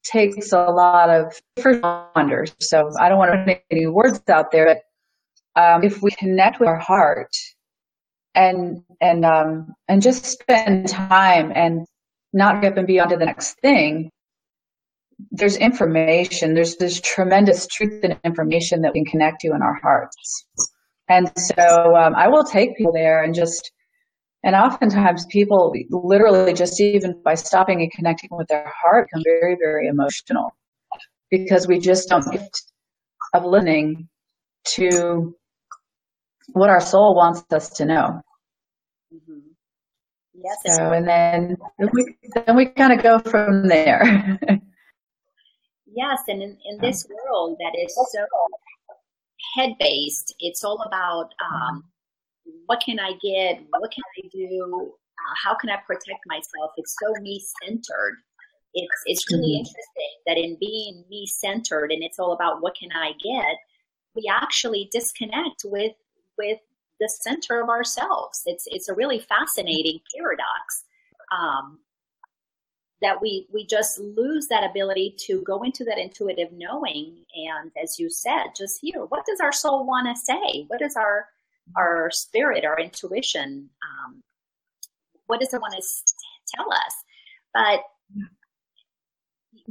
takes 0.04 0.52
a 0.52 0.58
lot 0.58 1.10
of 1.10 1.40
responders. 1.58 2.54
So 2.60 2.90
I 3.00 3.08
don't 3.08 3.18
want 3.18 3.32
to 3.32 3.54
put 3.54 3.62
any 3.70 3.86
words 3.86 4.20
out 4.28 4.52
there, 4.52 4.66
but 4.66 5.62
um, 5.62 5.84
if 5.84 6.02
we 6.02 6.10
connect 6.12 6.60
with 6.60 6.68
our 6.68 6.78
heart 6.78 7.34
and 8.34 8.82
and 9.00 9.24
um, 9.24 9.74
and 9.88 10.02
just 10.02 10.24
spend 10.24 10.88
time 10.88 11.52
and 11.54 11.86
not 12.32 12.60
get 12.60 12.76
and 12.76 12.86
be 12.86 12.98
on 13.00 13.08
to 13.10 13.16
the 13.16 13.24
next 13.24 13.58
thing, 13.60 14.10
there's 15.30 15.56
information. 15.56 16.54
There's 16.54 16.76
this 16.76 17.00
tremendous 17.00 17.66
truth 17.66 18.00
and 18.02 18.18
information 18.24 18.82
that 18.82 18.92
we 18.92 19.04
can 19.04 19.10
connect 19.10 19.40
to 19.40 19.48
in 19.48 19.62
our 19.62 19.74
hearts. 19.74 20.46
And 21.08 21.30
so 21.38 21.96
um, 21.96 22.14
I 22.14 22.28
will 22.28 22.44
take 22.44 22.76
people 22.76 22.92
there 22.92 23.22
and 23.22 23.34
just 23.34 23.70
and 24.44 24.54
oftentimes 24.54 25.24
people 25.26 25.74
literally 25.90 26.52
just 26.52 26.78
even 26.78 27.18
by 27.24 27.34
stopping 27.34 27.80
and 27.80 27.90
connecting 27.90 28.28
with 28.30 28.46
their 28.48 28.70
heart 28.84 29.08
become 29.08 29.24
very, 29.24 29.56
very 29.58 29.88
emotional 29.88 30.54
because 31.30 31.66
we 31.66 31.78
just 31.78 32.10
don't 32.10 32.30
get 32.30 32.46
of 33.32 33.44
listening 33.44 34.08
to 34.64 35.34
what 36.52 36.68
our 36.68 36.80
soul 36.80 37.14
wants 37.16 37.42
us 37.52 37.70
to 37.70 37.86
know. 37.86 38.20
Mm-hmm. 39.12 39.38
Yes. 40.34 40.76
So, 40.76 40.92
and 40.92 41.08
then, 41.08 41.56
then 41.78 41.88
we, 41.92 42.16
then 42.34 42.56
we 42.56 42.66
kind 42.66 42.92
of 42.92 43.02
go 43.02 43.18
from 43.20 43.66
there. 43.66 44.02
yes. 45.86 46.18
And 46.28 46.42
in, 46.42 46.58
in 46.66 46.80
this 46.82 47.06
world 47.08 47.56
that 47.58 47.72
is 47.82 47.94
so 47.94 48.26
head 49.56 49.70
based, 49.78 50.34
it's 50.38 50.62
all 50.62 50.82
about, 50.86 51.30
um, 51.42 51.84
what 52.66 52.80
can 52.84 52.98
I 52.98 53.12
get? 53.22 53.62
What 53.70 53.90
can 53.92 54.02
I 54.18 54.28
do? 54.32 54.92
Uh, 55.18 55.34
how 55.42 55.54
can 55.54 55.70
I 55.70 55.76
protect 55.86 56.20
myself? 56.26 56.72
It's 56.76 56.96
so 57.02 57.12
me 57.20 57.42
centered. 57.62 58.22
It's 58.74 59.02
it's 59.06 59.32
really 59.32 59.52
mm-hmm. 59.52 59.58
interesting 59.58 60.14
that 60.26 60.36
in 60.36 60.56
being 60.60 61.04
me 61.08 61.26
centered 61.26 61.92
and 61.92 62.02
it's 62.02 62.18
all 62.18 62.32
about 62.32 62.60
what 62.60 62.74
can 62.74 62.90
I 62.92 63.12
get, 63.22 63.56
we 64.14 64.24
actually 64.30 64.88
disconnect 64.92 65.62
with 65.64 65.92
with 66.36 66.58
the 67.00 67.08
center 67.08 67.60
of 67.60 67.68
ourselves. 67.68 68.42
It's 68.46 68.64
it's 68.66 68.88
a 68.88 68.94
really 68.94 69.20
fascinating 69.20 70.00
paradox. 70.16 70.84
Um, 71.36 71.78
that 73.04 73.20
we 73.20 73.46
we 73.52 73.66
just 73.66 73.98
lose 73.98 74.48
that 74.48 74.68
ability 74.68 75.14
to 75.18 75.42
go 75.42 75.62
into 75.62 75.84
that 75.84 75.98
intuitive 75.98 76.48
knowing 76.52 77.24
and 77.34 77.70
as 77.80 77.98
you 77.98 78.08
said 78.08 78.44
just 78.56 78.80
hear 78.80 79.04
what 79.06 79.26
does 79.26 79.40
our 79.40 79.52
soul 79.52 79.84
want 79.84 80.06
to 80.08 80.20
say 80.20 80.64
what 80.68 80.80
does 80.80 80.96
our 80.96 81.26
our 81.76 82.10
spirit, 82.10 82.64
our 82.64 82.78
intuition. 82.78 83.70
Um, 83.82 84.22
what 85.26 85.40
does 85.40 85.54
it 85.54 85.60
want 85.60 85.74
to 85.74 85.82
tell 86.54 86.72
us? 86.72 86.94
But 87.52 87.80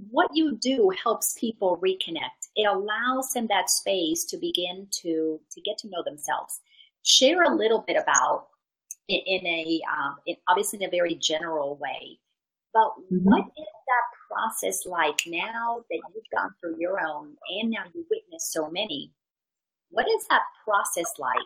what 0.09 0.29
you 0.33 0.57
do 0.59 0.91
helps 1.03 1.35
people 1.39 1.79
reconnect. 1.83 2.49
It 2.55 2.67
allows 2.67 3.29
them 3.33 3.47
that 3.47 3.69
space 3.69 4.25
to 4.25 4.37
begin 4.37 4.87
to 5.01 5.39
to 5.51 5.61
get 5.61 5.77
to 5.79 5.89
know 5.89 6.03
themselves. 6.03 6.59
Share 7.03 7.43
a 7.43 7.55
little 7.55 7.83
bit 7.85 7.97
about 7.97 8.47
in, 9.07 9.19
in 9.25 9.45
a 9.45 9.81
um, 9.91 10.15
in, 10.25 10.35
obviously 10.47 10.79
in 10.81 10.87
a 10.87 10.91
very 10.91 11.15
general 11.15 11.77
way, 11.77 12.19
but 12.73 12.91
mm-hmm. 13.11 13.17
what 13.23 13.45
is 13.45 13.65
that 13.87 14.05
process 14.29 14.85
like 14.85 15.21
now 15.27 15.83
that 15.89 16.01
you've 16.13 16.23
gone 16.35 16.53
through 16.59 16.77
your 16.79 16.99
own 16.99 17.35
and 17.61 17.69
now 17.69 17.83
you 17.93 18.05
witness 18.09 18.51
so 18.51 18.69
many? 18.69 19.11
What 19.89 20.07
is 20.07 20.25
that 20.29 20.41
process 20.63 21.13
like 21.19 21.37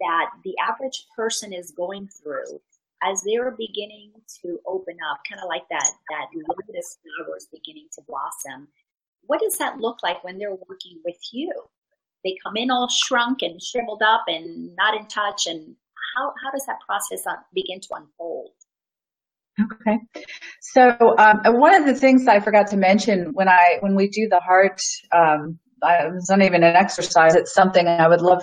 that 0.00 0.30
the 0.44 0.54
average 0.66 1.06
person 1.16 1.52
is 1.52 1.70
going 1.70 2.08
through 2.08 2.60
as 3.02 3.22
they're 3.22 3.50
beginning 3.52 4.12
to 4.42 4.58
open 4.66 4.96
up, 5.10 5.20
kind 5.28 5.40
of 5.42 5.48
like 5.48 5.66
that, 5.70 5.90
that 6.10 6.26
lotus 6.34 6.98
is 7.36 7.48
beginning 7.52 7.88
to 7.94 8.02
blossom. 8.06 8.68
What 9.26 9.40
does 9.40 9.56
that 9.58 9.78
look 9.78 9.98
like 10.02 10.22
when 10.22 10.38
they're 10.38 10.50
working 10.68 11.00
with 11.04 11.18
you? 11.32 11.50
They 12.24 12.36
come 12.44 12.56
in 12.56 12.70
all 12.70 12.88
shrunk 12.90 13.38
and 13.42 13.60
shriveled 13.62 14.02
up 14.02 14.24
and 14.26 14.74
not 14.76 14.94
in 14.94 15.06
touch. 15.06 15.46
And 15.46 15.76
how, 16.16 16.34
how 16.42 16.50
does 16.50 16.66
that 16.66 16.80
process 16.86 17.24
begin 17.54 17.80
to 17.80 17.88
unfold? 17.94 18.50
Okay. 19.60 19.98
So 20.60 21.16
um, 21.18 21.40
one 21.58 21.74
of 21.74 21.86
the 21.86 21.94
things 21.94 22.26
I 22.28 22.40
forgot 22.40 22.68
to 22.68 22.76
mention 22.76 23.30
when 23.32 23.48
I 23.48 23.78
when 23.80 23.94
we 23.94 24.08
do 24.08 24.28
the 24.28 24.40
heart, 24.40 24.80
um, 25.12 25.58
it's 25.82 26.30
not 26.30 26.42
even 26.42 26.62
an 26.62 26.76
exercise. 26.76 27.34
It's 27.34 27.52
something 27.52 27.86
I 27.86 28.08
would 28.08 28.20
love 28.20 28.42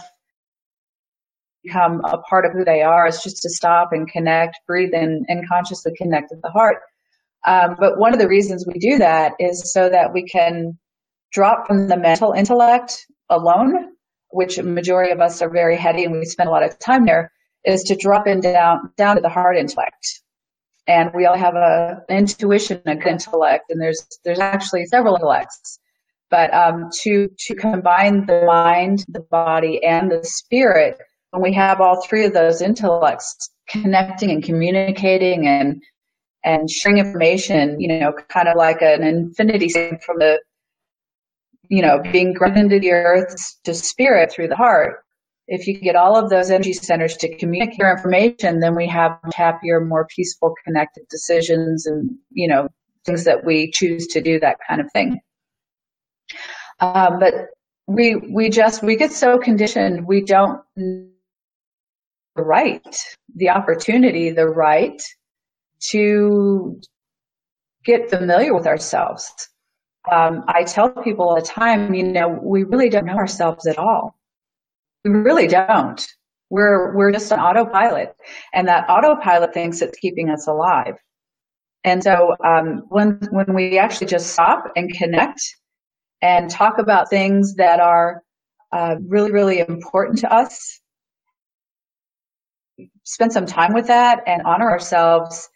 become 1.67 2.01
a 2.05 2.17
part 2.17 2.45
of 2.45 2.53
who 2.53 2.63
they 2.63 2.81
are 2.81 3.07
is 3.07 3.21
just 3.21 3.41
to 3.41 3.49
stop 3.49 3.89
and 3.91 4.09
connect, 4.09 4.57
breathe 4.65 4.93
in, 4.93 5.25
and 5.27 5.47
consciously 5.47 5.91
connect 5.97 6.31
with 6.31 6.41
the 6.41 6.49
heart. 6.49 6.77
Um, 7.45 7.75
but 7.79 7.97
one 7.97 8.13
of 8.13 8.19
the 8.19 8.27
reasons 8.27 8.65
we 8.65 8.79
do 8.79 8.97
that 8.97 9.33
is 9.39 9.71
so 9.73 9.89
that 9.89 10.13
we 10.13 10.25
can 10.25 10.77
drop 11.31 11.67
from 11.67 11.87
the 11.87 11.97
mental 11.97 12.33
intellect 12.33 13.05
alone, 13.29 13.91
which 14.31 14.59
majority 14.59 15.11
of 15.11 15.19
us 15.19 15.41
are 15.41 15.49
very 15.49 15.77
heady 15.77 16.03
and 16.03 16.13
we 16.13 16.25
spend 16.25 16.49
a 16.49 16.51
lot 16.51 16.63
of 16.63 16.77
time 16.79 17.05
there, 17.05 17.31
is 17.65 17.83
to 17.83 17.95
drop 17.95 18.27
in 18.27 18.39
down 18.39 18.91
down 18.97 19.15
to 19.15 19.21
the 19.21 19.29
heart 19.29 19.57
intellect. 19.57 20.21
And 20.87 21.11
we 21.13 21.25
all 21.25 21.37
have 21.37 21.55
a 21.55 22.01
an 22.07 22.17
intuition, 22.17 22.81
a 22.85 22.95
good 22.95 23.07
intellect, 23.07 23.65
and 23.69 23.81
there's 23.81 24.05
there's 24.23 24.39
actually 24.39 24.85
several 24.85 25.15
intellects. 25.15 25.79
But 26.29 26.53
um, 26.53 26.89
to 27.03 27.29
to 27.47 27.55
combine 27.55 28.25
the 28.25 28.43
mind, 28.45 29.05
the 29.07 29.19
body, 29.19 29.83
and 29.83 30.11
the 30.11 30.23
spirit 30.23 30.97
when 31.31 31.41
we 31.41 31.53
have 31.53 31.81
all 31.81 32.01
three 32.01 32.25
of 32.25 32.33
those 32.33 32.61
intellects 32.61 33.49
connecting 33.69 34.31
and 34.31 34.43
communicating 34.43 35.47
and 35.47 35.81
and 36.43 36.69
sharing 36.69 36.99
information, 36.99 37.79
you 37.79 37.87
know, 37.87 38.13
kind 38.29 38.47
of 38.47 38.55
like 38.55 38.81
an 38.81 39.03
infinity 39.03 39.67
from 39.69 40.19
the, 40.19 40.39
you 41.67 41.81
know, 41.81 41.99
being 42.11 42.33
grounded 42.33 42.71
into 42.71 42.79
the 42.79 42.91
earth 42.91 43.35
to 43.65 43.73
spirit 43.73 44.31
through 44.31 44.47
the 44.47 44.55
heart, 44.55 45.03
if 45.47 45.67
you 45.67 45.77
get 45.77 45.95
all 45.95 46.17
of 46.17 46.29
those 46.29 46.51
energy 46.51 46.73
centers 46.73 47.17
to 47.17 47.35
communicate 47.37 47.79
information, 47.79 48.59
then 48.59 48.75
we 48.75 48.87
have 48.87 49.17
happier, 49.33 49.83
more 49.83 50.05
peaceful, 50.05 50.53
connected 50.65 51.03
decisions 51.09 51.85
and, 51.85 52.11
you 52.31 52.47
know, 52.47 52.69
things 53.05 53.23
that 53.23 53.45
we 53.45 53.71
choose 53.71 54.07
to 54.07 54.21
do, 54.21 54.39
that 54.39 54.57
kind 54.67 54.79
of 54.79 54.91
thing. 54.91 55.19
Um, 56.79 57.19
but 57.19 57.33
we, 57.87 58.15
we 58.15 58.49
just, 58.49 58.83
we 58.83 58.95
get 58.95 59.11
so 59.11 59.37
conditioned, 59.37 60.05
we 60.05 60.21
don't 60.21 60.61
right, 62.43 62.97
the 63.35 63.49
opportunity, 63.49 64.31
the 64.31 64.47
right 64.47 65.01
to 65.89 66.79
get 67.83 68.09
familiar 68.09 68.53
with 68.53 68.67
ourselves. 68.67 69.31
Um, 70.11 70.43
I 70.47 70.63
tell 70.63 70.89
people 70.89 71.29
all 71.29 71.35
the 71.35 71.41
time, 71.41 71.93
you 71.93 72.03
know, 72.03 72.27
we 72.41 72.63
really 72.63 72.89
don't 72.89 73.05
know 73.05 73.17
ourselves 73.17 73.67
at 73.67 73.77
all. 73.77 74.17
We 75.03 75.11
really 75.11 75.47
don't. 75.47 76.05
We're, 76.49 76.95
we're 76.95 77.11
just 77.11 77.31
on 77.31 77.39
autopilot 77.39 78.15
and 78.53 78.67
that 78.67 78.89
autopilot 78.89 79.53
thinks 79.53 79.81
it's 79.81 79.99
keeping 79.99 80.29
us 80.29 80.47
alive. 80.47 80.95
And 81.83 82.03
so, 82.03 82.35
um, 82.43 82.83
when, 82.89 83.19
when 83.31 83.53
we 83.53 83.77
actually 83.77 84.07
just 84.07 84.31
stop 84.33 84.71
and 84.75 84.91
connect 84.93 85.41
and 86.21 86.49
talk 86.49 86.77
about 86.79 87.09
things 87.09 87.55
that 87.55 87.79
are, 87.79 88.23
uh, 88.71 88.95
really, 89.07 89.31
really 89.31 89.59
important 89.59 90.19
to 90.19 90.33
us, 90.33 90.81
spend 93.07 93.31
some 93.31 93.45
time 93.45 93.73
with 93.73 93.87
that 93.87 94.21
and 94.27 94.41
honor 94.43 94.69
ourselves. 94.69 95.49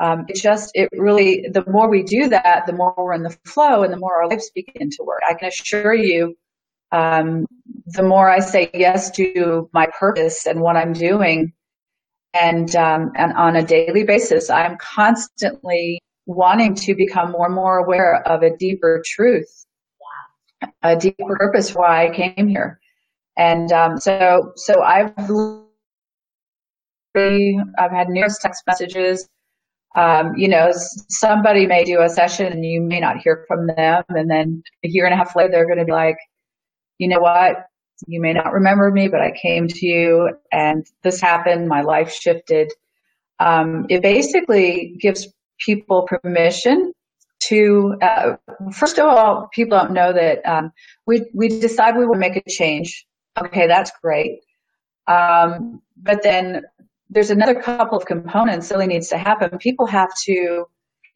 Um, 0.00 0.24
it 0.28 0.36
just, 0.36 0.72
it 0.74 0.88
really, 0.92 1.46
the 1.52 1.64
more 1.68 1.88
we 1.88 2.02
do 2.02 2.28
that, 2.28 2.66
the 2.66 2.72
more 2.72 2.94
we're 2.96 3.12
in 3.12 3.22
the 3.22 3.36
flow 3.46 3.84
and 3.84 3.92
the 3.92 3.96
more 3.96 4.20
our 4.20 4.28
lives 4.28 4.50
begin 4.54 4.90
to 4.90 5.04
work. 5.04 5.20
I 5.28 5.34
can 5.34 5.48
assure 5.48 5.94
you, 5.94 6.36
um, 6.90 7.46
the 7.86 8.02
more 8.02 8.28
I 8.28 8.40
say 8.40 8.70
yes 8.74 9.10
to 9.12 9.70
my 9.72 9.86
purpose 9.98 10.46
and 10.46 10.60
what 10.60 10.76
I'm 10.76 10.92
doing, 10.92 11.52
and 12.34 12.74
um, 12.74 13.12
and 13.14 13.32
on 13.34 13.54
a 13.54 13.62
daily 13.62 14.02
basis, 14.02 14.50
I'm 14.50 14.76
constantly 14.78 16.00
wanting 16.26 16.74
to 16.76 16.94
become 16.94 17.30
more 17.30 17.46
and 17.46 17.54
more 17.54 17.78
aware 17.78 18.26
of 18.26 18.42
a 18.42 18.56
deeper 18.56 19.02
truth, 19.04 19.66
a 20.82 20.96
deeper 20.96 21.36
purpose 21.36 21.74
why 21.74 22.08
I 22.08 22.10
came 22.10 22.48
here, 22.48 22.80
and 23.36 23.70
um, 23.70 23.98
so 24.00 24.52
so 24.56 24.82
I've 24.82 25.14
I've 27.16 27.90
had 27.90 28.08
numerous 28.08 28.38
text 28.38 28.62
messages. 28.66 29.28
Um, 29.96 30.34
you 30.36 30.48
know, 30.48 30.70
somebody 31.08 31.66
may 31.66 31.84
do 31.84 32.00
a 32.00 32.08
session 32.08 32.52
and 32.52 32.64
you 32.64 32.80
may 32.80 33.00
not 33.00 33.18
hear 33.18 33.44
from 33.48 33.66
them, 33.66 34.04
and 34.10 34.30
then 34.30 34.62
a 34.84 34.88
year 34.88 35.04
and 35.04 35.14
a 35.14 35.16
half 35.16 35.34
later, 35.34 35.50
they're 35.50 35.66
going 35.66 35.78
to 35.78 35.84
be 35.84 35.92
like, 35.92 36.16
you 36.98 37.08
know 37.08 37.18
what? 37.18 37.56
You 38.06 38.20
may 38.20 38.32
not 38.32 38.52
remember 38.52 38.90
me, 38.90 39.08
but 39.08 39.20
I 39.20 39.32
came 39.32 39.66
to 39.68 39.86
you 39.86 40.30
and 40.52 40.86
this 41.02 41.20
happened. 41.20 41.68
My 41.68 41.82
life 41.82 42.12
shifted. 42.12 42.72
Um, 43.40 43.86
it 43.88 44.02
basically 44.02 44.96
gives 45.00 45.28
people 45.58 46.06
permission 46.06 46.92
to, 47.40 47.96
uh, 48.00 48.36
first 48.72 48.98
of 48.98 49.06
all, 49.06 49.48
people 49.52 49.78
don't 49.78 49.92
know 49.92 50.12
that 50.12 50.46
um, 50.46 50.72
we, 51.06 51.26
we 51.34 51.48
decide 51.48 51.96
we 51.96 52.06
will 52.06 52.18
make 52.18 52.36
a 52.36 52.42
change. 52.48 53.06
Okay, 53.38 53.66
that's 53.66 53.90
great. 54.02 54.40
Um, 55.06 55.82
but 55.96 56.22
then 56.22 56.62
there's 57.10 57.30
another 57.30 57.60
couple 57.60 57.98
of 57.98 58.06
components 58.06 58.68
that 58.68 58.76
really 58.76 58.86
needs 58.86 59.08
to 59.08 59.18
happen. 59.18 59.58
People 59.58 59.86
have 59.86 60.10
to 60.26 60.64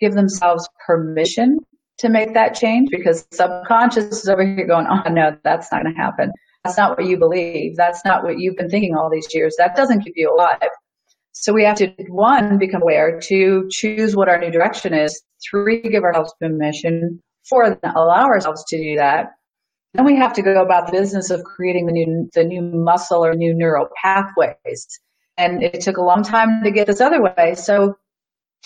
give 0.00 0.14
themselves 0.14 0.68
permission 0.86 1.58
to 1.98 2.08
make 2.08 2.34
that 2.34 2.54
change 2.54 2.90
because 2.90 3.26
subconscious 3.32 4.06
is 4.06 4.28
over 4.28 4.44
here 4.44 4.66
going, 4.66 4.86
oh 4.90 5.08
no, 5.08 5.36
that's 5.44 5.70
not 5.70 5.82
going 5.82 5.94
to 5.94 6.00
happen. 6.00 6.32
That's 6.64 6.76
not 6.76 6.98
what 6.98 7.06
you 7.06 7.16
believe. 7.16 7.76
That's 7.76 8.04
not 8.04 8.24
what 8.24 8.38
you've 8.38 8.56
been 8.56 8.70
thinking 8.70 8.96
all 8.96 9.08
these 9.10 9.28
years. 9.32 9.54
That 9.58 9.76
doesn't 9.76 10.02
keep 10.02 10.14
you 10.16 10.34
alive. 10.34 10.70
So 11.32 11.52
we 11.52 11.64
have 11.64 11.76
to, 11.76 11.88
one, 12.08 12.58
become 12.58 12.82
aware, 12.82 13.20
two, 13.20 13.68
choose 13.70 14.16
what 14.16 14.28
our 14.28 14.38
new 14.38 14.50
direction 14.50 14.94
is, 14.94 15.22
three, 15.48 15.82
give 15.82 16.02
ourselves 16.02 16.34
permission, 16.40 17.20
four, 17.48 17.78
allow 17.84 18.26
ourselves 18.26 18.64
to 18.68 18.78
do 18.78 18.96
that. 18.96 19.32
Then 19.92 20.06
we 20.06 20.16
have 20.16 20.32
to 20.34 20.42
go 20.42 20.62
about 20.62 20.86
the 20.86 20.92
business 20.92 21.30
of 21.30 21.44
creating 21.44 21.86
the 21.86 21.92
new, 21.92 22.28
the 22.34 22.44
new 22.44 22.62
muscle 22.62 23.24
or 23.24 23.34
new 23.34 23.54
neural 23.54 23.88
pathways. 24.02 24.88
And 25.36 25.62
it 25.62 25.80
took 25.80 25.96
a 25.96 26.02
long 26.02 26.22
time 26.22 26.62
to 26.62 26.70
get 26.70 26.86
this 26.86 27.00
other 27.00 27.20
way. 27.22 27.54
So 27.56 27.96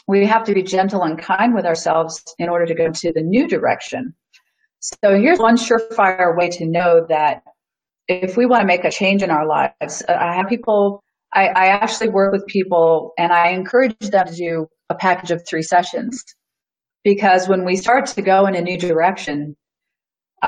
we 0.07 0.27
have 0.27 0.45
to 0.45 0.55
be 0.55 0.63
gentle 0.63 1.03
and 1.03 1.19
kind 1.19 1.55
with 1.55 1.67
ourselves 1.67 2.23
in 2.39 2.49
order 2.49 2.67
to 2.67 2.75
go 2.75 2.91
to 2.91 3.13
the 3.13 3.23
new 3.23 3.49
direction. 3.49 4.15
So 4.81 5.19
here's 5.19 5.39
one 5.39 5.57
surefire 5.57 6.37
way 6.37 6.51
to 6.51 6.67
know 6.67 7.07
that 7.09 7.43
if 8.07 8.37
we 8.37 8.47
want 8.47 8.63
to 8.63 8.67
make 8.67 8.85
a 8.85 8.91
change 8.91 9.23
in 9.23 9.31
our 9.31 9.47
lives, 9.47 10.03
uh, 10.09 10.13
I 10.13 10.35
have 10.35 10.49
people, 10.49 11.03
I, 11.35 11.49
I 11.49 11.67
actually 11.67 12.11
work 12.11 12.33
with 12.33 12.47
people 12.47 13.13
and 13.19 13.33
I 13.33 13.51
encourage 13.51 13.97
them 13.99 14.27
to 14.27 14.35
do 14.35 14.67
a 14.89 14.95
package 14.95 15.31
of 15.31 15.43
three 15.47 15.63
sessions 15.63 16.25
because 17.05 17.49
when 17.49 17.65
we 17.65 17.77
start 17.77 18.07
to 18.07 18.23
go 18.23 18.47
in 18.47 18.55
a 18.55 18.61
new 18.61 18.79
direction, 18.79 19.57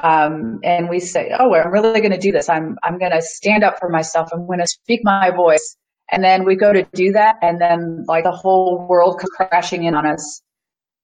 um, 0.02 0.60
and 0.62 0.88
we 0.88 1.00
say, 1.00 1.32
"Oh, 1.36 1.52
I'm 1.54 1.72
really 1.72 2.00
going 2.00 2.12
to 2.12 2.18
do 2.18 2.30
this. 2.30 2.48
I'm 2.48 2.76
I'm 2.82 2.98
going 2.98 3.10
to 3.12 3.22
stand 3.22 3.64
up 3.64 3.78
for 3.80 3.88
myself. 3.88 4.28
I'm 4.32 4.46
going 4.46 4.60
to 4.60 4.66
speak 4.66 5.00
my 5.02 5.30
voice." 5.30 5.76
And 6.12 6.24
then 6.24 6.44
we 6.44 6.56
go 6.56 6.72
to 6.72 6.82
do 6.94 7.12
that, 7.12 7.36
and 7.42 7.60
then 7.60 8.04
like 8.08 8.24
the 8.24 8.32
whole 8.32 8.86
world 8.88 9.18
comes 9.20 9.30
crashing 9.36 9.84
in 9.84 9.94
on 9.94 10.06
us 10.06 10.42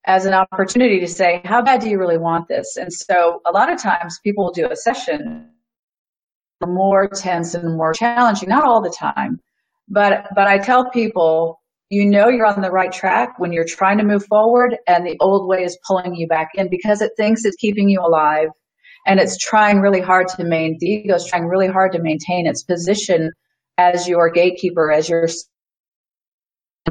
as 0.06 0.26
an 0.26 0.34
opportunity 0.34 1.00
to 1.00 1.06
say, 1.06 1.40
"How 1.44 1.62
bad 1.62 1.80
do 1.80 1.88
you 1.88 1.98
really 1.98 2.18
want 2.18 2.48
this?" 2.48 2.76
And 2.76 2.92
so, 2.92 3.40
a 3.46 3.52
lot 3.52 3.72
of 3.72 3.80
times, 3.80 4.18
people 4.24 4.44
will 4.44 4.52
do 4.52 4.68
a 4.70 4.76
session 4.76 5.50
more 6.64 7.08
tense 7.08 7.54
and 7.54 7.76
more 7.76 7.92
challenging. 7.92 8.48
Not 8.48 8.64
all 8.64 8.82
the 8.82 8.90
time, 8.90 9.40
but 9.88 10.26
but 10.34 10.46
I 10.48 10.58
tell 10.58 10.90
people, 10.90 11.60
you 11.90 12.06
know, 12.06 12.28
you're 12.28 12.46
on 12.46 12.62
the 12.62 12.70
right 12.70 12.90
track 12.90 13.38
when 13.38 13.52
you're 13.52 13.64
trying 13.64 13.98
to 13.98 14.04
move 14.04 14.24
forward, 14.26 14.76
and 14.86 15.06
the 15.06 15.16
old 15.20 15.48
way 15.48 15.62
is 15.64 15.78
pulling 15.86 16.14
you 16.14 16.26
back 16.26 16.50
in 16.54 16.68
because 16.70 17.02
it 17.02 17.12
thinks 17.16 17.44
it's 17.44 17.56
keeping 17.56 17.88
you 17.88 18.00
alive, 18.00 18.48
and 19.06 19.20
it's 19.20 19.36
trying 19.38 19.80
really 19.80 20.00
hard 20.00 20.28
to 20.28 20.44
maintain. 20.44 20.78
The 20.80 20.86
ego 20.86 21.14
is 21.14 21.26
trying 21.26 21.46
really 21.46 21.68
hard 21.68 21.92
to 21.92 22.02
maintain 22.02 22.46
its 22.46 22.62
position 22.64 23.30
as 23.78 24.08
your 24.08 24.30
gatekeeper, 24.30 24.92
as 24.92 25.08
your 25.08 25.28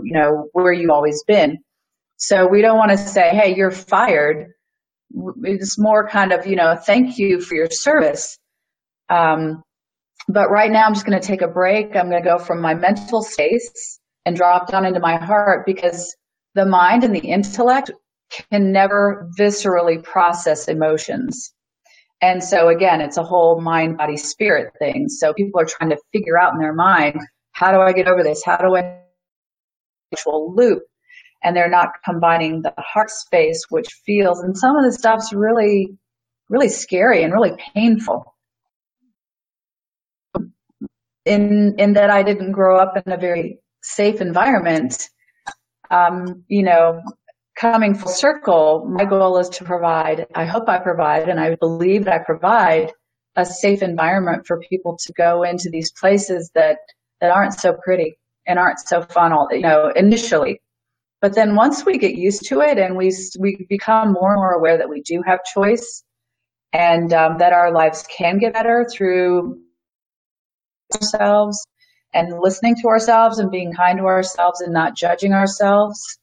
you 0.03 0.13
know 0.13 0.49
where 0.53 0.73
you've 0.73 0.91
always 0.91 1.23
been. 1.27 1.59
So 2.17 2.47
we 2.47 2.61
don't 2.61 2.77
want 2.77 2.91
to 2.91 2.97
say, 2.97 3.29
hey, 3.29 3.55
you're 3.55 3.71
fired. 3.71 4.53
It's 5.43 5.79
more 5.79 6.07
kind 6.09 6.33
of, 6.33 6.47
you 6.47 6.55
know, 6.55 6.75
thank 6.75 7.17
you 7.17 7.41
for 7.41 7.55
your 7.55 7.69
service 7.71 8.37
um, 9.09 9.63
but 10.29 10.51
right 10.51 10.71
now 10.71 10.85
I'm 10.85 10.95
just 10.95 11.05
going 11.07 11.19
to 11.19 11.27
take 11.27 11.43
a 11.43 11.49
break. 11.49 11.95
I'm 11.95 12.09
going 12.09 12.23
to 12.23 12.29
go 12.29 12.39
from 12.39 12.61
my 12.61 12.75
mental 12.75 13.23
space 13.23 13.99
and 14.25 14.37
drop 14.37 14.71
down 14.71 14.85
into 14.85 15.01
my 15.01 15.17
heart 15.17 15.65
because 15.67 16.15
the 16.55 16.67
mind 16.67 17.05
and 17.05 17.15
the 17.15 17.21
intellect 17.21 17.91
can 18.51 18.73
never 18.73 19.29
viscerally 19.39 20.03
process 20.03 20.69
emotions. 20.69 21.53
And 22.25 22.43
so 22.43 22.69
again, 22.69 23.01
it's 23.01 23.17
a 23.17 23.23
whole 23.23 23.61
mind, 23.61 23.97
body, 23.97 24.17
spirit 24.17 24.73
thing. 24.79 25.09
So 25.09 25.31
people 25.31 25.61
are 25.61 25.65
trying 25.65 25.91
to 25.91 25.97
figure 26.11 26.39
out 26.39 26.53
in 26.53 26.59
their 26.59 26.73
mind, 26.73 27.19
how 27.51 27.71
do 27.71 27.79
I 27.79 27.93
get 27.93 28.07
over 28.07 28.23
this? 28.23 28.43
How 28.43 28.57
do 28.57 28.75
I 28.75 28.99
actual 30.11 30.51
loop? 30.55 30.81
And 31.43 31.55
they're 31.55 31.69
not 31.69 31.89
combining 32.03 32.63
the 32.63 32.73
heart 32.79 33.11
space, 33.11 33.65
which 33.69 33.89
feels, 34.07 34.39
and 34.39 34.57
some 34.57 34.75
of 34.75 34.83
the 34.83 34.91
stuff's 34.91 35.33
really, 35.33 35.95
really 36.49 36.69
scary 36.69 37.21
and 37.21 37.31
really 37.31 37.53
painful 37.75 38.33
in 41.25 41.75
in 41.77 41.93
that 41.93 42.09
I 42.09 42.23
didn't 42.23 42.53
grow 42.53 42.79
up 42.79 42.97
in 42.97 43.11
a 43.11 43.17
very 43.17 43.59
safe 43.83 44.19
environment. 44.19 45.09
Um, 45.91 46.43
you 46.47 46.63
know, 46.63 47.03
coming 47.55 47.95
full 47.95 48.11
circle, 48.11 48.85
my 48.89 49.05
goal 49.05 49.37
is 49.37 49.49
to 49.49 49.63
provide. 49.63 50.27
I 50.35 50.45
hope 50.45 50.67
I 50.67 50.79
provide, 50.79 51.29
and 51.29 51.39
I 51.39 51.55
believe 51.55 52.05
that 52.05 52.21
I 52.21 52.23
provide 52.23 52.91
a 53.35 53.45
safe 53.45 53.81
environment 53.81 54.45
for 54.45 54.59
people 54.69 54.97
to 55.05 55.13
go 55.13 55.43
into 55.43 55.69
these 55.69 55.91
places 55.91 56.51
that 56.55 56.77
that 57.21 57.31
aren't 57.31 57.53
so 57.53 57.73
pretty 57.83 58.17
and 58.45 58.59
aren't 58.59 58.79
so 58.79 59.01
fun. 59.01 59.31
All 59.31 59.47
you 59.51 59.61
know, 59.61 59.91
initially. 59.95 60.61
But 61.21 61.33
then 61.33 61.55
once 61.55 61.85
we 61.85 61.97
get 61.97 62.15
used 62.15 62.45
to 62.49 62.61
it 62.61 62.77
and 62.77 62.95
we 62.97 63.11
we 63.39 63.65
become 63.69 64.11
more 64.11 64.33
and 64.33 64.39
more 64.39 64.53
aware 64.53 64.77
that 64.77 64.89
we 64.89 65.01
do 65.01 65.23
have 65.25 65.39
choice 65.43 66.03
and 66.73 67.13
um, 67.13 67.37
that 67.39 67.53
our 67.53 67.71
lives 67.71 68.05
can 68.15 68.37
get 68.37 68.53
better 68.53 68.85
through 68.91 69.59
ourselves 70.93 71.65
and 72.13 72.33
listening 72.39 72.75
to 72.75 72.87
ourselves 72.87 73.39
and 73.39 73.49
being 73.49 73.73
kind 73.73 73.97
to 73.97 74.05
ourselves 74.05 74.61
and 74.61 74.73
not 74.73 74.95
judging 74.95 75.33
ourselves, 75.33 76.19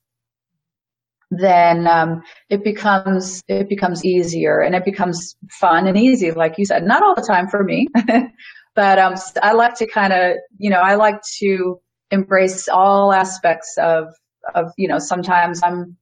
then 1.38 1.86
um, 1.86 2.22
it 2.50 2.62
becomes 2.62 3.42
it 3.48 3.66
becomes 3.68 4.04
easier 4.04 4.60
and 4.60 4.74
it 4.74 4.84
becomes 4.84 5.34
fun 5.50 5.86
and 5.86 5.96
easy, 5.96 6.30
like 6.30 6.58
you 6.58 6.66
said. 6.66 6.84
Not 6.84 7.02
all 7.02 7.14
the 7.14 7.22
time 7.22 7.48
for 7.48 7.64
me, 7.64 7.86
but 8.74 8.98
um, 8.98 9.14
I 9.42 9.52
like 9.52 9.74
to 9.76 9.86
kind 9.86 10.12
of 10.12 10.36
you 10.58 10.68
know 10.68 10.80
I 10.80 10.96
like 10.96 11.22
to 11.38 11.80
embrace 12.10 12.68
all 12.68 13.14
aspects 13.14 13.76
of 13.78 14.08
of 14.54 14.72
you 14.76 14.88
know 14.88 14.98
sometimes 14.98 15.62
I'm 15.62 15.96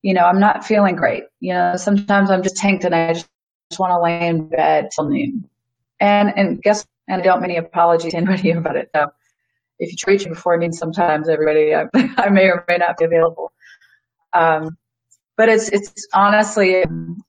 you 0.00 0.14
know 0.14 0.22
I'm 0.22 0.40
not 0.40 0.64
feeling 0.64 0.96
great. 0.96 1.24
You 1.40 1.52
know 1.52 1.76
sometimes 1.76 2.30
I'm 2.30 2.42
just 2.42 2.56
tanked 2.56 2.84
and 2.84 2.94
I 2.94 3.12
just, 3.12 3.28
just 3.70 3.78
want 3.78 3.90
to 3.90 4.00
lay 4.00 4.26
in 4.26 4.48
bed 4.48 4.88
till 4.94 5.08
noon. 5.10 5.48
And 6.00 6.32
and 6.34 6.62
guess 6.62 6.86
And 7.08 7.20
I 7.20 7.24
don't 7.24 7.42
many 7.42 7.58
apologies 7.58 8.12
to 8.12 8.16
anybody 8.16 8.50
about 8.52 8.76
it. 8.76 8.88
So 8.94 9.08
if 9.78 9.90
you 9.90 9.96
treat 9.98 10.24
me 10.24 10.30
before, 10.30 10.54
I 10.54 10.56
mean 10.56 10.72
sometimes 10.72 11.28
everybody, 11.28 11.74
I, 11.74 11.84
I 12.16 12.30
may 12.30 12.46
or 12.46 12.64
may 12.68 12.78
not 12.78 12.96
be 12.96 13.04
available. 13.04 13.51
Um, 14.34 14.76
but 15.36 15.48
it's 15.48 15.68
it's 15.68 16.06
honestly 16.14 16.84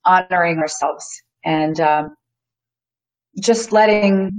honoring 0.06 0.60
ourselves 0.60 1.06
and 1.44 1.80
um, 1.80 2.16
just 3.40 3.72
letting 3.72 4.38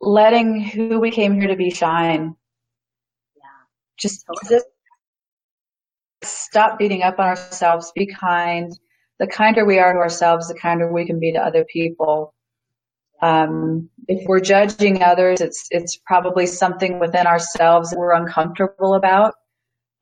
letting 0.00 0.60
who 0.60 1.00
we 1.00 1.10
came 1.10 1.34
here 1.34 1.48
to 1.48 1.56
be 1.56 1.70
shine. 1.70 2.36
Yeah. 3.36 3.42
Just, 3.98 4.24
just 4.48 4.66
stop 6.22 6.78
beating 6.78 7.02
up 7.02 7.18
on 7.18 7.28
ourselves. 7.28 7.92
Be 7.94 8.06
kind. 8.06 8.72
The 9.18 9.26
kinder 9.26 9.64
we 9.64 9.78
are 9.78 9.92
to 9.92 9.98
ourselves, 9.98 10.48
the 10.48 10.54
kinder 10.54 10.92
we 10.92 11.06
can 11.06 11.18
be 11.18 11.32
to 11.32 11.38
other 11.38 11.64
people. 11.64 12.34
Um, 13.22 13.88
if 14.08 14.26
we're 14.28 14.40
judging 14.40 15.02
others, 15.02 15.40
it's 15.40 15.66
it's 15.70 15.98
probably 16.04 16.46
something 16.46 16.98
within 16.98 17.26
ourselves 17.26 17.90
that 17.90 17.98
we're 17.98 18.12
uncomfortable 18.12 18.94
about. 18.94 19.34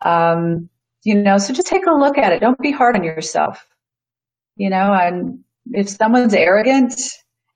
Um, 0.00 0.68
you 1.05 1.14
know, 1.14 1.38
so 1.38 1.52
just 1.52 1.68
take 1.68 1.86
a 1.86 1.92
look 1.92 2.18
at 2.18 2.32
it. 2.32 2.40
Don't 2.40 2.59
be 2.59 2.72
hard 2.72 2.96
on 2.96 3.05
yourself. 3.05 3.66
You 4.57 4.70
know, 4.70 4.92
and 4.92 5.40
if 5.72 5.88
someone's 5.88 6.34
arrogant, 6.34 6.94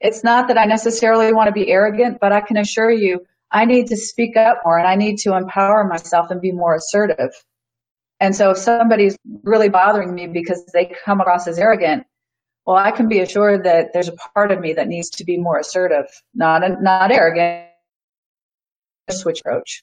it's 0.01 0.22
not 0.22 0.49
that 0.49 0.59
I 0.59 0.64
necessarily 0.64 1.32
want 1.32 1.49
to 1.49 1.53
be 1.53 1.70
arrogant, 1.70 2.18
but 2.20 2.32
I 2.32 2.40
can 2.40 2.57
assure 2.57 2.90
you 2.90 3.20
I 3.51 3.64
need 3.64 3.86
to 3.88 3.96
speak 3.96 4.36
up 4.36 4.59
more 4.64 4.78
and 4.78 4.86
I 4.86 4.94
need 4.94 5.18
to 5.20 5.34
empower 5.34 5.84
myself 5.84 6.30
and 6.30 6.40
be 6.40 6.53
more 6.53 6.74
assertive. 6.74 7.30
And 8.20 8.34
so 8.34 8.51
if 8.51 8.59
somebody's 8.59 9.16
really 9.42 9.68
bothering 9.68 10.14
me 10.14 10.26
because 10.26 10.64
they 10.74 10.92
come 11.05 11.20
across 11.20 11.46
as 11.46 11.59
arrogant, 11.59 12.05
well, 12.66 12.76
I 12.76 12.90
can 12.90 13.09
be 13.09 13.20
assured 13.20 13.64
that 13.64 13.92
there's 13.94 14.09
a 14.09 14.16
part 14.34 14.51
of 14.51 14.61
me 14.61 14.74
that 14.74 14.88
needs 14.88 15.09
to 15.11 15.24
be 15.24 15.38
more 15.38 15.59
assertive, 15.59 16.07
not 16.34 16.62
not 16.82 17.11
arrogant. 17.11 17.64
Switch 19.09 19.40
approach. 19.40 19.82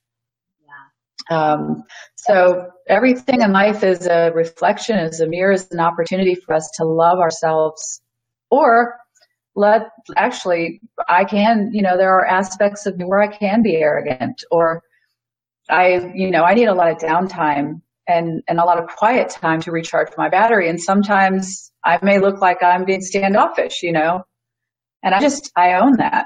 Um, 1.29 1.83
so 2.15 2.67
everything 2.87 3.41
in 3.41 3.51
life 3.51 3.83
is 3.83 4.07
a 4.07 4.31
reflection, 4.33 4.97
is 4.99 5.19
a 5.19 5.27
mirror, 5.27 5.53
is 5.53 5.67
an 5.71 5.79
opportunity 5.79 6.35
for 6.35 6.53
us 6.53 6.69
to 6.77 6.85
love 6.85 7.19
ourselves 7.19 8.01
or 8.49 8.97
let 9.55 9.83
actually 10.17 10.81
I 11.07 11.23
can, 11.23 11.69
you 11.73 11.81
know, 11.81 11.97
there 11.97 12.13
are 12.13 12.25
aspects 12.25 12.85
of 12.85 12.97
me 12.97 13.05
where 13.05 13.21
I 13.21 13.27
can 13.27 13.63
be 13.63 13.75
arrogant 13.77 14.43
or 14.51 14.83
I, 15.69 16.11
you 16.13 16.29
know, 16.29 16.43
I 16.43 16.53
need 16.53 16.67
a 16.67 16.73
lot 16.73 16.91
of 16.91 16.97
downtime 16.97 17.81
and, 18.07 18.43
and 18.47 18.59
a 18.59 18.65
lot 18.65 18.77
of 18.77 18.87
quiet 18.87 19.29
time 19.29 19.61
to 19.61 19.71
recharge 19.71 20.09
my 20.17 20.29
battery. 20.29 20.69
And 20.69 20.79
sometimes 20.79 21.71
I 21.83 21.97
may 22.03 22.19
look 22.19 22.41
like 22.41 22.61
I'm 22.61 22.85
being 22.85 23.01
standoffish, 23.01 23.81
you 23.81 23.91
know, 23.91 24.23
and 25.03 25.15
I 25.15 25.21
just, 25.21 25.51
I 25.55 25.73
own 25.73 25.97
that. 25.97 26.25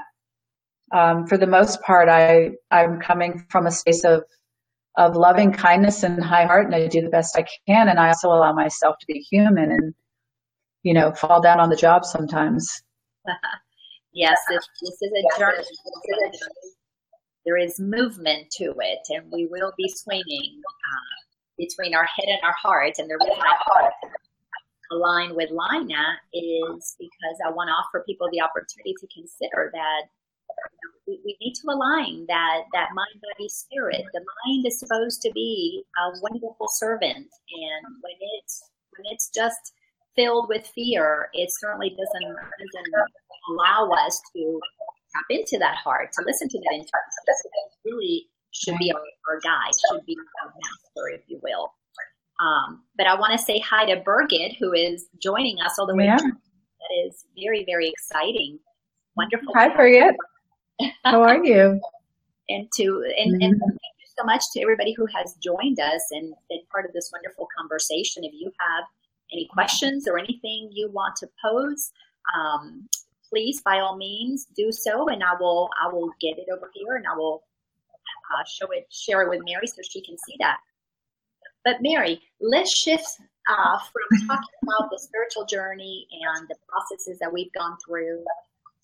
Um, 0.92 1.26
for 1.26 1.38
the 1.38 1.46
most 1.46 1.80
part, 1.82 2.08
I, 2.08 2.50
I'm 2.70 3.00
coming 3.00 3.46
from 3.48 3.66
a 3.66 3.70
space 3.70 4.04
of 4.04 4.24
of 4.96 5.16
loving 5.16 5.52
kindness 5.52 6.02
and 6.02 6.22
high 6.22 6.44
heart 6.44 6.66
and 6.66 6.74
I 6.74 6.86
do 6.86 7.00
the 7.00 7.08
best 7.08 7.36
I 7.36 7.46
can 7.66 7.88
and 7.88 7.98
I 7.98 8.08
also 8.08 8.28
allow 8.28 8.52
myself 8.52 8.96
to 9.00 9.06
be 9.06 9.20
human 9.20 9.70
and 9.70 9.94
you 10.82 10.94
know 10.94 11.12
fall 11.12 11.40
down 11.40 11.60
on 11.60 11.70
the 11.70 11.76
job 11.76 12.04
sometimes. 12.04 12.82
yes, 14.12 14.38
this, 14.48 14.66
this 14.82 15.02
is 15.02 15.10
a 15.12 15.38
journey. 15.38 15.64
There 17.44 17.56
is 17.56 17.78
movement 17.78 18.50
to 18.58 18.74
it 18.78 18.98
and 19.08 19.30
we 19.32 19.46
will 19.50 19.72
be 19.76 19.88
swinging 19.88 20.60
uh, 20.66 21.16
between 21.56 21.94
our 21.94 22.04
head 22.04 22.26
and 22.28 22.40
our 22.42 22.54
heart 22.60 22.94
and 22.98 23.08
the 23.08 23.18
reason 23.22 23.42
I 23.42 23.90
align 24.90 25.36
with 25.36 25.50
Lina 25.50 26.18
is 26.32 26.96
because 26.98 27.38
I 27.46 27.50
want 27.50 27.68
to 27.68 27.72
offer 27.72 28.04
people 28.06 28.28
the 28.32 28.40
opportunity 28.40 28.94
to 29.00 29.06
consider 29.14 29.70
that 29.72 30.10
we, 31.06 31.20
we 31.24 31.36
need 31.40 31.54
to 31.54 31.68
align 31.68 32.24
that 32.28 32.62
that 32.72 32.88
mind 32.94 33.20
body 33.22 33.48
spirit 33.48 34.04
the 34.12 34.24
mind 34.46 34.66
is 34.66 34.78
supposed 34.78 35.20
to 35.22 35.30
be 35.32 35.82
a 35.98 36.10
wonderful 36.22 36.68
servant 36.68 37.16
and 37.16 37.82
when 38.02 38.16
it's 38.38 38.62
when 38.96 39.12
it's 39.12 39.30
just 39.34 39.72
filled 40.16 40.48
with 40.48 40.66
fear 40.74 41.28
it 41.32 41.50
certainly 41.60 41.90
doesn't 41.90 42.36
doesn't 42.36 42.94
allow 43.50 43.90
us 44.06 44.20
to 44.34 44.60
tap 45.14 45.24
into 45.30 45.58
that 45.58 45.76
heart 45.76 46.10
to 46.12 46.24
listen 46.24 46.48
to 46.48 46.58
that 46.58 46.74
intuition 46.74 47.50
it 47.54 47.90
really 47.90 48.26
should 48.52 48.76
be 48.78 48.92
our, 48.92 49.00
our 49.30 49.40
guide 49.42 49.72
should 49.90 50.04
be 50.06 50.16
our 50.42 50.48
master 50.48 51.14
if 51.14 51.22
you 51.26 51.40
will 51.42 51.72
um, 52.40 52.82
but 52.96 53.06
I 53.06 53.14
want 53.18 53.32
to 53.32 53.38
say 53.38 53.58
hi 53.58 53.84
to 53.84 54.00
Birgit, 54.00 54.56
who 54.58 54.72
is 54.72 55.06
joining 55.22 55.60
us 55.60 55.78
all 55.78 55.86
the 55.86 55.94
way. 55.94 56.04
Yeah. 56.04 56.16
That 56.16 57.06
is 57.06 57.24
very, 57.38 57.64
very 57.66 57.88
exciting. 57.88 58.58
Wonderful. 59.14 59.52
Hi, 59.54 59.68
Birgit. 59.68 60.14
How 61.04 61.22
are 61.22 61.44
you? 61.44 61.80
and 62.50 62.68
to 62.76 63.04
and, 63.16 63.34
mm-hmm. 63.34 63.42
and 63.42 63.60
thank 63.60 63.94
you 64.00 64.08
so 64.18 64.24
much 64.24 64.42
to 64.52 64.60
everybody 64.60 64.92
who 64.92 65.06
has 65.14 65.34
joined 65.42 65.80
us 65.80 66.02
and 66.10 66.34
been 66.50 66.60
part 66.70 66.84
of 66.84 66.92
this 66.92 67.10
wonderful 67.12 67.48
conversation. 67.56 68.24
If 68.24 68.32
you 68.34 68.52
have 68.58 68.84
any 69.32 69.48
questions 69.52 70.06
or 70.06 70.18
anything 70.18 70.70
you 70.72 70.90
want 70.90 71.16
to 71.16 71.28
pose, 71.42 71.92
um, 72.34 72.88
please 73.28 73.62
by 73.62 73.78
all 73.78 73.96
means 73.96 74.46
do 74.56 74.70
so, 74.72 75.08
and 75.08 75.22
I 75.22 75.34
will 75.40 75.70
I 75.82 75.90
will 75.90 76.10
get 76.20 76.38
it 76.38 76.48
over 76.52 76.70
here 76.74 76.96
and 76.96 77.06
I 77.06 77.16
will 77.16 77.44
uh, 78.34 78.44
show 78.44 78.70
it 78.72 78.86
share 78.90 79.22
it 79.22 79.30
with 79.30 79.40
Mary 79.44 79.66
so 79.66 79.80
she 79.88 80.02
can 80.02 80.16
see 80.18 80.36
that. 80.40 80.58
But 81.64 81.76
Mary, 81.80 82.20
let's 82.40 82.74
shift 82.76 83.06
uh, 83.48 83.78
from 83.78 84.26
talking 84.26 84.48
about 84.62 84.90
the 84.90 84.98
spiritual 84.98 85.44
journey 85.44 86.06
and 86.10 86.48
the 86.48 86.56
processes 86.68 87.18
that 87.20 87.32
we've 87.32 87.52
gone 87.52 87.76
through 87.86 88.24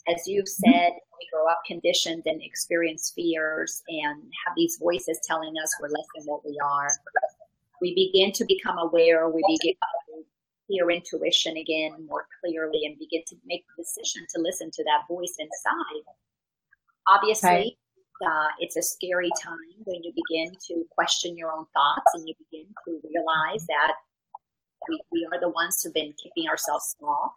as 0.09 0.27
you've 0.27 0.49
said, 0.49 0.93
we 1.19 1.29
grow 1.33 1.49
up 1.49 1.61
conditioned 1.67 2.23
and 2.27 2.43
experience 2.43 3.13
fears 3.15 3.83
and 3.89 4.23
have 4.47 4.55
these 4.57 4.79
voices 4.81 5.21
telling 5.27 5.55
us 5.63 5.71
we're 5.81 5.89
less 5.89 6.07
than 6.17 6.27
what 6.27 6.45
we 6.45 6.59
are. 6.63 6.91
We 7.81 7.95
begin 7.95 8.33
to 8.33 8.45
become 8.45 8.79
aware, 8.79 9.29
we 9.29 9.43
begin 9.59 9.75
to 9.75 10.25
hear 10.69 10.91
intuition 10.91 11.57
again 11.57 12.07
more 12.09 12.27
clearly 12.41 12.87
and 12.87 12.99
begin 12.99 13.23
to 13.29 13.37
make 13.47 13.65
the 13.77 13.83
decision 13.83 14.27
to 14.35 14.41
listen 14.41 14.71
to 14.73 14.85
that 14.85 15.03
voice 15.09 15.37
inside. 15.39 16.03
Obviously, 17.09 17.77
right. 18.21 18.29
uh, 18.29 18.49
it's 18.59 18.77
a 18.77 18.83
scary 18.83 19.31
time 19.43 19.77
when 19.85 20.03
you 20.03 20.13
begin 20.15 20.53
to 20.69 20.85
question 20.91 21.37
your 21.37 21.53
own 21.53 21.67
thoughts 21.73 22.11
and 22.15 22.27
you 22.27 22.35
begin 22.51 22.67
to 22.87 23.01
realize 23.09 23.65
that 23.67 23.93
we, 24.89 25.01
we 25.13 25.29
are 25.33 25.41
the 25.41 25.51
ones 25.51 25.81
who've 25.83 25.95
been 25.95 26.15
keeping 26.21 26.49
ourselves 26.49 26.97
small 26.99 27.35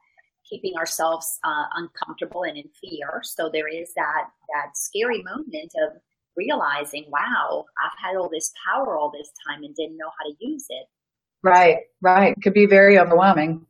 keeping 0.49 0.75
ourselves 0.77 1.39
uh, 1.43 1.65
uncomfortable 1.75 2.43
and 2.43 2.57
in 2.57 2.69
fear. 2.81 3.21
So 3.23 3.49
there 3.51 3.67
is 3.67 3.91
that 3.95 4.25
that 4.53 4.75
scary 4.75 5.21
moment 5.23 5.71
of 5.85 6.01
realizing, 6.35 7.05
wow, 7.09 7.65
I've 7.83 7.97
had 8.03 8.17
all 8.17 8.29
this 8.29 8.51
power 8.65 8.97
all 8.97 9.11
this 9.11 9.29
time 9.47 9.63
and 9.63 9.75
didn't 9.75 9.97
know 9.97 10.09
how 10.17 10.29
to 10.29 10.35
use 10.39 10.65
it. 10.69 10.87
Right, 11.43 11.79
right. 12.01 12.35
Could 12.43 12.53
be 12.53 12.65
very 12.65 12.97
overwhelming. 12.97 13.65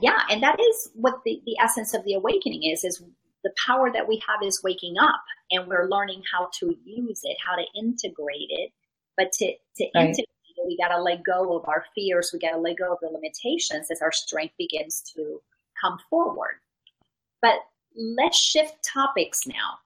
Yeah, 0.00 0.20
and 0.30 0.42
that 0.42 0.58
is 0.58 0.90
what 0.94 1.20
the, 1.24 1.40
the 1.44 1.56
essence 1.60 1.94
of 1.94 2.04
the 2.04 2.14
awakening 2.14 2.62
is, 2.64 2.84
is 2.84 3.02
the 3.44 3.52
power 3.66 3.92
that 3.92 4.08
we 4.08 4.20
have 4.26 4.46
is 4.46 4.62
waking 4.64 4.96
up 4.98 5.22
and 5.50 5.68
we're 5.68 5.88
learning 5.88 6.22
how 6.32 6.48
to 6.60 6.74
use 6.84 7.20
it, 7.22 7.36
how 7.46 7.54
to 7.54 7.64
integrate 7.78 8.48
it. 8.48 8.72
But 9.16 9.30
to, 9.32 9.46
to 9.46 9.84
right. 9.94 10.06
integrate 10.06 10.26
it, 10.56 10.66
we 10.66 10.76
got 10.76 10.94
to 10.94 11.00
let 11.00 11.22
go 11.22 11.56
of 11.56 11.68
our 11.68 11.84
fears. 11.94 12.30
We 12.32 12.38
got 12.38 12.52
to 12.52 12.58
let 12.58 12.78
go 12.78 12.92
of 12.92 12.98
the 13.02 13.08
limitations 13.08 13.90
as 13.90 14.00
our 14.00 14.12
strength 14.12 14.54
begins 14.58 15.02
to 15.14 15.40
come 15.80 15.98
forward. 16.10 16.56
But 17.42 17.56
let's 17.96 18.38
shift 18.38 18.76
topics 18.84 19.46
now 19.46 19.78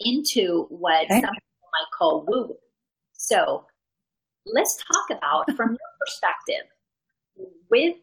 into 0.00 0.66
what 0.70 1.04
okay. 1.04 1.20
some 1.20 1.34
people 1.34 1.68
might 1.72 1.90
call 1.96 2.24
woo 2.26 2.46
woo. 2.48 2.56
So 3.12 3.66
let's 4.46 4.76
talk 4.76 5.18
about 5.18 5.50
from 5.56 5.70
your 5.70 5.78
perspective 6.00 6.70
with 7.70 7.96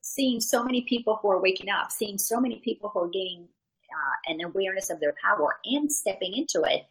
seeing 0.00 0.40
so 0.40 0.64
many 0.64 0.82
people 0.82 1.18
who 1.20 1.30
are 1.30 1.40
waking 1.40 1.70
up, 1.70 1.90
seeing 1.90 2.18
so 2.18 2.40
many 2.40 2.60
people 2.64 2.90
who 2.92 3.00
are 3.00 3.08
gaining 3.08 3.46
uh, 3.90 4.32
an 4.32 4.40
awareness 4.42 4.90
of 4.90 5.00
their 5.00 5.14
power 5.22 5.58
and 5.64 5.90
stepping 5.90 6.34
into 6.34 6.62
it. 6.62 6.86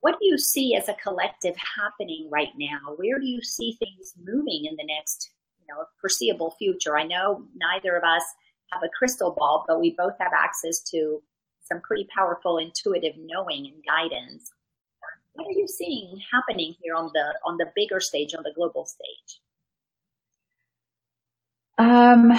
What 0.00 0.18
do 0.20 0.26
you 0.26 0.38
see 0.38 0.74
as 0.74 0.88
a 0.88 0.94
collective 0.94 1.56
happening 1.56 2.28
right 2.30 2.52
now? 2.58 2.94
Where 2.96 3.18
do 3.18 3.26
you 3.26 3.42
see 3.42 3.76
things 3.78 4.14
moving 4.22 4.66
in 4.66 4.76
the 4.76 4.84
next, 4.84 5.30
know, 5.68 5.80
a 5.80 5.86
foreseeable 6.00 6.54
future? 6.58 6.96
I 6.96 7.04
know 7.04 7.44
neither 7.54 7.96
of 7.96 8.04
us 8.04 8.24
have 8.72 8.82
a 8.82 8.88
crystal 8.96 9.34
ball, 9.36 9.64
but 9.68 9.80
we 9.80 9.94
both 9.96 10.14
have 10.20 10.32
access 10.32 10.80
to 10.90 11.22
some 11.62 11.80
pretty 11.80 12.06
powerful 12.16 12.58
intuitive 12.58 13.14
knowing 13.18 13.66
and 13.66 13.84
guidance. 13.84 14.52
What 15.34 15.48
are 15.48 15.52
you 15.52 15.68
seeing 15.68 16.20
happening 16.32 16.74
here 16.80 16.94
on 16.94 17.10
the 17.12 17.34
on 17.44 17.58
the 17.58 17.66
bigger 17.74 18.00
stage, 18.00 18.34
on 18.34 18.42
the 18.42 18.52
global 18.54 18.86
stage? 18.86 19.40
Um, 21.78 22.32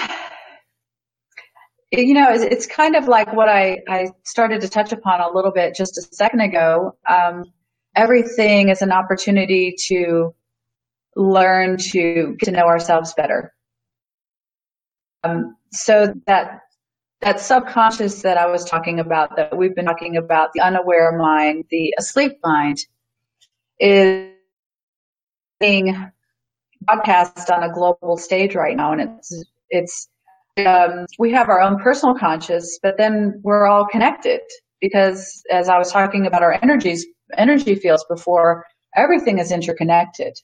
you 1.92 2.14
know, 2.14 2.32
it's, 2.32 2.44
it's 2.44 2.66
kind 2.66 2.96
of 2.96 3.08
like 3.08 3.34
what 3.34 3.50
I, 3.50 3.80
I 3.88 4.10
started 4.24 4.62
to 4.62 4.70
touch 4.70 4.92
upon 4.92 5.22
a 5.22 5.32
little 5.32 5.52
bit 5.52 5.76
just 5.76 5.98
a 5.98 6.02
second 6.02 6.42
ago. 6.42 6.98
Um, 7.08 7.46
everything 7.96 8.70
is 8.70 8.82
an 8.82 8.92
opportunity 8.92 9.76
to 9.88 10.34
learn 11.18 11.78
to 11.78 12.36
get 12.40 12.46
to 12.46 12.52
know 12.52 12.68
ourselves 12.68 13.14
better. 13.16 13.54
Um, 15.24 15.58
so 15.72 16.14
that 16.28 16.62
that 17.22 17.40
subconscious 17.40 18.22
that 18.22 18.38
I 18.38 18.46
was 18.46 18.64
talking 18.64 19.00
about, 19.00 19.36
that 19.36 19.58
we've 19.58 19.76
been 19.76 19.86
talking 19.86 20.18
about, 20.18 20.54
the 20.54 20.62
unaware 20.62 21.18
mind, 21.18 21.66
the 21.72 21.94
asleep 21.98 22.34
mind, 22.44 22.78
is 23.80 24.32
being 25.60 26.12
broadcast 26.82 27.50
on 27.50 27.64
a 27.64 27.74
global 27.74 28.18
stage 28.18 28.54
right 28.54 28.78
now, 28.78 28.92
and 28.92 29.02
it's 29.02 29.44
it's 29.70 30.10
um, 30.64 31.08
we 31.18 31.32
have 31.32 31.50
our 31.50 31.62
own 31.62 31.80
personal 31.80 32.16
conscious, 32.16 32.80
but 32.84 32.98
then 32.98 33.42
we're 33.44 33.68
all 33.68 33.86
connected 33.86 34.42
because, 34.80 35.44
as 35.52 35.68
I 35.70 35.80
was 35.80 35.92
talking 35.92 36.28
about 36.28 36.44
our 36.44 36.60
energies, 36.62 37.06
energy 37.36 37.74
fields 37.74 38.06
before, 38.08 38.66
everything 38.96 39.40
is 39.40 39.52
interconnected, 39.52 40.40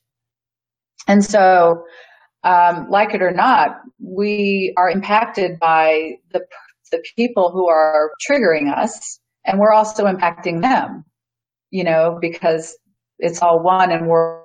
and 1.08 1.24
so. 1.24 1.84
Um, 2.46 2.90
like 2.90 3.14
it 3.14 3.22
or 3.22 3.32
not, 3.32 3.70
we 4.02 4.74
are 4.76 4.90
impacted 4.90 5.60
by 5.62 6.16
the 6.34 6.42
the 6.92 7.02
people 7.16 7.52
who 7.52 7.70
are 7.70 8.12
triggering 8.30 8.70
us, 8.70 9.18
and 9.46 9.60
we're 9.60 9.72
also 9.72 10.04
impacting 10.04 10.62
them. 10.62 11.06
You 11.72 11.86
know, 11.86 12.18
because 12.20 12.78
it's 13.18 13.42
all 13.42 13.64
one, 13.64 13.94
and 13.94 14.08
we're 14.08 14.42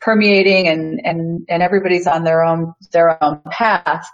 permeating 0.00 0.68
and, 0.68 1.00
and, 1.04 1.46
and 1.48 1.62
everybody's 1.62 2.06
on 2.06 2.24
their 2.24 2.44
own, 2.44 2.74
their 2.92 3.22
own 3.24 3.40
path. 3.50 4.06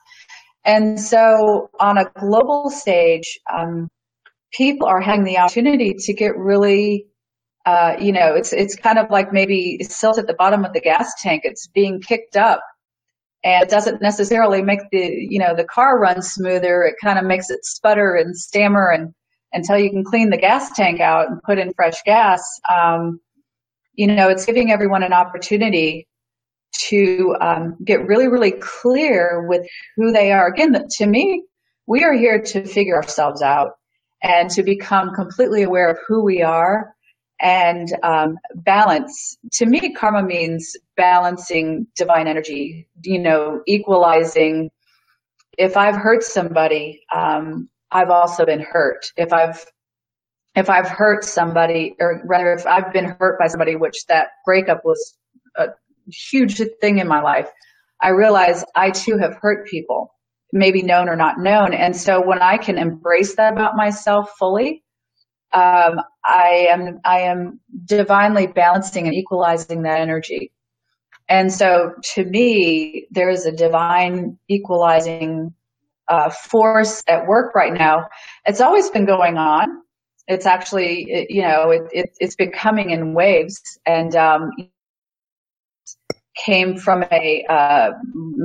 And 0.65 1.01
so 1.01 1.69
on 1.81 1.99
a 1.99 2.05
global 2.19 2.71
stage, 2.71 3.39
um, 3.53 3.89
people 4.53 4.87
are 4.87 5.01
having 5.01 5.25
the 5.25 5.39
opportunity 5.39 5.95
to 5.99 6.15
get 6.15 6.37
really, 6.37 7.07
uh, 7.67 7.97
you 8.01 8.13
know, 8.13 8.35
it's, 8.35 8.53
it's 8.53 8.77
kind 8.77 8.99
of 8.99 9.11
like 9.11 9.33
maybe 9.33 9.79
silt 9.83 10.19
at 10.19 10.27
the 10.27 10.35
bottom 10.35 10.65
of 10.65 10.73
the 10.73 10.81
gas 10.81 11.13
tank. 11.21 11.43
It's 11.45 11.67
being 11.67 12.01
kicked 12.01 12.37
up 12.37 12.63
and 13.45 13.63
it 13.63 13.71
doesn't 13.71 14.03
necessarily 14.03 14.63
make 14.63 14.81
the, 14.91 14.99
you 14.99 15.39
know, 15.39 15.55
the 15.55 15.65
car 15.65 15.99
run 15.99 16.23
smoother. 16.23 16.83
It 16.83 16.97
kind 17.03 17.19
of 17.19 17.25
makes 17.25 17.51
it 17.51 17.65
sputter 17.65 18.15
and 18.15 18.37
stammer 18.37 18.91
and 18.91 19.15
until 19.53 19.79
you 19.79 19.91
can 19.91 20.05
clean 20.05 20.31
the 20.31 20.37
gas 20.37 20.71
tank 20.73 21.01
out 21.01 21.29
and 21.29 21.43
put 21.43 21.59
in 21.59 21.73
fresh 21.75 22.03
gas. 22.05 22.43
Um, 22.73 23.21
you 23.95 24.07
know, 24.07 24.29
it's 24.29 24.47
giving 24.47 24.71
everyone 24.71 25.03
an 25.03 25.13
opportunity 25.13 26.07
to 26.89 27.35
um, 27.41 27.77
get 27.85 28.07
really, 28.07 28.29
really 28.29 28.53
clear 28.53 29.45
with 29.49 29.67
who 29.97 30.13
they 30.13 30.33
are. 30.33 30.47
Again, 30.47 30.77
to 30.99 31.07
me, 31.07 31.45
we 31.87 32.05
are 32.05 32.13
here 32.13 32.41
to 32.41 32.65
figure 32.65 32.95
ourselves 32.95 33.43
out 33.43 33.73
and 34.23 34.49
to 34.51 34.63
become 34.63 35.13
completely 35.15 35.63
aware 35.63 35.91
of 35.91 35.99
who 36.07 36.25
we 36.25 36.43
are 36.43 36.95
and 37.41 37.89
um, 38.03 38.37
balance. 38.55 39.39
To 39.55 39.67
me, 39.67 39.93
karma 39.95 40.23
means 40.23 40.77
balancing 40.97 41.87
divine 41.97 42.29
energy, 42.29 42.89
you 43.03 43.19
know, 43.19 43.63
equalizing. 43.67 44.71
If 45.59 45.77
I've 45.77 45.97
hurt 45.97 46.23
somebody, 46.23 47.03
um, 47.15 47.69
I've 47.91 48.11
also 48.11 48.45
been 48.47 48.61
hurt. 48.61 49.13
If 49.17 49.33
I've 49.33 49.65
if 50.57 50.69
I've 50.69 50.89
hurt 50.89 51.25
somebody, 51.25 51.95
or 52.01 52.23
rather, 52.25 52.53
if 52.53 52.67
I've 52.67 52.93
been 52.93 53.05
hurt 53.05 53.39
by 53.39 53.47
somebody, 53.47 53.77
which 53.77 54.07
that 54.09 54.29
breakup 54.45 54.85
was 54.85 55.17
a 55.57 55.69
huge 56.09 56.61
thing 56.81 56.99
in 56.99 57.07
my 57.07 57.21
life, 57.21 57.49
I 58.03 58.09
realize 58.09 58.65
I 58.75 58.91
too 58.91 59.17
have 59.19 59.37
hurt 59.41 59.69
people, 59.69 60.13
maybe 60.53 60.83
known 60.83 61.09
or 61.09 61.17
not 61.17 61.39
known. 61.39 61.73
And 61.73 61.97
so 61.97 62.21
when 62.25 62.43
I 62.43 62.57
can 62.57 62.79
embrace 62.79 63.37
that 63.37 63.53
about 63.53 63.77
myself 63.77 64.31
fully, 64.39 64.83
um, 65.53 66.01
I 66.25 66.69
am 66.71 67.01
I 67.05 67.21
am 67.21 67.61
divinely 67.85 68.47
balancing 68.47 69.07
and 69.07 69.15
equalizing 69.15 69.83
that 69.83 70.01
energy. 70.01 70.53
And 71.29 71.53
so 71.53 71.93
to 72.15 72.25
me, 72.25 73.07
there 73.11 73.31
is 73.31 73.47
a 73.47 73.53
divine 73.53 74.39
equalizing 74.49 75.55
uh, 76.09 76.31
force 76.31 77.03
at 77.07 77.27
work 77.27 77.55
right 77.55 77.73
now. 77.73 78.09
It's 78.47 78.61
always 78.61 78.91
been 78.91 79.07
going 79.07 79.37
on 79.37 79.83
it's 80.31 80.47
actually 80.47 81.27
you 81.29 81.43
know 81.43 81.71
it, 81.71 81.83
it 81.93 82.11
has 82.21 82.37
been 82.37 82.53
coming 82.53 82.91
in 82.91 83.15
waves 83.15 83.79
and 83.85 84.15
um, 84.15 84.51
came 86.37 86.79
from 86.79 87.03
a 87.11 87.45
uh, 87.49 87.91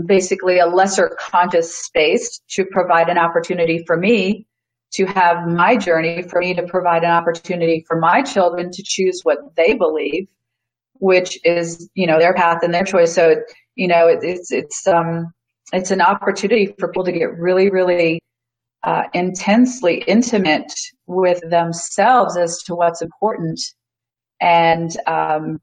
basically 0.06 0.58
a 0.60 0.66
lesser 0.66 1.16
conscious 1.20 1.78
space 1.78 2.42
to 2.50 2.66
provide 2.66 3.08
an 3.08 3.18
opportunity 3.18 3.84
for 3.86 3.96
me 3.96 4.48
to 4.94 5.06
have 5.06 5.48
my 5.48 5.76
journey 5.76 6.24
for 6.24 6.40
me 6.40 6.54
to 6.54 6.64
provide 6.64 7.04
an 7.04 7.12
opportunity 7.12 7.84
for 7.88 8.00
my 8.00 8.22
children 8.22 8.72
to 8.72 8.84
choose 8.84 9.22
what 9.24 9.40
they 9.56 9.74
believe 9.74 10.28
which 11.00 11.38
is 11.44 11.90
you 11.94 12.08
know 12.08 12.20
their 12.20 12.34
path 12.34 12.60
and 12.64 12.74
their 12.74 12.84
choice 12.84 13.14
so 13.14 13.36
you 13.76 13.88
know 13.88 14.08
it, 14.08 14.20
it's 14.22 14.52
it's 14.52 14.88
um 14.88 15.32
it's 15.74 15.92
an 15.92 16.02
opportunity 16.02 16.74
for 16.80 16.88
people 16.90 17.04
to 17.04 17.12
get 17.12 17.38
really 17.38 17.70
really 17.70 18.20
uh, 18.86 19.04
intensely 19.14 20.04
intimate 20.08 20.72
with 21.08 21.42
themselves 21.50 22.38
as 22.38 22.62
to 22.64 22.76
what's 22.76 23.02
important. 23.02 23.60
And, 24.40 24.96
um, 25.08 25.60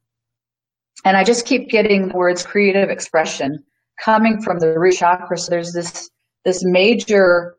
and 1.04 1.16
I 1.16 1.22
just 1.22 1.46
keep 1.46 1.70
getting 1.70 2.08
the 2.08 2.16
words 2.16 2.44
creative 2.44 2.90
expression 2.90 3.62
coming 4.04 4.42
from 4.42 4.58
the 4.58 4.76
root 4.78 4.96
chakra. 4.96 5.38
So 5.38 5.50
there's 5.50 5.72
this, 5.72 6.10
this 6.44 6.64
major, 6.64 7.54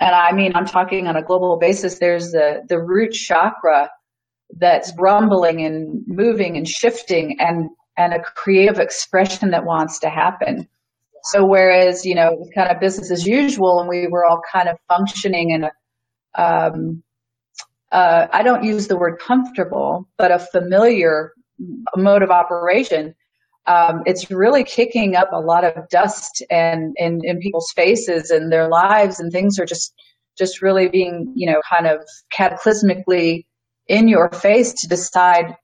and 0.00 0.14
I 0.14 0.32
mean, 0.32 0.54
I'm 0.54 0.66
talking 0.66 1.06
on 1.08 1.16
a 1.16 1.22
global 1.22 1.58
basis. 1.58 1.98
There's 1.98 2.30
the, 2.30 2.62
the 2.68 2.80
root 2.80 3.12
chakra 3.12 3.90
that's 4.58 4.92
rumbling 4.96 5.64
and 5.64 6.02
moving 6.06 6.56
and 6.56 6.66
shifting 6.66 7.36
and, 7.40 7.68
and 7.96 8.14
a 8.14 8.20
creative 8.20 8.78
expression 8.78 9.50
that 9.50 9.64
wants 9.64 9.98
to 10.00 10.08
happen. 10.08 10.68
So 11.24 11.44
whereas, 11.44 12.06
you 12.06 12.14
know, 12.14 12.32
it 12.32 12.38
was 12.38 12.50
kind 12.54 12.70
of 12.70 12.80
business 12.80 13.10
as 13.10 13.26
usual 13.26 13.80
and 13.80 13.88
we 13.88 14.06
were 14.06 14.24
all 14.24 14.40
kind 14.50 14.68
of 14.68 14.78
functioning 14.88 15.50
in 15.50 15.64
a, 15.64 15.72
um, 16.40 17.02
uh, 17.90 18.28
I 18.32 18.42
don't 18.42 18.64
use 18.64 18.86
the 18.86 18.96
word 18.96 19.18
comfortable, 19.18 20.08
but 20.16 20.30
a 20.30 20.38
familiar 20.38 21.32
mode 21.96 22.22
of 22.22 22.30
operation, 22.30 23.14
um, 23.68 24.02
it's 24.06 24.30
really 24.30 24.64
kicking 24.64 25.14
up 25.14 25.28
a 25.32 25.40
lot 25.40 25.62
of 25.62 25.88
dust 25.90 26.42
and 26.50 26.94
in, 26.96 27.20
in 27.22 27.38
people's 27.38 27.70
faces 27.76 28.30
and 28.30 28.50
their 28.50 28.68
lives 28.68 29.20
and 29.20 29.30
things 29.30 29.58
are 29.58 29.66
just 29.66 29.92
just 30.38 30.62
really 30.62 30.88
being, 30.88 31.32
you 31.34 31.50
know, 31.50 31.60
kind 31.68 31.86
of 31.86 32.00
cataclysmically 32.32 33.44
in 33.88 34.08
your 34.08 34.30
face 34.30 34.72
to 34.72 34.88
decide 34.88 35.56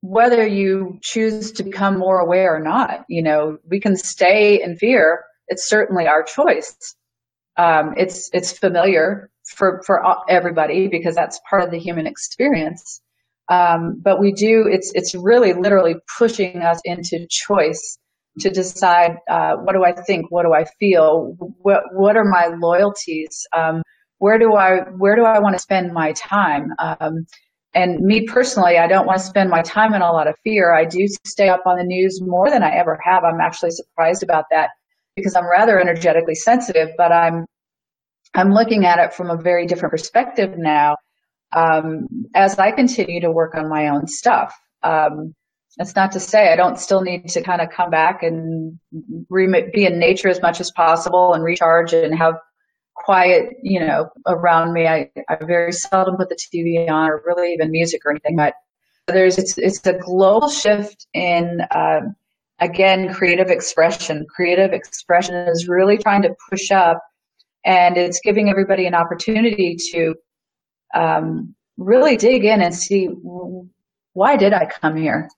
whether 0.00 0.46
you 0.46 0.98
choose 1.02 1.52
to 1.52 1.62
become 1.62 1.98
more 1.98 2.18
aware 2.18 2.54
or 2.54 2.60
not. 2.60 3.04
You 3.08 3.22
know, 3.22 3.58
we 3.68 3.80
can 3.80 3.96
stay 3.96 4.60
in 4.62 4.76
fear. 4.76 5.24
It's 5.46 5.68
certainly 5.68 6.06
our 6.06 6.22
choice. 6.22 6.76
Um, 7.56 7.94
it's 7.96 8.28
it's 8.32 8.52
familiar 8.52 9.30
for 9.56 9.82
for 9.86 10.02
everybody 10.28 10.88
because 10.88 11.14
that's 11.14 11.40
part 11.48 11.62
of 11.62 11.70
the 11.70 11.78
human 11.78 12.06
experience. 12.06 13.00
Um, 13.48 14.00
but 14.02 14.20
we 14.20 14.32
do. 14.32 14.66
It's 14.70 14.92
it's 14.94 15.14
really 15.14 15.52
literally 15.54 15.96
pushing 16.18 16.62
us 16.62 16.80
into 16.84 17.26
choice 17.30 17.98
to 18.40 18.50
decide 18.50 19.16
uh, 19.28 19.54
what 19.56 19.72
do 19.72 19.84
I 19.84 19.92
think, 19.92 20.30
what 20.30 20.44
do 20.44 20.52
I 20.52 20.64
feel, 20.78 21.34
what 21.38 21.82
what 21.92 22.16
are 22.16 22.24
my 22.24 22.54
loyalties, 22.58 23.46
um, 23.56 23.82
where 24.18 24.38
do 24.38 24.54
I 24.54 24.80
where 24.96 25.16
do 25.16 25.24
I 25.24 25.38
want 25.38 25.54
to 25.54 25.58
spend 25.58 25.92
my 25.92 26.12
time. 26.12 26.72
Um, 26.78 27.26
and 27.74 28.00
me 28.00 28.26
personally, 28.26 28.78
I 28.78 28.86
don't 28.86 29.06
want 29.06 29.18
to 29.20 29.24
spend 29.24 29.50
my 29.50 29.62
time 29.62 29.94
in 29.94 30.02
a 30.02 30.10
lot 30.10 30.26
of 30.26 30.34
fear. 30.42 30.74
I 30.74 30.84
do 30.84 31.06
stay 31.26 31.48
up 31.48 31.62
on 31.66 31.76
the 31.76 31.84
news 31.84 32.20
more 32.20 32.50
than 32.50 32.62
I 32.62 32.74
ever 32.74 32.98
have. 33.04 33.24
I'm 33.24 33.40
actually 33.40 33.70
surprised 33.70 34.22
about 34.22 34.44
that 34.50 34.70
because 35.16 35.34
I'm 35.34 35.48
rather 35.48 35.78
energetically 35.78 36.34
sensitive, 36.34 36.90
but 36.96 37.12
I'm 37.12 37.46
I'm 38.34 38.52
looking 38.52 38.84
at 38.84 38.98
it 38.98 39.14
from 39.14 39.30
a 39.30 39.36
very 39.36 39.66
different 39.66 39.90
perspective 39.90 40.54
now 40.56 40.96
um, 41.52 42.08
as 42.34 42.58
I 42.58 42.72
continue 42.72 43.20
to 43.20 43.30
work 43.30 43.54
on 43.54 43.68
my 43.68 43.88
own 43.88 44.06
stuff. 44.06 44.54
Um, 44.82 45.34
that's 45.76 45.94
not 45.94 46.12
to 46.12 46.20
say 46.20 46.52
I 46.52 46.56
don't 46.56 46.78
still 46.78 47.02
need 47.02 47.28
to 47.28 47.42
kind 47.42 47.60
of 47.60 47.70
come 47.70 47.90
back 47.90 48.22
and 48.22 48.78
re- 49.30 49.70
be 49.72 49.86
in 49.86 49.98
nature 49.98 50.28
as 50.28 50.42
much 50.42 50.60
as 50.60 50.72
possible 50.72 51.34
and 51.34 51.44
recharge 51.44 51.92
and 51.92 52.16
have 52.18 52.34
quiet, 52.96 53.54
you 53.62 53.78
know, 53.78 54.08
around 54.26 54.72
me. 54.72 54.86
I, 54.86 55.10
I 55.28 55.36
very 55.44 55.72
seldom 55.72 56.16
put 56.16 56.30
the 56.30 56.36
TV 56.36 56.90
on 56.90 57.08
or 57.08 57.22
really 57.24 57.52
even 57.52 57.70
music 57.70 58.02
or 58.04 58.10
anything, 58.10 58.36
but 58.36 58.54
there's, 59.06 59.38
it's, 59.38 59.56
it's 59.56 59.86
a 59.86 59.94
global 59.94 60.48
shift 60.48 61.06
in, 61.14 61.60
um, 61.74 62.16
again, 62.58 63.14
creative 63.14 63.48
expression. 63.48 64.26
Creative 64.28 64.72
expression 64.72 65.34
is 65.48 65.68
really 65.68 65.96
trying 65.96 66.22
to 66.22 66.34
push 66.50 66.72
up 66.72 67.00
and 67.64 67.96
it's 67.96 68.20
giving 68.20 68.50
everybody 68.50 68.86
an 68.86 68.94
opportunity 68.94 69.76
to, 69.92 70.14
um, 70.94 71.54
really 71.76 72.16
dig 72.16 72.44
in 72.44 72.60
and 72.62 72.74
see 72.74 73.06
why 74.12 74.36
did 74.36 74.52
I 74.52 74.66
come 74.66 74.96
here? 74.96 75.28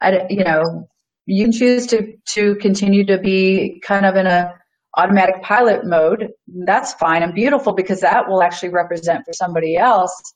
I, 0.00 0.26
you 0.28 0.44
know, 0.44 0.88
you 1.26 1.44
can 1.44 1.52
choose 1.52 1.86
to, 1.88 2.14
to 2.34 2.54
continue 2.56 3.04
to 3.06 3.18
be 3.18 3.80
kind 3.84 4.06
of 4.06 4.16
in 4.16 4.26
a, 4.26 4.54
automatic 4.98 5.40
pilot 5.42 5.86
mode, 5.86 6.30
that's 6.64 6.92
fine 6.94 7.22
and 7.22 7.32
beautiful 7.32 7.72
because 7.72 8.00
that 8.00 8.28
will 8.28 8.42
actually 8.42 8.70
represent 8.70 9.24
for 9.24 9.32
somebody 9.32 9.76
else. 9.76 10.34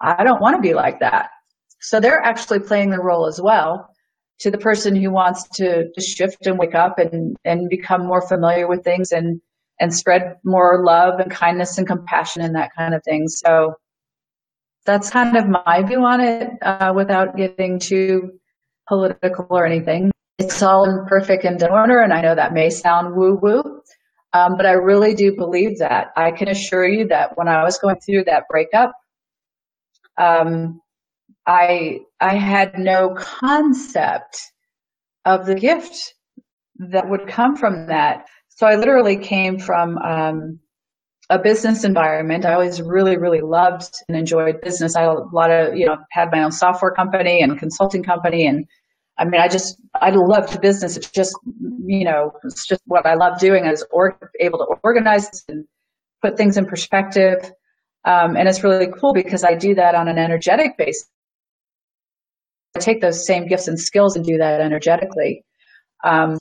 I 0.00 0.22
don't 0.22 0.40
want 0.40 0.56
to 0.56 0.62
be 0.62 0.74
like 0.74 1.00
that. 1.00 1.30
So 1.80 1.98
they're 1.98 2.22
actually 2.22 2.60
playing 2.60 2.90
the 2.90 3.02
role 3.02 3.26
as 3.26 3.40
well 3.40 3.90
to 4.40 4.50
the 4.50 4.58
person 4.58 4.94
who 4.94 5.10
wants 5.10 5.48
to, 5.54 5.90
to 5.92 6.00
shift 6.00 6.46
and 6.46 6.58
wake 6.58 6.76
up 6.76 6.98
and, 6.98 7.36
and 7.44 7.68
become 7.68 8.06
more 8.06 8.26
familiar 8.26 8.68
with 8.68 8.84
things 8.84 9.10
and, 9.10 9.40
and 9.80 9.92
spread 9.92 10.36
more 10.44 10.84
love 10.84 11.18
and 11.18 11.30
kindness 11.30 11.76
and 11.76 11.86
compassion 11.86 12.42
and 12.42 12.54
that 12.54 12.70
kind 12.76 12.94
of 12.94 13.02
thing. 13.02 13.26
So 13.26 13.74
that's 14.88 15.10
kind 15.10 15.36
of 15.36 15.46
my 15.46 15.82
view 15.86 16.02
on 16.02 16.22
it 16.22 16.48
uh, 16.62 16.94
without 16.96 17.36
getting 17.36 17.78
too 17.78 18.32
political 18.88 19.46
or 19.50 19.66
anything. 19.66 20.10
It's 20.38 20.62
all 20.62 20.88
in 20.88 21.04
perfect 21.06 21.44
and 21.44 21.62
order, 21.62 22.00
and 22.00 22.10
I 22.10 22.22
know 22.22 22.34
that 22.34 22.54
may 22.54 22.70
sound 22.70 23.14
woo 23.14 23.34
woo, 23.34 23.82
um, 24.32 24.56
but 24.56 24.64
I 24.64 24.72
really 24.72 25.14
do 25.14 25.36
believe 25.36 25.80
that. 25.80 26.06
I 26.16 26.30
can 26.30 26.48
assure 26.48 26.88
you 26.88 27.08
that 27.08 27.36
when 27.36 27.48
I 27.48 27.64
was 27.64 27.78
going 27.78 27.96
through 27.96 28.24
that 28.24 28.44
breakup, 28.48 28.92
um, 30.16 30.80
I 31.46 32.00
I 32.18 32.36
had 32.36 32.78
no 32.78 33.14
concept 33.14 34.40
of 35.26 35.44
the 35.44 35.54
gift 35.54 36.14
that 36.78 37.10
would 37.10 37.28
come 37.28 37.56
from 37.56 37.88
that. 37.88 38.24
So 38.48 38.66
I 38.66 38.76
literally 38.76 39.18
came 39.18 39.58
from 39.58 39.98
um, 39.98 40.60
a 41.30 41.38
business 41.38 41.84
environment. 41.84 42.46
I 42.46 42.54
always 42.54 42.80
really, 42.80 43.16
really 43.16 43.40
loved 43.40 43.94
and 44.08 44.16
enjoyed 44.16 44.60
business. 44.62 44.96
I 44.96 45.02
had 45.02 45.10
a 45.10 45.24
lot 45.32 45.50
of, 45.50 45.76
you 45.76 45.86
know, 45.86 45.98
had 46.10 46.30
my 46.32 46.42
own 46.42 46.52
software 46.52 46.92
company 46.92 47.42
and 47.42 47.58
consulting 47.58 48.02
company. 48.02 48.46
And 48.46 48.66
I 49.18 49.24
mean, 49.24 49.40
I 49.40 49.48
just, 49.48 49.80
I 49.94 50.10
loved 50.10 50.60
business. 50.62 50.96
It's 50.96 51.10
just, 51.10 51.36
you 51.86 52.04
know, 52.04 52.32
it's 52.44 52.66
just 52.66 52.80
what 52.86 53.04
I 53.04 53.14
love 53.14 53.38
doing. 53.38 53.66
is 53.66 53.84
or, 53.90 54.18
able 54.40 54.58
to 54.58 54.66
organize 54.82 55.44
and 55.48 55.66
put 56.22 56.36
things 56.36 56.56
in 56.56 56.64
perspective. 56.64 57.52
Um, 58.04 58.36
and 58.36 58.48
it's 58.48 58.64
really 58.64 58.88
cool 58.98 59.12
because 59.12 59.44
I 59.44 59.54
do 59.54 59.74
that 59.74 59.94
on 59.94 60.08
an 60.08 60.18
energetic 60.18 60.78
basis. 60.78 61.08
I 62.74 62.80
take 62.80 63.00
those 63.00 63.26
same 63.26 63.46
gifts 63.46 63.68
and 63.68 63.78
skills 63.78 64.16
and 64.16 64.24
do 64.24 64.38
that 64.38 64.60
energetically. 64.60 65.44
Um, 66.04 66.38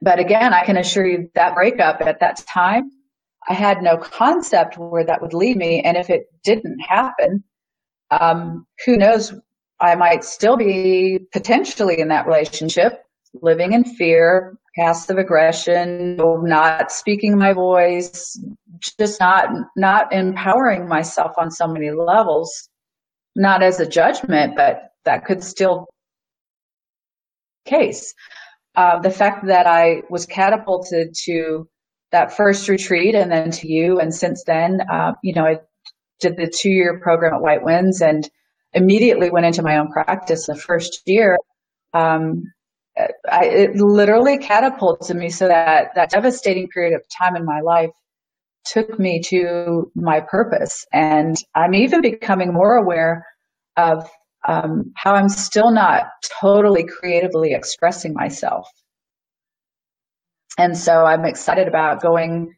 but 0.00 0.18
again, 0.18 0.54
I 0.54 0.64
can 0.64 0.76
assure 0.76 1.06
you 1.06 1.30
that 1.34 1.54
breakup 1.54 2.00
at 2.00 2.20
that 2.20 2.44
time, 2.46 2.90
I 3.48 3.54
had 3.54 3.82
no 3.82 3.96
concept 3.96 4.76
where 4.76 5.04
that 5.04 5.22
would 5.22 5.34
lead 5.34 5.56
me. 5.56 5.80
And 5.82 5.96
if 5.96 6.10
it 6.10 6.26
didn't 6.42 6.80
happen, 6.80 7.44
um, 8.10 8.66
who 8.84 8.96
knows? 8.96 9.32
I 9.80 9.94
might 9.94 10.24
still 10.24 10.56
be 10.56 11.20
potentially 11.32 12.00
in 12.00 12.08
that 12.08 12.26
relationship, 12.26 13.02
living 13.42 13.72
in 13.72 13.84
fear, 13.84 14.56
passive 14.76 15.18
aggression, 15.18 16.16
not 16.16 16.90
speaking 16.90 17.36
my 17.36 17.52
voice, 17.52 18.40
just 18.98 19.20
not 19.20 19.48
not 19.76 20.12
empowering 20.12 20.88
myself 20.88 21.32
on 21.38 21.50
so 21.50 21.66
many 21.66 21.90
levels. 21.90 22.68
Not 23.38 23.62
as 23.62 23.80
a 23.80 23.86
judgment, 23.86 24.56
but 24.56 24.92
that 25.04 25.26
could 25.26 25.44
still 25.44 25.86
case. 27.66 28.14
Uh, 28.76 28.98
the 29.00 29.10
fact 29.10 29.46
that 29.46 29.66
I 29.66 30.02
was 30.08 30.24
catapulted 30.26 31.14
to 31.24 31.68
that 32.12 32.36
first 32.36 32.68
retreat 32.68 33.14
and 33.14 33.30
then 33.30 33.50
to 33.50 33.68
you, 33.68 33.98
and 33.98 34.14
since 34.14 34.44
then, 34.44 34.80
uh, 34.92 35.12
you 35.22 35.34
know, 35.34 35.44
I 35.44 35.58
did 36.20 36.36
the 36.36 36.52
two 36.52 36.70
year 36.70 37.00
program 37.00 37.34
at 37.34 37.42
White 37.42 37.64
Winds 37.64 38.00
and 38.00 38.28
immediately 38.72 39.30
went 39.30 39.46
into 39.46 39.62
my 39.62 39.78
own 39.78 39.90
practice 39.90 40.46
the 40.46 40.54
first 40.54 41.02
year. 41.06 41.38
Um, 41.92 42.42
I, 43.30 43.44
it 43.44 43.76
literally 43.76 44.38
catapulted 44.38 45.16
me 45.16 45.28
so 45.28 45.48
that 45.48 45.88
that 45.94 46.10
devastating 46.10 46.68
period 46.68 46.94
of 46.94 47.02
time 47.08 47.36
in 47.36 47.44
my 47.44 47.60
life 47.60 47.90
took 48.64 48.98
me 48.98 49.20
to 49.26 49.90
my 49.94 50.20
purpose. 50.20 50.84
And 50.92 51.36
I'm 51.54 51.74
even 51.74 52.00
becoming 52.00 52.52
more 52.52 52.76
aware 52.76 53.24
of 53.76 54.08
um, 54.48 54.92
how 54.96 55.14
I'm 55.14 55.28
still 55.28 55.70
not 55.70 56.04
totally 56.40 56.84
creatively 56.84 57.52
expressing 57.52 58.14
myself. 58.14 58.68
And 60.58 60.76
so 60.76 61.04
I'm 61.04 61.24
excited 61.24 61.68
about 61.68 62.00
going 62.02 62.54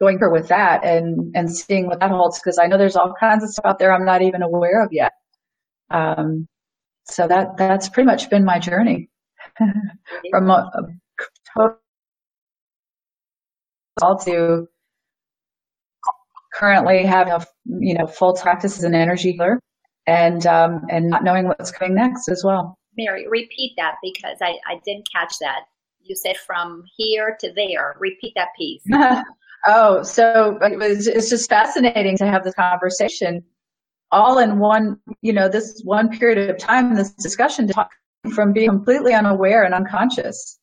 going 0.00 0.18
for 0.18 0.30
with 0.30 0.48
that 0.48 0.84
and 0.84 1.34
and 1.36 1.54
seeing 1.54 1.86
what 1.86 2.00
that 2.00 2.10
holds 2.10 2.38
because 2.40 2.58
I 2.58 2.66
know 2.66 2.78
there's 2.78 2.96
all 2.96 3.14
kinds 3.18 3.44
of 3.44 3.50
stuff 3.50 3.64
out 3.64 3.78
there 3.78 3.92
I'm 3.92 4.04
not 4.04 4.22
even 4.22 4.42
aware 4.42 4.82
of 4.84 4.90
yet. 4.92 5.12
Um, 5.90 6.46
so 7.04 7.26
that 7.28 7.56
that's 7.56 7.88
pretty 7.88 8.06
much 8.06 8.30
been 8.30 8.44
my 8.44 8.58
journey 8.58 9.08
from 10.30 10.50
a, 10.50 10.70
a 10.74 10.82
total 11.56 11.78
all 14.02 14.18
to 14.18 14.66
currently 16.54 17.04
having 17.04 17.32
a 17.32 17.44
you 17.80 17.94
know 17.94 18.06
full 18.06 18.34
practice 18.34 18.78
as 18.78 18.84
an 18.84 18.94
energy 18.94 19.32
healer 19.32 19.60
and 20.06 20.46
um, 20.46 20.82
and 20.90 21.08
not 21.08 21.24
knowing 21.24 21.46
what's 21.46 21.70
coming 21.70 21.94
next 21.94 22.28
as 22.28 22.42
well. 22.44 22.76
Mary, 22.96 23.26
repeat 23.28 23.74
that 23.76 23.96
because 24.02 24.38
I, 24.40 24.54
I 24.68 24.80
didn't 24.84 25.08
catch 25.12 25.38
that. 25.40 25.62
You 26.04 26.16
said 26.16 26.36
from 26.36 26.84
here 26.96 27.36
to 27.40 27.52
there. 27.54 27.96
Repeat 27.98 28.34
that 28.36 28.48
piece. 28.58 28.82
oh, 29.66 30.02
so 30.02 30.58
it 30.60 30.78
was, 30.78 31.06
it's 31.06 31.30
just 31.30 31.48
fascinating 31.48 32.16
to 32.18 32.26
have 32.26 32.44
this 32.44 32.54
conversation 32.54 33.42
all 34.12 34.38
in 34.38 34.58
one, 34.58 34.98
you 35.22 35.32
know, 35.32 35.48
this 35.48 35.80
one 35.84 36.08
period 36.08 36.50
of 36.50 36.58
time, 36.58 36.94
this 36.94 37.12
discussion 37.14 37.68
from 38.32 38.52
being 38.52 38.68
completely 38.68 39.12
unaware 39.12 39.64
and 39.64 39.74
unconscious 39.74 40.58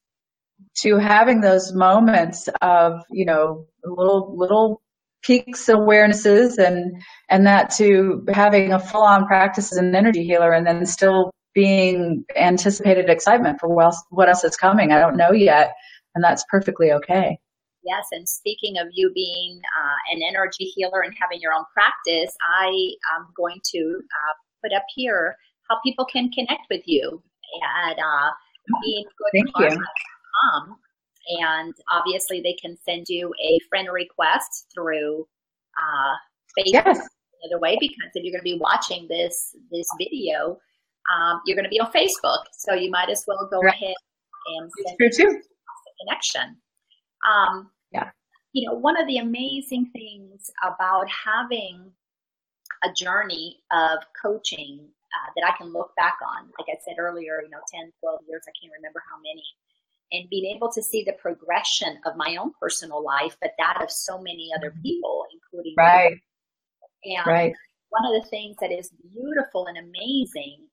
to 0.78 0.98
having 0.98 1.42
those 1.42 1.74
moments 1.74 2.48
of, 2.62 2.94
you 3.10 3.26
know, 3.26 3.66
little, 3.84 4.36
little 4.38 4.82
peaks 5.22 5.70
of 5.70 5.78
awarenesses 5.78 6.58
and 6.58 7.00
and 7.30 7.46
that 7.46 7.70
to 7.70 8.26
having 8.34 8.74
a 8.74 8.80
full 8.80 9.04
on 9.04 9.26
practice 9.28 9.72
as 9.72 9.78
an 9.78 9.94
energy 9.96 10.24
healer 10.24 10.52
and 10.52 10.66
then 10.66 10.86
still 10.86 11.32
being 11.54 12.24
anticipated 12.36 13.10
excitement 13.10 13.60
for 13.60 13.70
what 13.70 13.86
else, 13.86 14.04
what 14.10 14.30
else 14.30 14.44
is 14.44 14.56
coming. 14.56 14.92
I 14.92 15.00
don't 15.00 15.18
know 15.18 15.32
yet, 15.32 15.74
and 16.16 16.24
that's 16.24 16.46
perfectly 16.50 16.92
okay. 16.92 17.38
Yes, 17.84 18.06
and 18.12 18.30
speaking 18.30 18.78
of 18.78 18.88
you 18.92 19.12
being 19.14 19.60
uh, 19.80 20.16
an 20.16 20.22
energy 20.28 20.66
healer 20.66 21.02
and 21.02 21.14
having 21.20 21.40
your 21.42 21.54
own 21.54 21.66
practice, 21.74 22.36
I 22.48 22.68
am 23.16 23.28
going 23.36 23.60
to 23.74 23.80
uh, 23.80 24.34
put 24.64 24.74
up 24.76 24.84
here 24.96 25.36
how 25.70 25.80
people 25.84 26.06
can 26.06 26.30
connect 26.32 26.68
with 26.70 26.84
you 26.86 27.22
at 27.88 27.98
uh, 27.98 28.32
beinggoodkarma.com 28.86 30.78
and 31.40 31.74
obviously 31.92 32.42
they 32.42 32.54
can 32.54 32.78
send 32.84 33.08
you 33.08 33.34
a 33.44 33.60
friend 33.70 33.88
request 33.92 34.68
through 34.74 35.28
uh, 35.78 36.16
Facebook 36.58 36.86
yes. 36.86 37.10
way 37.60 37.78
because 37.80 38.12
if 38.16 38.24
you're 38.24 38.32
going 38.32 38.40
to 38.40 38.44
be 38.44 38.60
watching 38.60 39.08
this 39.08 39.56
this 39.72 39.88
video, 39.98 40.58
um, 41.10 41.42
you're 41.46 41.56
going 41.56 41.66
to 41.66 41.70
be 41.70 41.80
on 41.80 41.92
Facebook, 41.92 42.44
so 42.54 42.74
you 42.74 42.90
might 42.92 43.10
as 43.10 43.24
well 43.28 43.48
go 43.52 43.60
right. 43.60 43.74
ahead 43.74 43.96
and 44.58 44.72
send 44.86 44.96
it's 45.00 45.18
true 45.18 45.30
too. 45.30 45.38
a 45.38 46.06
connection. 46.06 46.58
Um, 47.30 47.70
yeah, 47.92 48.10
you 48.54 48.68
know, 48.68 48.76
one 48.76 49.00
of 49.00 49.08
the 49.08 49.18
amazing 49.18 49.90
things 49.94 50.50
about 50.64 51.08
having 51.10 51.92
a 52.84 52.92
journey 52.94 53.58
of 53.72 54.00
coaching 54.22 54.80
uh, 54.82 55.30
that 55.36 55.46
I 55.46 55.58
can 55.58 55.72
look 55.74 55.92
back 55.98 56.18
on, 56.26 56.50
like 56.58 56.68
I 56.70 56.80
said 56.86 56.96
earlier, 56.98 57.42
you 57.44 57.50
know, 57.50 57.62
10, 57.74 57.92
12 58.00 58.20
years, 58.28 58.44
I 58.48 58.54
can't 58.60 58.74
remember 58.74 59.04
how 59.10 59.18
many 59.18 59.44
and 60.12 60.30
being 60.30 60.54
able 60.56 60.72
to 60.72 60.82
see 60.82 61.04
the 61.04 61.14
progression 61.14 61.98
of 62.06 62.16
my 62.16 62.36
own 62.36 62.52
personal 62.60 63.04
life, 63.04 63.36
but 63.42 63.52
that 63.58 63.82
of 63.82 63.90
so 63.90 64.18
many 64.18 64.50
other 64.56 64.72
mm-hmm. 64.72 64.82
people, 64.82 65.26
including 65.34 65.74
right. 65.78 66.18
Me. 67.04 67.16
And 67.18 67.26
right. 67.26 67.54
one 67.90 68.06
of 68.06 68.22
the 68.22 68.30
things 68.30 68.58
that 68.60 68.72
is 68.72 68.92
beautiful 69.14 69.68
and 69.68 69.78
amazing 69.78 70.68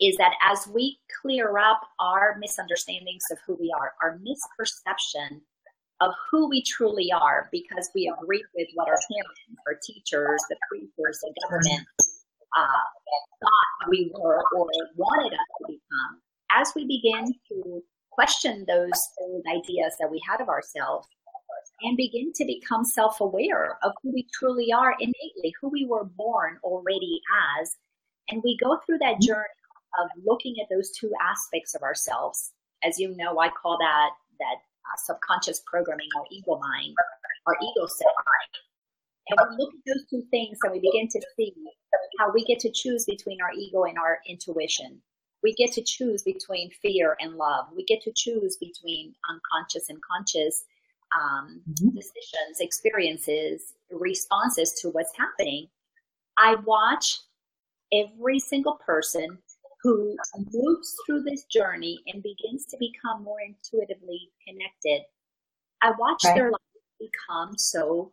is 0.00 0.16
that 0.16 0.32
as 0.42 0.66
we 0.72 0.98
clear 1.22 1.58
up 1.58 1.80
our 2.00 2.36
misunderstandings 2.40 3.22
of 3.30 3.38
who 3.46 3.56
we 3.60 3.72
are, 3.78 3.92
our 4.02 4.18
misperception 4.18 5.40
of 6.00 6.12
who 6.30 6.48
we 6.48 6.62
truly 6.62 7.10
are, 7.12 7.48
because 7.52 7.88
we 7.94 8.12
agree 8.20 8.44
with 8.56 8.68
what 8.74 8.88
our 8.88 8.98
parents, 9.10 9.40
our 9.66 9.78
teachers, 9.86 10.40
the 10.48 10.56
preachers, 10.68 11.20
the 11.22 11.32
government 11.42 11.86
uh, 12.56 12.84
thought 13.40 13.90
we 13.90 14.10
were 14.14 14.42
or 14.56 14.66
wanted 14.96 15.32
us 15.32 15.46
to 15.58 15.66
become, 15.66 16.20
as 16.50 16.72
we 16.74 16.86
begin 16.86 17.32
to 17.48 17.82
question 18.10 18.64
those 18.68 18.92
old 19.20 19.44
ideas 19.48 19.94
that 19.98 20.10
we 20.10 20.20
had 20.28 20.40
of 20.40 20.48
ourselves 20.48 21.06
and 21.82 21.96
begin 21.96 22.32
to 22.34 22.44
become 22.44 22.84
self 22.84 23.20
aware 23.20 23.78
of 23.82 23.92
who 24.02 24.12
we 24.12 24.26
truly 24.32 24.72
are 24.72 24.94
innately, 25.00 25.54
who 25.60 25.68
we 25.68 25.86
were 25.86 26.04
born 26.04 26.58
already 26.62 27.20
as. 27.60 27.76
And 28.28 28.42
we 28.42 28.56
go 28.56 28.78
through 28.86 28.98
that 28.98 29.14
mm-hmm. 29.14 29.26
journey 29.26 29.63
of 30.02 30.10
looking 30.24 30.56
at 30.60 30.68
those 30.70 30.90
two 30.90 31.12
aspects 31.20 31.74
of 31.74 31.82
ourselves. 31.82 32.52
As 32.82 32.98
you 32.98 33.16
know, 33.16 33.38
I 33.38 33.48
call 33.48 33.78
that 33.78 34.10
that 34.38 34.56
uh, 34.56 34.96
subconscious 35.04 35.62
programming, 35.66 36.08
our 36.16 36.24
ego 36.30 36.58
mind, 36.58 36.94
our 37.46 37.54
ego 37.54 37.86
self. 37.86 38.14
Mind. 38.14 38.54
And 39.28 39.38
we 39.50 39.64
look 39.64 39.72
at 39.72 39.80
those 39.86 40.04
two 40.10 40.22
things 40.30 40.58
and 40.62 40.72
we 40.72 40.80
begin 40.80 41.08
to 41.08 41.20
see 41.36 41.54
how 42.18 42.30
we 42.32 42.44
get 42.44 42.58
to 42.60 42.70
choose 42.70 43.06
between 43.06 43.38
our 43.40 43.52
ego 43.56 43.84
and 43.84 43.98
our 43.98 44.18
intuition 44.28 45.00
we 45.44 45.52
get 45.52 45.72
to 45.72 45.82
choose 45.82 46.22
between 46.22 46.70
fear 46.82 47.16
and 47.20 47.34
love. 47.34 47.66
We 47.76 47.84
get 47.84 48.00
to 48.02 48.12
choose 48.16 48.56
between 48.56 49.14
unconscious 49.30 49.90
and 49.90 49.98
conscious 50.02 50.64
um, 51.14 51.60
mm-hmm. 51.68 51.90
decisions, 51.94 52.60
experiences, 52.60 53.74
responses 53.90 54.72
to 54.80 54.88
what's 54.88 55.12
happening. 55.16 55.68
I 56.38 56.56
watch 56.64 57.18
every 57.92 58.40
single 58.40 58.80
person 58.84 59.38
who 59.84 60.16
moves 60.50 60.96
through 61.04 61.22
this 61.22 61.44
journey 61.44 62.00
and 62.06 62.22
begins 62.22 62.64
to 62.66 62.76
become 62.80 63.22
more 63.22 63.36
intuitively 63.40 64.30
connected. 64.48 65.02
I 65.82 65.92
watch 65.98 66.22
right. 66.24 66.34
their 66.34 66.50
life 66.50 66.60
become 66.98 67.58
so 67.58 68.10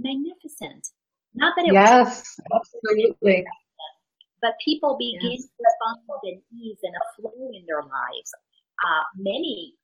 magnificent. 0.00 0.88
Not 1.34 1.54
that 1.56 1.66
it 1.66 1.72
yes, 1.72 2.36
was 2.50 2.74
absolutely. 2.84 3.44
But 4.42 4.54
people 4.64 4.96
begin 4.98 5.38
yes. 5.38 5.42
to 5.42 5.64
find 5.78 6.34
an 6.34 6.42
ease 6.60 6.78
and 6.82 6.92
a 6.96 7.04
flow 7.14 7.50
in 7.54 7.64
their 7.66 7.82
lives. 7.82 8.30
Uh, 8.84 9.04
many, 9.16 9.74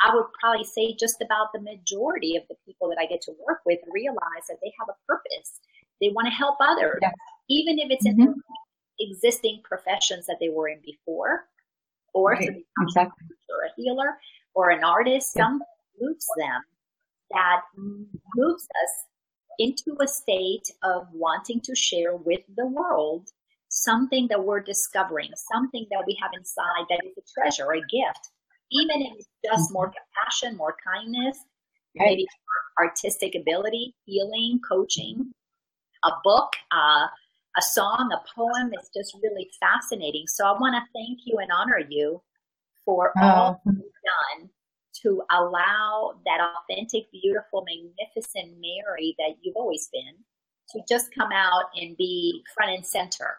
I 0.00 0.14
would 0.14 0.24
probably 0.40 0.64
say 0.64 0.96
just 0.98 1.20
about 1.20 1.52
the 1.52 1.60
majority 1.60 2.36
of 2.36 2.44
the 2.48 2.56
people 2.64 2.88
that 2.88 2.96
I 2.98 3.04
get 3.04 3.20
to 3.22 3.32
work 3.46 3.60
with 3.66 3.78
realize 3.92 4.48
that 4.48 4.56
they 4.62 4.72
have 4.80 4.88
a 4.88 4.96
purpose. 5.06 5.60
They 6.00 6.08
want 6.08 6.28
to 6.28 6.32
help 6.32 6.56
others, 6.60 6.98
yes. 7.02 7.12
even 7.50 7.78
if 7.78 7.90
it's 7.90 8.06
mm-hmm. 8.06 8.22
in 8.22 8.34
existing 9.00 9.60
professions 9.64 10.26
that 10.26 10.36
they 10.40 10.48
were 10.48 10.68
in 10.68 10.80
before, 10.84 11.46
or 12.14 12.32
right. 12.32 12.50
exactly. 12.82 13.26
or 13.50 13.64
a 13.64 13.72
healer 13.76 14.16
or 14.54 14.70
an 14.70 14.84
artist. 14.84 15.32
Some 15.32 15.62
moves 16.00 16.26
them 16.38 16.62
that 17.30 17.60
moves 18.34 18.64
us 18.64 19.06
into 19.58 19.96
a 20.00 20.06
state 20.06 20.70
of 20.82 21.08
wanting 21.12 21.60
to 21.62 21.74
share 21.74 22.16
with 22.16 22.40
the 22.56 22.66
world 22.66 23.28
something 23.68 24.28
that 24.28 24.44
we're 24.44 24.60
discovering, 24.60 25.30
something 25.52 25.86
that 25.90 26.04
we 26.06 26.16
have 26.20 26.30
inside 26.34 26.86
that 26.88 27.00
is 27.04 27.12
a 27.18 27.40
treasure, 27.40 27.72
a 27.72 27.80
gift, 27.80 28.30
even 28.70 29.02
if 29.02 29.12
it's 29.16 29.28
just 29.44 29.72
more 29.72 29.88
mm-hmm. 29.88 29.96
compassion, 30.14 30.56
more 30.56 30.76
kindness, 30.84 31.38
right. 31.98 32.06
maybe 32.10 32.26
artistic 32.78 33.34
ability, 33.34 33.94
healing, 34.04 34.60
coaching, 34.66 35.32
a 36.04 36.10
book, 36.22 36.52
uh, 36.70 37.06
a 37.56 37.62
song, 37.62 38.10
a 38.12 38.22
poem. 38.34 38.70
It's 38.72 38.90
just 38.94 39.16
really 39.22 39.50
fascinating. 39.60 40.24
So 40.26 40.46
I 40.46 40.52
want 40.52 40.74
to 40.74 40.82
thank 40.94 41.20
you 41.24 41.38
and 41.38 41.50
honor 41.50 41.80
you 41.88 42.22
for 42.84 43.12
oh. 43.20 43.26
all 43.26 43.62
you've 43.64 43.76
done 43.76 44.50
to 45.02 45.22
allow 45.30 46.14
that 46.24 46.40
authentic, 46.40 47.10
beautiful, 47.12 47.64
magnificent 47.66 48.58
Mary 48.60 49.14
that 49.18 49.36
you've 49.42 49.56
always 49.56 49.88
been 49.92 50.14
to 50.70 50.80
just 50.88 51.14
come 51.14 51.30
out 51.32 51.64
and 51.76 51.96
be 51.96 52.42
front 52.54 52.72
and 52.72 52.86
center. 52.86 53.38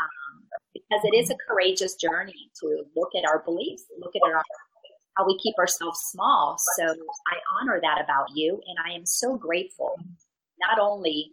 Um, 0.00 0.44
because 0.74 1.00
it 1.04 1.16
is 1.16 1.30
a 1.30 1.36
courageous 1.48 1.94
journey 1.94 2.50
to 2.60 2.84
look 2.96 3.10
at 3.16 3.24
our 3.24 3.42
beliefs, 3.44 3.84
look 3.98 4.14
at 4.14 4.22
our, 4.22 4.42
how 5.16 5.26
we 5.26 5.38
keep 5.38 5.56
ourselves 5.58 5.98
small. 6.10 6.56
So 6.76 6.84
I 6.84 7.36
honor 7.60 7.80
that 7.82 8.02
about 8.02 8.26
you, 8.34 8.60
and 8.66 8.78
I 8.84 8.94
am 8.94 9.06
so 9.06 9.36
grateful. 9.36 9.98
Not 10.60 10.78
only 10.78 11.32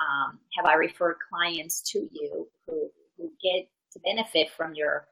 um, 0.00 0.38
have 0.56 0.66
I 0.66 0.74
referred 0.74 1.16
clients 1.30 1.82
to 1.92 2.08
you 2.12 2.48
who, 2.66 2.90
who 3.16 3.30
get 3.42 3.68
to 3.92 4.00
benefit 4.04 4.50
from 4.56 4.74
your 4.74 5.06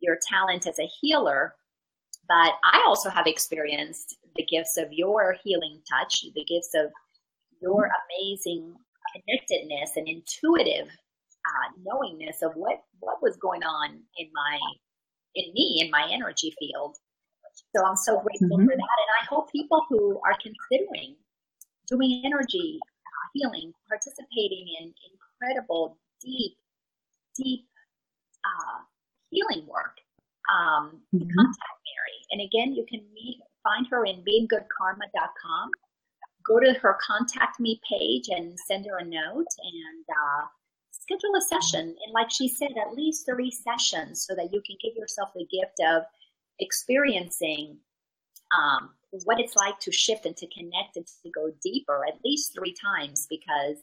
your 0.00 0.18
talent 0.28 0.66
as 0.66 0.78
a 0.80 0.90
healer, 1.00 1.54
but 2.26 2.54
I 2.64 2.82
also 2.86 3.08
have 3.08 3.26
experienced 3.26 4.16
the 4.34 4.44
gifts 4.44 4.76
of 4.76 4.92
your 4.92 5.36
healing 5.44 5.80
touch, 5.88 6.22
the 6.34 6.44
gifts 6.44 6.74
of 6.74 6.90
your 7.60 7.88
amazing 8.18 8.74
connectedness 9.14 9.92
and 9.96 10.08
intuitive 10.08 10.88
uh, 10.88 11.68
knowingness 11.84 12.42
of 12.42 12.52
what 12.54 12.82
what 13.00 13.22
was 13.22 13.36
going 13.36 13.62
on 13.62 14.00
in 14.18 14.28
my 14.34 14.58
in 15.34 15.52
me 15.54 15.80
in 15.84 15.90
my 15.90 16.08
energy 16.10 16.54
field. 16.58 16.96
So 17.76 17.84
I'm 17.84 17.96
so 17.96 18.20
grateful 18.20 18.58
mm-hmm. 18.58 18.66
for 18.66 18.76
that, 18.76 18.98
and 19.02 19.12
I 19.20 19.24
hope 19.28 19.52
people 19.52 19.82
who 19.88 20.20
are 20.26 20.36
considering 20.42 21.16
doing 21.88 22.22
energy 22.24 22.78
healing, 23.32 23.72
participating 23.88 24.66
in 24.80 24.94
incredible, 25.12 25.98
deep, 26.20 26.56
deep 27.36 27.66
uh, 28.44 28.80
healing 29.30 29.66
work, 29.66 29.96
um, 30.52 31.00
mm-hmm. 31.14 31.28
contact 31.36 31.78
Mary. 31.86 32.18
And 32.30 32.40
again, 32.40 32.74
you 32.74 32.84
can 32.88 33.00
meet, 33.14 33.40
find 33.62 33.86
her 33.90 34.04
in 34.04 34.22
beinggoodkarma.com. 34.22 35.70
Go 36.44 36.58
to 36.58 36.72
her 36.80 36.98
contact 37.00 37.60
me 37.60 37.80
page 37.88 38.28
and 38.28 38.58
send 38.66 38.86
her 38.86 38.98
a 38.98 39.04
note 39.04 39.46
and 39.62 40.04
uh, 40.10 40.46
schedule 40.90 41.36
a 41.36 41.40
session. 41.40 41.94
And 42.04 42.12
like 42.12 42.30
she 42.30 42.48
said, 42.48 42.70
at 42.80 42.94
least 42.94 43.26
three 43.26 43.50
sessions 43.50 44.24
so 44.26 44.34
that 44.34 44.52
you 44.52 44.60
can 44.66 44.76
give 44.82 44.96
yourself 44.96 45.30
the 45.34 45.46
gift 45.46 45.80
of 45.88 46.02
experiencing 46.58 47.78
um, 48.56 48.90
what 49.24 49.40
it's 49.40 49.56
like 49.56 49.78
to 49.80 49.92
shift 49.92 50.26
and 50.26 50.36
to 50.36 50.46
connect 50.48 50.96
and 50.96 51.06
to 51.06 51.30
go 51.30 51.52
deeper 51.62 52.04
at 52.08 52.18
least 52.24 52.54
three 52.54 52.74
times 52.74 53.26
because 53.28 53.76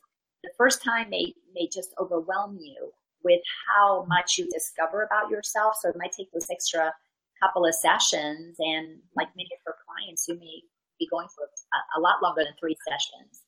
the 0.44 0.50
first 0.58 0.84
time 0.84 1.10
may, 1.10 1.34
may 1.54 1.68
just 1.72 1.94
overwhelm 2.00 2.58
you 2.60 2.92
with 3.24 3.42
how 3.68 4.06
much 4.08 4.38
you 4.38 4.48
discover 4.50 5.04
about 5.04 5.30
yourself. 5.30 5.76
So 5.82 5.90
it 5.90 5.98
might 5.98 6.14
take 6.14 6.32
those 6.32 6.48
extra 6.50 6.94
couple 7.42 7.66
of 7.66 7.76
sessions. 7.76 8.56
And 8.60 9.00
like 9.16 9.28
many 9.36 9.50
of 9.54 9.60
her 9.66 9.76
clients, 9.86 10.28
you 10.28 10.36
may 10.36 10.64
be 10.98 11.08
going 11.10 11.28
for 11.36 11.44
a, 11.46 12.00
a 12.00 12.02
lot 12.02 12.22
longer 12.22 12.44
than 12.44 12.54
three 12.60 12.78
sessions. 12.88 13.44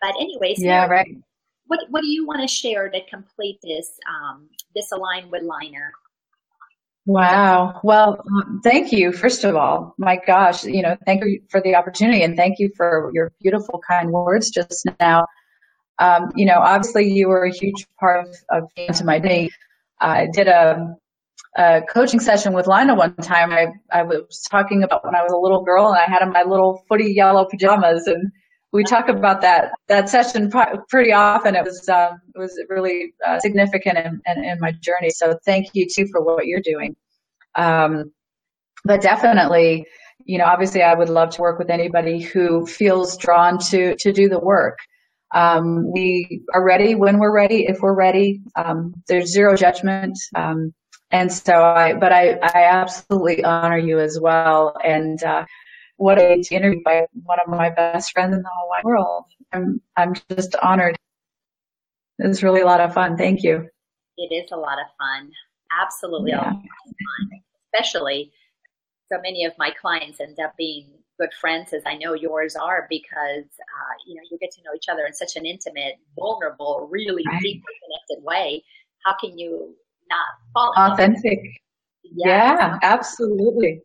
But 0.00 0.14
anyways, 0.16 0.62
yeah, 0.62 0.86
right. 0.86 1.16
What 1.66 1.80
What 1.90 2.02
do 2.02 2.08
you 2.08 2.26
want 2.26 2.42
to 2.42 2.48
share 2.48 2.88
to 2.88 3.00
complete 3.08 3.58
this 3.62 3.90
um, 4.08 4.48
this 4.74 4.92
Align 4.92 5.30
with 5.30 5.42
Lina? 5.42 5.90
Wow. 7.06 7.80
Well, 7.84 8.20
um, 8.28 8.60
thank 8.64 8.90
you. 8.90 9.12
First 9.12 9.44
of 9.44 9.54
all, 9.54 9.94
my 9.96 10.18
gosh, 10.26 10.64
you 10.64 10.82
know, 10.82 10.96
thank 11.06 11.24
you 11.24 11.40
for 11.48 11.60
the 11.60 11.76
opportunity 11.76 12.22
and 12.24 12.36
thank 12.36 12.58
you 12.58 12.70
for 12.76 13.12
your 13.14 13.32
beautiful, 13.40 13.80
kind 13.88 14.10
words 14.10 14.50
just 14.50 14.86
now. 14.98 15.26
Um, 16.00 16.32
you 16.34 16.46
know, 16.46 16.58
obviously 16.58 17.08
you 17.12 17.28
were 17.28 17.44
a 17.44 17.52
huge 17.52 17.86
part 18.00 18.26
of, 18.26 18.36
of 18.50 18.70
into 18.76 19.04
my 19.04 19.20
day. 19.20 19.50
I 20.00 20.26
did 20.32 20.48
a 20.48 20.96
a 21.56 21.80
coaching 21.88 22.20
session 22.20 22.52
with 22.52 22.66
Lina 22.66 22.94
one 22.94 23.16
time. 23.16 23.50
I, 23.50 23.68
I 23.90 24.02
was 24.02 24.46
talking 24.50 24.82
about 24.82 25.04
when 25.04 25.14
I 25.14 25.22
was 25.22 25.32
a 25.32 25.38
little 25.38 25.64
girl 25.64 25.88
and 25.88 25.96
I 25.96 26.04
had 26.04 26.22
on 26.22 26.32
my 26.32 26.42
little 26.42 26.84
footy 26.88 27.12
yellow 27.14 27.46
pajamas 27.50 28.06
and 28.06 28.30
we 28.76 28.84
talk 28.84 29.08
about 29.08 29.40
that, 29.40 29.72
that 29.88 30.08
session 30.08 30.52
pretty 30.88 31.12
often. 31.12 31.56
It 31.56 31.64
was, 31.64 31.88
um, 31.88 32.20
it 32.34 32.38
was 32.38 32.62
really 32.68 33.14
uh, 33.26 33.40
significant 33.40 33.98
in, 33.98 34.20
in, 34.26 34.44
in, 34.44 34.60
my 34.60 34.72
journey. 34.72 35.10
So 35.10 35.38
thank 35.44 35.68
you 35.72 35.86
too 35.92 36.06
for 36.12 36.22
what 36.22 36.46
you're 36.46 36.60
doing. 36.60 36.94
Um, 37.54 38.12
but 38.84 39.00
definitely, 39.00 39.86
you 40.24 40.38
know, 40.38 40.44
obviously 40.44 40.82
I 40.82 40.94
would 40.94 41.08
love 41.08 41.30
to 41.30 41.40
work 41.40 41.58
with 41.58 41.70
anybody 41.70 42.20
who 42.20 42.66
feels 42.66 43.16
drawn 43.16 43.58
to, 43.70 43.96
to 43.96 44.12
do 44.12 44.28
the 44.28 44.38
work. 44.38 44.78
Um, 45.34 45.90
we 45.90 46.42
are 46.54 46.62
ready 46.62 46.94
when 46.94 47.18
we're 47.18 47.34
ready, 47.34 47.66
if 47.66 47.80
we're 47.80 47.94
ready. 47.94 48.42
Um, 48.56 48.94
there's 49.08 49.32
zero 49.32 49.56
judgment. 49.56 50.18
Um, 50.34 50.74
and 51.10 51.32
so 51.32 51.62
I, 51.62 51.94
but 51.94 52.12
I, 52.12 52.32
I 52.42 52.64
absolutely 52.64 53.42
honor 53.42 53.78
you 53.78 53.98
as 53.98 54.18
well. 54.20 54.76
And, 54.84 55.22
uh, 55.22 55.46
what 55.96 56.18
a 56.18 56.34
interview 56.50 56.80
by 56.84 57.06
one 57.24 57.38
of 57.40 57.48
my 57.48 57.70
best 57.70 58.12
friends 58.12 58.34
in 58.34 58.42
the 58.42 58.48
whole 58.54 58.68
wide 58.68 58.84
world. 58.84 59.24
I'm, 59.52 59.80
I'm 59.96 60.14
just 60.30 60.54
honored. 60.56 60.96
It 62.18 62.28
was 62.28 62.42
really 62.42 62.60
a 62.60 62.66
lot 62.66 62.80
of 62.80 62.94
fun. 62.94 63.16
Thank 63.16 63.42
you. 63.42 63.68
It 64.16 64.34
is 64.34 64.50
a 64.52 64.56
lot 64.56 64.78
of 64.78 64.86
fun. 64.98 65.30
Absolutely 65.82 66.30
yeah. 66.30 66.40
a 66.40 66.44
lot 66.44 66.54
of 66.54 66.60
fun. 66.60 67.40
Especially 67.74 68.32
so 69.10 69.18
many 69.22 69.44
of 69.44 69.52
my 69.58 69.70
clients 69.80 70.20
end 70.20 70.38
up 70.40 70.54
being 70.56 70.88
good 71.18 71.32
friends 71.40 71.72
as 71.72 71.82
I 71.86 71.96
know 71.96 72.14
yours 72.14 72.56
are 72.56 72.86
because, 72.90 73.44
uh, 73.44 73.94
you 74.06 74.14
know, 74.14 74.22
you 74.30 74.38
get 74.38 74.50
to 74.52 74.62
know 74.62 74.74
each 74.74 74.88
other 74.90 75.04
in 75.06 75.14
such 75.14 75.36
an 75.36 75.46
intimate, 75.46 75.94
vulnerable, 76.18 76.88
really 76.90 77.22
right. 77.26 77.40
deeply 77.40 77.72
connected 77.84 78.24
way. 78.24 78.62
How 79.04 79.14
can 79.18 79.38
you 79.38 79.74
not 80.08 80.26
fall 80.52 80.72
authentic. 80.76 81.38
Yeah. 82.02 82.28
yeah, 82.28 82.78
absolutely. 82.82 83.82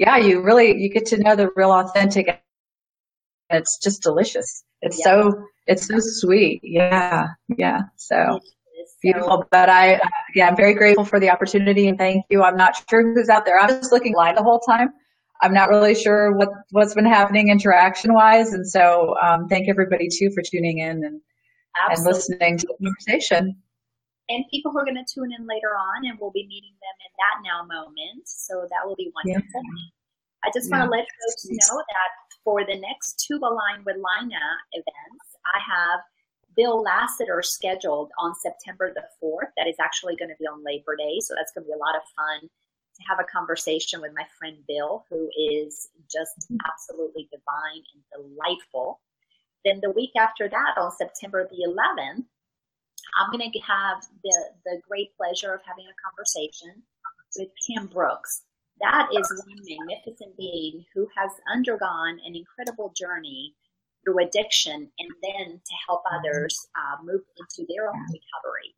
Yeah, 0.00 0.16
you 0.16 0.40
really 0.40 0.80
you 0.80 0.88
get 0.88 1.04
to 1.08 1.18
know 1.18 1.36
the 1.36 1.50
real 1.56 1.72
authentic. 1.72 2.42
It's 3.50 3.76
just 3.76 4.02
delicious. 4.02 4.64
It's 4.80 4.98
yeah. 4.98 5.04
so 5.04 5.44
it's 5.66 5.86
so 5.86 5.96
sweet. 5.98 6.62
Yeah, 6.64 7.26
yeah. 7.58 7.82
So 7.96 8.40
beautiful. 9.02 9.44
But 9.50 9.68
I, 9.68 10.00
yeah, 10.34 10.48
I'm 10.48 10.56
very 10.56 10.72
grateful 10.72 11.04
for 11.04 11.20
the 11.20 11.28
opportunity 11.28 11.86
and 11.86 11.98
thank 11.98 12.24
you. 12.30 12.42
I'm 12.42 12.56
not 12.56 12.82
sure 12.88 13.12
who's 13.12 13.28
out 13.28 13.44
there. 13.44 13.60
I'm 13.60 13.68
just 13.68 13.92
looking 13.92 14.14
live 14.14 14.36
the 14.36 14.42
whole 14.42 14.60
time. 14.60 14.88
I'm 15.42 15.52
not 15.52 15.68
really 15.68 15.94
sure 15.94 16.32
what 16.34 16.48
what's 16.70 16.94
been 16.94 17.04
happening 17.04 17.48
interaction 17.48 18.14
wise, 18.14 18.54
and 18.54 18.66
so 18.66 19.14
um, 19.22 19.48
thank 19.48 19.68
everybody 19.68 20.08
too 20.10 20.30
for 20.30 20.42
tuning 20.42 20.78
in 20.78 21.04
and 21.04 21.20
Absolutely. 21.90 21.92
and 21.92 22.06
listening 22.06 22.56
to 22.56 22.66
the 22.66 22.86
conversation 22.86 23.56
and 24.30 24.46
people 24.48 24.70
who 24.70 24.78
are 24.78 24.86
going 24.86 25.02
to 25.02 25.04
tune 25.04 25.34
in 25.34 25.44
later 25.44 25.74
on, 25.74 26.06
and 26.06 26.16
we'll 26.22 26.30
be 26.30 26.46
meeting 26.46 26.78
them 26.78 26.96
in 27.02 27.12
that 27.18 27.36
now 27.42 27.66
moment. 27.66 28.22
So 28.24 28.62
that 28.70 28.86
will 28.86 28.94
be 28.96 29.10
wonderful. 29.10 29.60
Yeah. 29.60 30.46
I 30.46 30.48
just 30.54 30.70
yeah. 30.70 30.78
want 30.78 30.88
to 30.88 30.90
let 30.94 31.04
folks 31.04 31.44
know 31.50 31.82
that 31.82 32.10
for 32.46 32.64
the 32.64 32.78
next 32.78 33.26
two 33.26 33.36
Align 33.42 33.82
with 33.84 33.98
Lina 33.98 34.46
events, 34.72 35.26
I 35.44 35.58
have 35.66 36.00
Bill 36.56 36.80
Lassiter 36.80 37.42
scheduled 37.42 38.10
on 38.18 38.34
September 38.38 38.94
the 38.94 39.04
4th. 39.22 39.50
That 39.58 39.66
is 39.66 39.76
actually 39.80 40.16
going 40.16 40.30
to 40.30 40.38
be 40.38 40.46
on 40.46 40.64
Labor 40.64 40.96
Day. 40.96 41.18
So 41.20 41.34
that's 41.34 41.52
going 41.52 41.66
to 41.66 41.68
be 41.68 41.74
a 41.74 41.82
lot 41.82 41.98
of 41.98 42.02
fun 42.14 42.48
to 42.48 43.02
have 43.08 43.18
a 43.18 43.26
conversation 43.26 44.00
with 44.00 44.12
my 44.14 44.24
friend 44.38 44.56
Bill, 44.66 45.04
who 45.10 45.28
is 45.36 45.88
just 46.10 46.46
mm-hmm. 46.46 46.56
absolutely 46.70 47.28
divine 47.30 47.82
and 47.94 48.02
delightful. 48.14 49.00
Then 49.64 49.80
the 49.82 49.90
week 49.90 50.12
after 50.18 50.48
that, 50.48 50.80
on 50.80 50.90
September 50.92 51.48
the 51.50 51.68
11th, 51.68 52.24
I'm 53.18 53.30
going 53.30 53.50
to 53.50 53.58
have 53.60 54.02
the, 54.22 54.36
the 54.64 54.80
great 54.88 55.16
pleasure 55.16 55.52
of 55.54 55.60
having 55.66 55.86
a 55.86 55.96
conversation 56.04 56.82
with 57.36 57.48
Kim 57.66 57.86
Brooks. 57.86 58.42
That 58.80 59.08
is 59.12 59.44
one 59.46 59.58
magnificent 59.68 60.36
being 60.36 60.84
who 60.94 61.06
has 61.16 61.30
undergone 61.52 62.18
an 62.24 62.34
incredible 62.34 62.92
journey 62.96 63.54
through 64.02 64.24
addiction 64.24 64.90
and 64.98 65.10
then 65.22 65.52
to 65.52 65.74
help 65.86 66.02
others 66.10 66.68
uh, 66.74 67.02
move 67.02 67.20
into 67.38 67.66
their 67.68 67.88
own 67.88 68.00
recovery. 68.00 68.74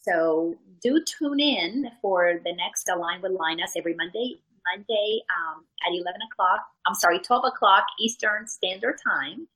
So 0.00 0.54
do 0.82 1.04
tune 1.04 1.38
in 1.38 1.86
for 2.00 2.40
the 2.44 2.54
next 2.54 2.88
Align 2.88 3.22
with 3.22 3.32
Lina's 3.38 3.72
every 3.76 3.94
Monday, 3.94 4.40
Monday 4.74 5.22
um, 5.30 5.64
at 5.86 5.92
11 5.92 6.20
o'clock. 6.32 6.60
I'm 6.86 6.94
sorry, 6.94 7.20
12 7.20 7.44
o'clock 7.54 7.84
Eastern 8.00 8.48
Standard 8.48 8.98
Time. 9.06 9.46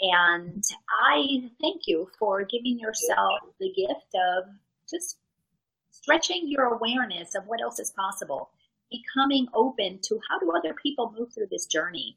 And 0.00 0.62
I 1.04 1.50
thank 1.60 1.82
you 1.86 2.08
for 2.18 2.44
giving 2.44 2.78
yourself 2.78 3.40
the 3.58 3.72
gift 3.72 4.14
of 4.14 4.44
just 4.88 5.18
stretching 5.90 6.44
your 6.46 6.64
awareness 6.74 7.34
of 7.34 7.46
what 7.46 7.60
else 7.60 7.78
is 7.78 7.90
possible, 7.90 8.50
becoming 8.90 9.48
open 9.54 9.98
to 10.02 10.20
how 10.30 10.38
do 10.38 10.52
other 10.56 10.74
people 10.74 11.14
move 11.18 11.32
through 11.34 11.48
this 11.50 11.66
journey, 11.66 12.16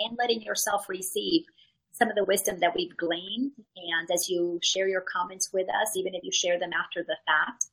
and 0.00 0.18
letting 0.18 0.42
yourself 0.42 0.88
receive 0.88 1.44
some 1.92 2.10
of 2.10 2.16
the 2.16 2.24
wisdom 2.24 2.58
that 2.60 2.74
we've 2.74 2.96
gleaned. 2.96 3.52
And 3.76 4.10
as 4.12 4.28
you 4.28 4.58
share 4.62 4.88
your 4.88 5.00
comments 5.00 5.50
with 5.52 5.68
us, 5.68 5.96
even 5.96 6.14
if 6.14 6.24
you 6.24 6.32
share 6.32 6.58
them 6.58 6.72
after 6.72 7.02
the 7.02 7.16
fact, 7.26 7.66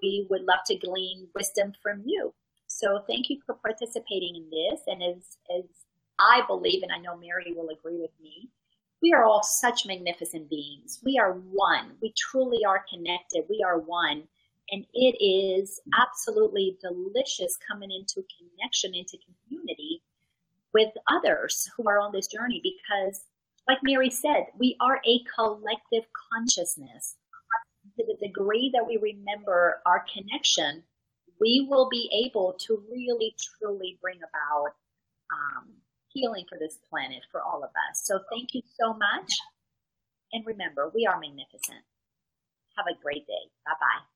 we 0.00 0.26
would 0.30 0.42
love 0.42 0.60
to 0.66 0.76
glean 0.76 1.28
wisdom 1.34 1.72
from 1.82 2.02
you. 2.06 2.32
So 2.68 3.02
thank 3.06 3.28
you 3.30 3.40
for 3.44 3.54
participating 3.54 4.36
in 4.36 4.50
this. 4.50 4.80
And 4.86 5.02
as, 5.02 5.36
as 5.54 5.64
I 6.18 6.42
believe, 6.46 6.82
and 6.82 6.92
I 6.92 6.98
know 6.98 7.16
Mary 7.16 7.52
will 7.54 7.68
agree 7.68 7.98
with 8.00 8.12
me, 8.22 8.48
we 9.02 9.12
are 9.12 9.24
all 9.24 9.42
such 9.42 9.86
magnificent 9.86 10.48
beings. 10.48 11.00
We 11.04 11.18
are 11.18 11.32
one. 11.32 11.92
We 12.00 12.12
truly 12.16 12.64
are 12.64 12.84
connected. 12.92 13.44
We 13.48 13.62
are 13.66 13.78
one. 13.78 14.24
And 14.70 14.84
it 14.94 15.16
is 15.22 15.80
absolutely 16.00 16.76
delicious 16.80 17.56
coming 17.68 17.90
into 17.90 18.26
connection, 18.36 18.94
into 18.94 19.18
community 19.26 20.02
with 20.74 20.90
others 21.10 21.70
who 21.76 21.88
are 21.88 22.00
on 22.00 22.12
this 22.12 22.26
journey 22.26 22.60
because, 22.62 23.24
like 23.68 23.78
Mary 23.82 24.10
said, 24.10 24.46
we 24.58 24.76
are 24.80 25.00
a 25.06 25.20
collective 25.34 26.04
consciousness. 26.32 27.16
To 27.96 28.04
the 28.04 28.26
degree 28.26 28.70
that 28.74 28.86
we 28.86 28.98
remember 28.98 29.80
our 29.86 30.04
connection, 30.12 30.82
we 31.40 31.66
will 31.70 31.88
be 31.88 32.10
able 32.12 32.56
to 32.66 32.82
really, 32.90 33.34
truly 33.38 33.98
bring 34.02 34.18
about 34.18 34.74
um, 35.32 35.68
healing 36.16 36.44
for 36.48 36.58
this 36.58 36.78
planet 36.88 37.22
for 37.30 37.42
all 37.42 37.62
of 37.62 37.70
us. 37.70 38.02
So 38.04 38.20
thank 38.32 38.54
you 38.54 38.62
so 38.80 38.94
much. 38.94 39.30
And 40.32 40.44
remember, 40.46 40.90
we 40.94 41.06
are 41.06 41.20
magnificent. 41.20 41.84
Have 42.76 42.86
a 42.88 42.96
great 43.00 43.26
day. 43.26 43.52
Bye 43.64 43.76
bye. 43.80 44.15